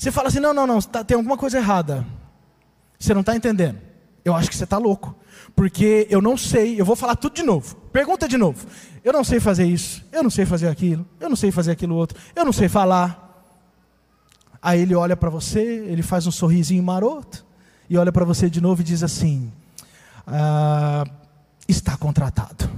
Você 0.00 0.10
fala 0.10 0.28
assim: 0.28 0.40
não, 0.40 0.54
não, 0.54 0.66
não, 0.66 0.80
tá, 0.80 1.04
tem 1.04 1.14
alguma 1.14 1.36
coisa 1.36 1.58
errada. 1.58 2.06
Você 2.98 3.12
não 3.12 3.20
está 3.20 3.36
entendendo. 3.36 3.78
Eu 4.24 4.34
acho 4.34 4.48
que 4.48 4.56
você 4.56 4.64
está 4.64 4.78
louco. 4.78 5.14
Porque 5.54 6.06
eu 6.08 6.22
não 6.22 6.38
sei, 6.38 6.80
eu 6.80 6.86
vou 6.86 6.96
falar 6.96 7.16
tudo 7.16 7.34
de 7.34 7.42
novo. 7.42 7.76
Pergunta 7.92 8.26
de 8.26 8.38
novo. 8.38 8.66
Eu 9.04 9.12
não 9.12 9.22
sei 9.22 9.38
fazer 9.40 9.66
isso, 9.66 10.02
eu 10.10 10.22
não 10.22 10.30
sei 10.30 10.46
fazer 10.46 10.68
aquilo, 10.68 11.06
eu 11.18 11.28
não 11.28 11.36
sei 11.36 11.50
fazer 11.50 11.72
aquilo 11.72 11.94
outro, 11.96 12.18
eu 12.34 12.44
não 12.46 12.52
sei 12.52 12.66
falar. 12.66 13.44
Aí 14.62 14.80
ele 14.80 14.94
olha 14.94 15.16
para 15.16 15.28
você, 15.28 15.60
ele 15.60 16.02
faz 16.02 16.26
um 16.26 16.30
sorrisinho 16.30 16.82
maroto, 16.82 17.44
e 17.88 17.98
olha 17.98 18.10
para 18.10 18.24
você 18.24 18.48
de 18.48 18.60
novo 18.60 18.80
e 18.80 18.84
diz 18.84 19.02
assim: 19.02 19.52
ah, 20.26 21.04
está 21.68 21.94
contratado. 21.98 22.70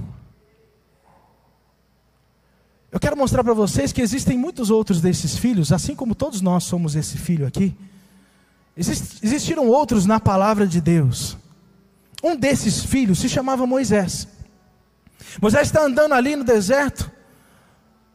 Eu 2.93 2.99
quero 2.99 3.17
mostrar 3.17 3.43
para 3.43 3.55
vocês 3.55 3.91
que 3.91 4.03
existem 4.03 4.37
muitos 4.37 4.69
outros 4.69 5.01
desses 5.01 5.35
filhos, 5.35 5.71
assim 5.71 5.95
como 5.95 6.13
todos 6.13 6.41
nós 6.41 6.63
somos 6.63 6.95
esse 6.95 7.17
filho 7.17 7.47
aqui. 7.47 7.75
Existiram 8.77 9.67
outros 9.67 10.05
na 10.05 10.19
palavra 10.19 10.67
de 10.67 10.79
Deus. 10.79 11.35
Um 12.23 12.35
desses 12.35 12.85
filhos 12.85 13.17
se 13.17 13.27
chamava 13.27 13.65
Moisés. 13.65 14.27
Moisés 15.41 15.69
está 15.69 15.83
andando 15.83 16.13
ali 16.13 16.35
no 16.35 16.43
deserto, 16.43 17.11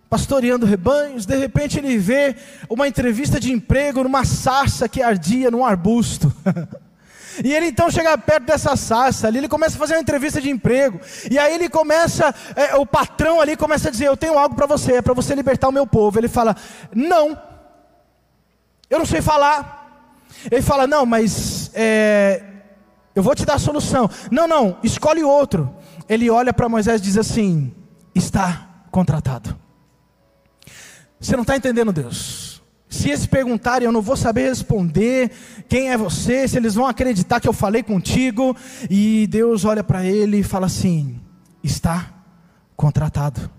pastoreando 0.08 0.64
rebanhos, 0.64 1.26
de 1.26 1.36
repente 1.36 1.80
ele 1.80 1.98
vê 1.98 2.36
uma 2.70 2.86
entrevista 2.86 3.40
de 3.40 3.50
emprego 3.50 4.04
numa 4.04 4.24
sarça 4.24 4.88
que 4.88 5.02
ardia 5.02 5.50
num 5.50 5.64
arbusto. 5.64 6.32
E 7.44 7.54
ele 7.54 7.66
então 7.66 7.90
chega 7.90 8.16
perto 8.18 8.44
dessa 8.44 8.76
sarça 8.76 9.26
ali, 9.26 9.38
ele 9.38 9.48
começa 9.48 9.76
a 9.76 9.78
fazer 9.78 9.94
uma 9.94 10.00
entrevista 10.00 10.40
de 10.40 10.50
emprego. 10.50 11.00
E 11.30 11.38
aí 11.38 11.54
ele 11.54 11.68
começa, 11.68 12.34
é, 12.56 12.76
o 12.76 12.86
patrão 12.86 13.40
ali 13.40 13.56
começa 13.56 13.88
a 13.88 13.90
dizer: 13.90 14.06
Eu 14.06 14.16
tenho 14.16 14.38
algo 14.38 14.54
para 14.54 14.66
você, 14.66 14.94
é 14.94 15.02
para 15.02 15.14
você 15.14 15.34
libertar 15.34 15.68
o 15.68 15.72
meu 15.72 15.86
povo. 15.86 16.18
Ele 16.18 16.28
fala: 16.28 16.56
Não, 16.94 17.40
eu 18.90 18.98
não 18.98 19.06
sei 19.06 19.20
falar. 19.20 19.76
Ele 20.50 20.62
fala: 20.62 20.86
Não, 20.86 21.04
mas 21.04 21.70
é, 21.74 22.42
eu 23.14 23.22
vou 23.22 23.34
te 23.34 23.44
dar 23.44 23.54
a 23.54 23.58
solução. 23.58 24.10
Não, 24.30 24.46
não, 24.46 24.78
escolhe 24.82 25.22
outro. 25.22 25.74
Ele 26.08 26.30
olha 26.30 26.52
para 26.52 26.68
Moisés 26.68 27.00
e 27.00 27.04
diz 27.04 27.18
assim: 27.18 27.74
Está 28.14 28.66
contratado. 28.90 29.58
Você 31.20 31.34
não 31.34 31.42
está 31.42 31.56
entendendo, 31.56 31.92
Deus. 31.92 32.47
Se 32.88 33.08
eles 33.10 33.26
perguntarem, 33.26 33.84
eu 33.84 33.92
não 33.92 34.00
vou 34.00 34.16
saber 34.16 34.48
responder 34.48 35.30
quem 35.68 35.90
é 35.90 35.96
você, 35.96 36.48
se 36.48 36.56
eles 36.56 36.74
vão 36.74 36.86
acreditar 36.86 37.38
que 37.38 37.48
eu 37.48 37.52
falei 37.52 37.82
contigo. 37.82 38.56
E 38.88 39.26
Deus 39.26 39.64
olha 39.64 39.84
para 39.84 40.06
ele 40.06 40.38
e 40.38 40.42
fala 40.42 40.66
assim: 40.66 41.20
está 41.62 42.10
contratado. 42.76 43.50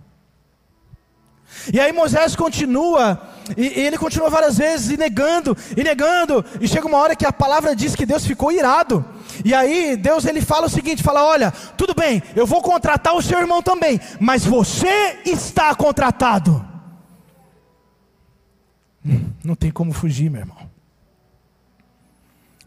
E 1.72 1.80
aí 1.80 1.92
Moisés 1.92 2.36
continua, 2.36 3.22
e, 3.58 3.80
e, 3.80 3.82
ele 3.82 3.98
continua 3.98 4.30
várias 4.30 4.58
vezes, 4.58 4.92
e 4.92 4.98
negando, 4.98 5.58
e 5.76 5.84
negando, 5.84 6.46
e 6.62 6.68
chega 6.68 6.88
uma 6.88 6.98
hora 6.98 7.16
que 7.16 7.26
a 7.26 7.34
palavra 7.34 7.76
diz 7.76 7.96
que 7.96 8.06
Deus 8.06 8.26
ficou 8.26 8.52
irado. 8.52 9.04
E 9.44 9.54
aí 9.54 9.98
Deus 9.98 10.26
ele 10.26 10.42
fala 10.42 10.68
o 10.68 10.70
seguinte, 10.70 11.04
fala: 11.04 11.24
"Olha, 11.24 11.52
tudo 11.78 11.94
bem, 11.94 12.24
eu 12.36 12.48
vou 12.48 12.62
contratar 12.62 13.16
o 13.16 13.22
seu 13.22 13.40
irmão 13.40 13.62
também, 13.62 14.00
mas 14.20 14.46
você 14.46 15.20
está 15.26 15.74
contratado." 15.76 16.69
Não 19.44 19.56
tem 19.56 19.72
como 19.72 19.94
fugir, 19.94 20.30
meu 20.30 20.42
irmão. 20.42 20.70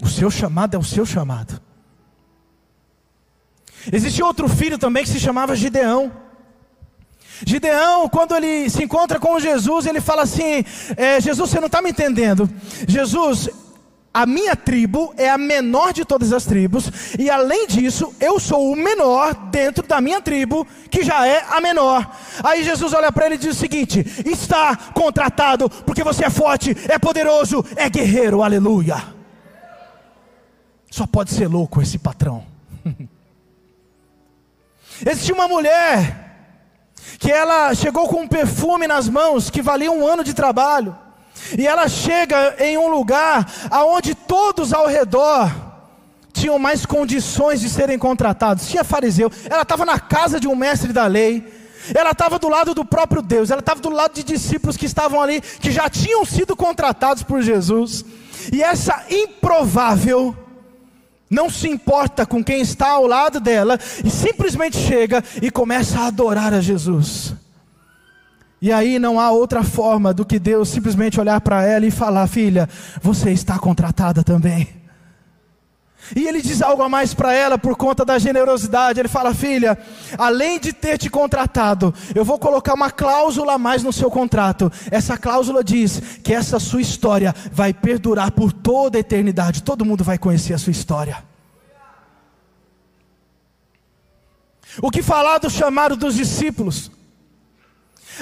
O 0.03 0.09
seu 0.09 0.31
chamado 0.31 0.75
é 0.75 0.79
o 0.79 0.83
seu 0.83 1.07
chamado. 1.07 1.61
Existia 3.93 4.25
outro 4.25 4.49
filho 4.49 4.79
também 4.79 5.03
que 5.03 5.11
se 5.11 5.21
chamava 5.21 5.57
Gideão. 5.57 6.13
Gideão, 7.45 8.09
quando 8.09 8.35
ele 8.37 8.71
se 8.71 8.85
encontra 8.85 9.19
com 9.19 9.39
Jesus, 9.41 9.87
ele 9.87 10.01
fala 10.01 10.23
assim: 10.23 10.65
é, 10.97 11.21
Jesus, 11.21 11.51
você 11.51 11.61
não 11.61 11.67
está 11.67 11.83
me 11.83 11.91
entendendo. 11.91 12.49
Jesus, 12.87 13.49
a 14.15 14.27
minha 14.27 14.55
tribo 14.55 15.15
é 15.17 15.31
a 15.31 15.39
menor 15.39 15.93
de 15.93 16.05
todas 16.05 16.33
as 16.33 16.45
tribos, 16.45 16.91
e 17.19 17.31
além 17.31 17.67
disso, 17.67 18.15
eu 18.21 18.39
sou 18.39 18.71
o 18.71 18.77
menor 18.77 19.33
dentro 19.51 19.87
da 19.87 20.01
minha 20.01 20.21
tribo, 20.21 20.67
que 20.91 21.03
já 21.03 21.27
é 21.27 21.45
a 21.49 21.61
menor. 21.61 22.15
Aí 22.45 22.63
Jesus 22.63 22.93
olha 22.93 23.11
para 23.11 23.27
ele 23.27 23.37
e 23.37 23.39
diz 23.39 23.57
o 23.57 23.59
seguinte: 23.59 24.05
está 24.27 24.77
contratado, 24.93 25.71
porque 25.71 26.05
você 26.05 26.27
é 26.27 26.31
forte, 26.31 26.77
é 26.89 26.99
poderoso, 26.99 27.65
é 27.75 27.89
guerreiro, 27.89 28.43
aleluia. 28.43 29.03
Só 30.91 31.07
pode 31.07 31.31
ser 31.31 31.49
louco 31.49 31.81
esse 31.81 31.99
patrão. 31.99 32.45
Existia 35.07 35.35
uma 35.35 35.49
mulher 35.49 36.33
que 37.19 37.31
ela 37.33 37.75
chegou 37.75 38.07
com 38.09 38.21
um 38.21 38.29
perfume 38.29 38.87
nas 38.87 39.09
mãos 39.09 39.49
que 39.49 39.63
valia 39.63 39.91
um 39.91 40.07
ano 40.07 40.23
de 40.23 40.35
trabalho. 40.35 40.95
E 41.59 41.67
ela 41.67 41.89
chega 41.89 42.57
em 42.59 42.79
um 42.79 42.89
lugar 42.89 43.51
aonde 43.71 44.15
todos 44.15 44.73
ao 44.73 44.87
redor 44.87 45.51
tinham 46.33 46.59
mais 46.59 46.87
condições 46.87 47.61
de 47.61 47.69
serem 47.69 47.99
contratados. 47.99 48.69
Tinha 48.69 48.83
fariseu, 48.83 49.31
ela 49.49 49.63
estava 49.63 49.85
na 49.85 49.99
casa 49.99 50.41
de 50.41 50.49
um 50.49 50.57
mestre 50.57 50.93
da 50.93 51.07
lei. 51.07 51.61
Ela 51.95 52.13
estava 52.13 52.39
do 52.39 52.49
lado 52.49 52.75
do 52.75 52.85
próprio 52.85 53.21
Deus, 53.21 53.51
ela 53.51 53.61
estava 53.61 53.81
do 53.81 53.91
lado 53.91 54.15
de 54.15 54.23
discípulos 54.23 54.77
que 54.77 54.87
estavam 54.87 55.21
ali, 55.21 55.41
que 55.41 55.73
já 55.73 55.89
tinham 55.91 56.25
sido 56.25 56.55
contratados 56.55 57.25
por 57.25 57.43
Jesus. 57.43 58.05
E 58.53 58.63
essa 58.63 59.05
improvável 59.11 60.37
não 61.29 61.51
se 61.51 61.69
importa 61.69 62.25
com 62.25 62.45
quem 62.45 62.61
está 62.61 62.91
ao 62.91 63.07
lado 63.07 63.41
dela 63.41 63.79
e 64.05 64.11
simplesmente 64.11 64.77
chega 64.77 65.25
e 65.41 65.51
começa 65.51 66.01
a 66.01 66.07
adorar 66.07 66.53
a 66.55 66.61
Jesus. 66.61 67.35
E 68.63 68.71
aí 68.71 68.97
não 68.97 69.19
há 69.19 69.33
outra 69.33 69.65
forma 69.65 70.15
do 70.15 70.25
que 70.25 70.39
Deus 70.39 70.69
simplesmente 70.69 71.19
olhar 71.19 71.41
para 71.41 71.65
ela 71.67 71.85
e 71.85 71.91
falar: 71.91 72.29
Filha, 72.29 72.69
você 73.03 73.33
está 73.33 73.59
contratada 73.59 74.23
também. 74.23 74.69
E 76.15 76.29
ele 76.29 76.41
diz 76.41 76.63
algo 76.63 76.81
a 76.81 76.89
mais 76.89 77.13
para 77.13 77.33
ela 77.35 77.59
por 77.59 77.77
conta 77.77 78.05
da 78.05 78.21
generosidade. 78.21 79.01
Ele 79.01 79.09
fala: 79.09 79.35
Filha, 79.35 79.77
além 80.17 80.61
de 80.61 80.73
ter 80.73 80.97
te 80.97 81.11
contratado, 81.11 81.93
eu 82.15 82.25
vou 82.25 82.39
colocar 82.39 82.75
uma 82.75 82.89
cláusula 82.89 83.55
a 83.55 83.59
mais 83.59 83.83
no 83.83 83.93
seu 83.93 84.09
contrato. 84.09 84.71
Essa 84.93 85.19
cláusula 85.19 85.65
diz 85.65 86.01
que 86.23 86.33
essa 86.33 86.61
sua 86.61 86.81
história 86.81 87.35
vai 87.51 87.75
perdurar 87.75 88.31
por 88.31 88.53
toda 88.53 88.97
a 88.97 89.01
eternidade. 89.01 89.65
Todo 89.65 89.85
mundo 89.85 90.05
vai 90.05 90.19
conhecer 90.19 90.55
a 90.55 90.59
sua 90.59 90.71
história. 90.71 91.25
O 94.81 94.89
que 94.89 95.03
falar 95.03 95.39
do 95.39 95.51
chamado 95.51 95.97
dos 95.97 96.15
discípulos? 96.15 97.02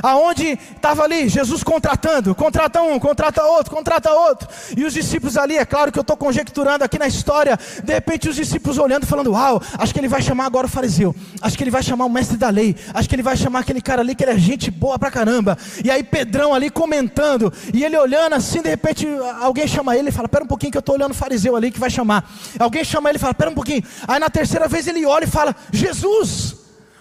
Aonde 0.03 0.59
estava 0.74 1.05
ali 1.05 1.28
Jesus 1.28 1.62
contratando, 1.62 2.34
contrata 2.34 2.82
um, 2.82 2.99
contrata 2.99 3.45
outro, 3.45 3.74
contrata 3.74 4.12
outro, 4.12 4.49
e 4.76 4.84
os 4.84 4.95
discípulos 4.95 5.36
ali, 5.36 5.57
é 5.57 5.64
claro 5.64 5.93
que 5.93 5.99
eu 5.99 6.03
estou 6.03 6.16
conjecturando 6.16 6.84
aqui 6.84 6.99
na 6.99 7.07
história, 7.07 7.59
de 7.82 7.93
repente 7.93 8.28
os 8.28 8.36
discípulos 8.36 8.78
olhando, 8.78 9.07
falando: 9.07 9.32
Uau, 9.32 9.61
acho 9.78 9.93
que 9.93 10.01
ele 10.01 10.09
vai 10.09 10.22
chamar 10.22 10.47
agora 10.47 10.66
o 10.66 10.70
fariseu, 10.70 11.14
acho 11.41 11.57
que 11.57 11.64
ele 11.64 11.70
vai 11.70 11.82
chamar 11.82 12.05
o 12.05 12.11
mestre 12.11 12.36
da 12.36 12.49
lei, 12.49 12.76
acho 12.95 13.09
que 13.09 13.14
ele 13.14 13.22
vai 13.22 13.36
chamar 13.36 13.61
aquele 13.61 13.80
cara 13.80 14.03
ali 14.03 14.14
que 14.14 14.24
ele 14.24 14.32
é 14.32 14.38
gente 14.38 14.70
boa 14.70 14.99
pra 14.99 15.11
caramba, 15.11 15.59
e 15.84 15.91
aí 15.91 16.03
Pedrão 16.03 16.55
ali 16.55 16.70
comentando, 16.70 17.53
e 17.72 17.84
ele 17.84 17.97
olhando 17.97 18.34
assim, 18.34 18.62
de 18.62 18.68
repente 18.68 19.07
alguém 19.41 19.66
chama 19.66 19.97
ele 19.97 20.09
e 20.09 20.12
fala: 20.12 20.28
Pera 20.28 20.45
um 20.45 20.49
pouquinho 20.49 20.72
que 20.72 20.78
eu 20.78 20.80
estou 20.80 20.95
olhando 20.95 21.12
o 21.12 21.14
fariseu 21.14 21.57
ali 21.57 21.70
que 21.70 21.80
vai 21.80 21.91
chamar, 21.91 22.30
alguém 22.59 22.84
chama 22.84 23.09
ele 23.09 23.16
e 23.16 23.20
fala: 23.20 23.34
Pera 23.34 23.51
um 23.51 23.55
pouquinho, 23.55 23.82
aí 24.07 24.18
na 24.18 24.30
terceira 24.30 24.68
vez 24.68 24.86
ele 24.86 25.05
olha 25.05 25.24
e 25.24 25.28
fala: 25.28 25.55
Jesus. 25.72 26.59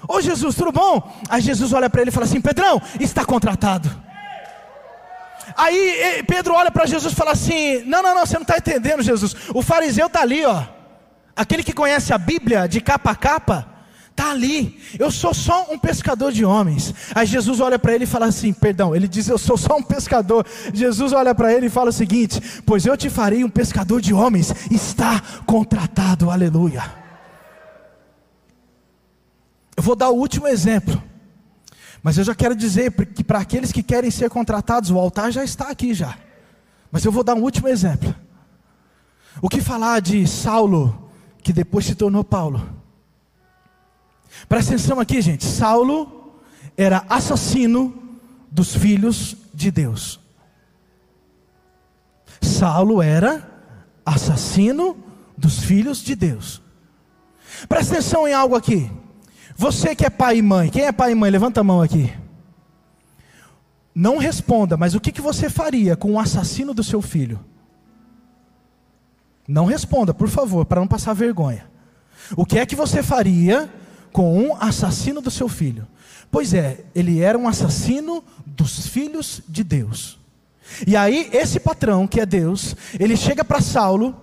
Ô 0.09 0.19
Jesus, 0.19 0.55
tudo 0.55 0.71
bom? 0.71 1.07
Aí 1.29 1.39
Jesus 1.39 1.71
olha 1.71 1.87
para 1.87 2.01
ele 2.01 2.09
e 2.09 2.11
fala 2.11 2.25
assim: 2.25 2.41
Pedrão, 2.41 2.81
está 2.99 3.23
contratado. 3.23 3.87
Aí 5.55 6.23
Pedro 6.27 6.55
olha 6.55 6.71
para 6.71 6.87
Jesus 6.87 7.13
e 7.13 7.15
fala 7.15 7.33
assim: 7.33 7.83
Não, 7.83 8.01
não, 8.01 8.15
não, 8.15 8.25
você 8.25 8.33
não 8.33 8.41
está 8.41 8.57
entendendo, 8.57 9.03
Jesus. 9.03 9.35
O 9.53 9.61
fariseu 9.61 10.07
está 10.07 10.21
ali, 10.21 10.43
ó. 10.43 10.63
Aquele 11.35 11.61
que 11.61 11.73
conhece 11.73 12.11
a 12.11 12.17
Bíblia 12.17 12.67
de 12.67 12.81
capa 12.81 13.11
a 13.11 13.15
capa, 13.15 13.67
está 14.09 14.31
ali. 14.31 14.81
Eu 14.97 15.11
sou 15.11 15.31
só 15.31 15.67
um 15.69 15.77
pescador 15.77 16.31
de 16.31 16.43
homens. 16.43 16.91
Aí 17.13 17.27
Jesus 17.27 17.59
olha 17.59 17.77
para 17.77 17.93
ele 17.93 18.05
e 18.05 18.07
fala 18.07 18.25
assim: 18.25 18.51
perdão, 18.51 18.95
ele 18.95 19.07
diz: 19.07 19.29
Eu 19.29 19.37
sou 19.37 19.57
só 19.57 19.77
um 19.77 19.83
pescador. 19.83 20.43
Jesus 20.73 21.13
olha 21.13 21.35
para 21.35 21.53
ele 21.53 21.67
e 21.67 21.69
fala 21.69 21.91
o 21.91 21.93
seguinte: 21.93 22.41
Pois 22.65 22.83
eu 22.83 22.97
te 22.97 23.11
farei 23.11 23.43
um 23.43 23.49
pescador 23.49 24.01
de 24.01 24.11
homens. 24.11 24.55
Está 24.71 25.21
contratado, 25.45 26.31
aleluia. 26.31 27.08
Eu 29.79 29.83
vou 29.83 29.95
dar 29.95 30.09
o 30.09 30.15
último 30.15 30.45
exemplo. 30.45 31.01
Mas 32.03 32.17
eu 32.17 32.25
já 32.25 32.35
quero 32.35 32.53
dizer 32.53 32.91
que 32.91 33.23
para 33.23 33.39
aqueles 33.39 33.71
que 33.71 33.81
querem 33.81 34.11
ser 34.11 34.29
contratados, 34.29 34.91
o 34.91 34.99
altar 34.99 35.31
já 35.31 35.41
está 35.41 35.69
aqui 35.69 35.93
já. 35.93 36.17
Mas 36.91 37.05
eu 37.05 37.13
vou 37.13 37.23
dar 37.23 37.33
um 37.33 37.41
último 37.41 37.65
exemplo. 37.69 38.13
O 39.41 39.47
que 39.47 39.61
falar 39.61 40.01
de 40.01 40.27
Saulo, 40.27 41.09
que 41.41 41.53
depois 41.53 41.85
se 41.85 41.95
tornou 41.95 42.25
Paulo? 42.25 42.69
Presta 44.49 44.73
atenção 44.73 44.99
aqui, 44.99 45.21
gente. 45.21 45.45
Saulo 45.45 46.33
era 46.75 47.05
assassino 47.07 48.19
dos 48.51 48.75
filhos 48.75 49.37
de 49.53 49.71
Deus. 49.71 50.19
Saulo 52.41 53.01
era 53.01 53.49
assassino 54.05 54.97
dos 55.37 55.59
filhos 55.59 55.99
de 55.99 56.15
Deus. 56.15 56.61
Presta 57.69 57.93
atenção 57.93 58.27
em 58.27 58.33
algo 58.33 58.57
aqui. 58.57 58.91
Você 59.59 59.93
que 59.93 60.05
é 60.05 60.09
pai 60.09 60.37
e 60.37 60.41
mãe, 60.41 60.69
quem 60.69 60.85
é 60.85 60.91
pai 60.93 61.11
e 61.11 61.15
mãe? 61.15 61.29
Levanta 61.29 61.59
a 61.59 61.63
mão 61.65 61.81
aqui. 61.81 62.13
Não 63.93 64.17
responda, 64.17 64.77
mas 64.77 64.95
o 64.95 65.01
que, 65.01 65.11
que 65.11 65.19
você 65.19 65.49
faria 65.49 65.97
com 65.97 66.13
o 66.13 66.19
assassino 66.19 66.73
do 66.73 66.81
seu 66.81 67.01
filho? 67.01 67.43
Não 69.45 69.65
responda, 69.65 70.13
por 70.13 70.29
favor, 70.29 70.63
para 70.63 70.79
não 70.79 70.87
passar 70.87 71.11
vergonha. 71.11 71.69
O 72.37 72.45
que 72.45 72.57
é 72.57 72.65
que 72.65 72.73
você 72.73 73.03
faria 73.03 73.69
com 74.13 74.41
um 74.41 74.55
assassino 74.55 75.19
do 75.19 75.29
seu 75.29 75.49
filho? 75.49 75.85
Pois 76.31 76.53
é, 76.53 76.85
ele 76.95 77.19
era 77.19 77.37
um 77.37 77.45
assassino 77.45 78.23
dos 78.45 78.87
filhos 78.87 79.41
de 79.45 79.65
Deus. 79.65 80.17
E 80.87 80.95
aí, 80.95 81.29
esse 81.33 81.59
patrão, 81.59 82.07
que 82.07 82.21
é 82.21 82.25
Deus, 82.25 82.77
ele 82.97 83.17
chega 83.17 83.43
para 83.43 83.59
Saulo, 83.59 84.15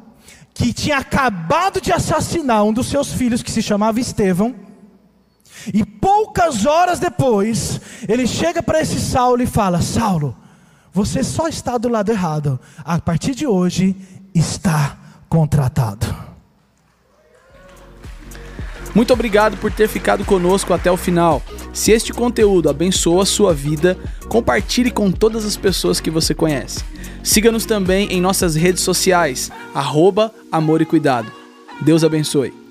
que 0.55 0.73
tinha 0.73 0.97
acabado 0.97 1.79
de 1.79 1.93
assassinar 1.93 2.65
um 2.65 2.73
dos 2.73 2.87
seus 2.87 3.13
filhos, 3.13 3.43
que 3.43 3.53
se 3.53 3.61
chamava 3.61 4.01
Estevão, 4.01 4.65
e 5.73 5.85
poucas 5.85 6.67
horas 6.67 6.99
depois, 6.99 7.81
ele 8.09 8.27
chega 8.27 8.63
para 8.63 8.81
esse 8.81 9.01
Saulo 9.01 9.43
e 9.43 9.47
fala: 9.47 9.81
Saulo, 9.81 10.37
você 10.93 11.23
só 11.23 11.49
está 11.49 11.77
do 11.77 11.89
lado 11.89 12.11
errado. 12.11 12.59
A 12.85 12.99
partir 12.99 13.35
de 13.35 13.47
hoje, 13.47 13.95
está 14.35 14.97
contratado. 15.29 16.07
Muito 18.95 19.13
obrigado 19.13 19.59
por 19.59 19.71
ter 19.71 19.89
ficado 19.89 20.25
conosco 20.25 20.73
até 20.73 20.91
o 20.91 20.97
final. 20.97 21.43
Se 21.75 21.93
este 21.93 22.15
conteúdo 22.15 22.71
abençoa 22.71 23.25
a 23.25 23.27
sua 23.27 23.53
vida, 23.53 23.99
compartilhe 24.27 24.91
com 24.91 25.13
todas 25.13 25.45
as 25.45 25.55
pessoas 25.55 26.01
que 26.01 26.11
você 26.11 26.35
conhece. 26.35 26.83
Siga-nos 27.23 27.67
também 27.67 28.11
em 28.11 28.23
nossas 28.23 28.55
redes 28.55 28.83
sociais, 28.83 29.51
arroba 29.75 30.33
Amor 30.51 30.81
e 30.81 30.87
Cuidado. 30.87 31.31
Deus 31.83 32.03
abençoe. 32.05 32.66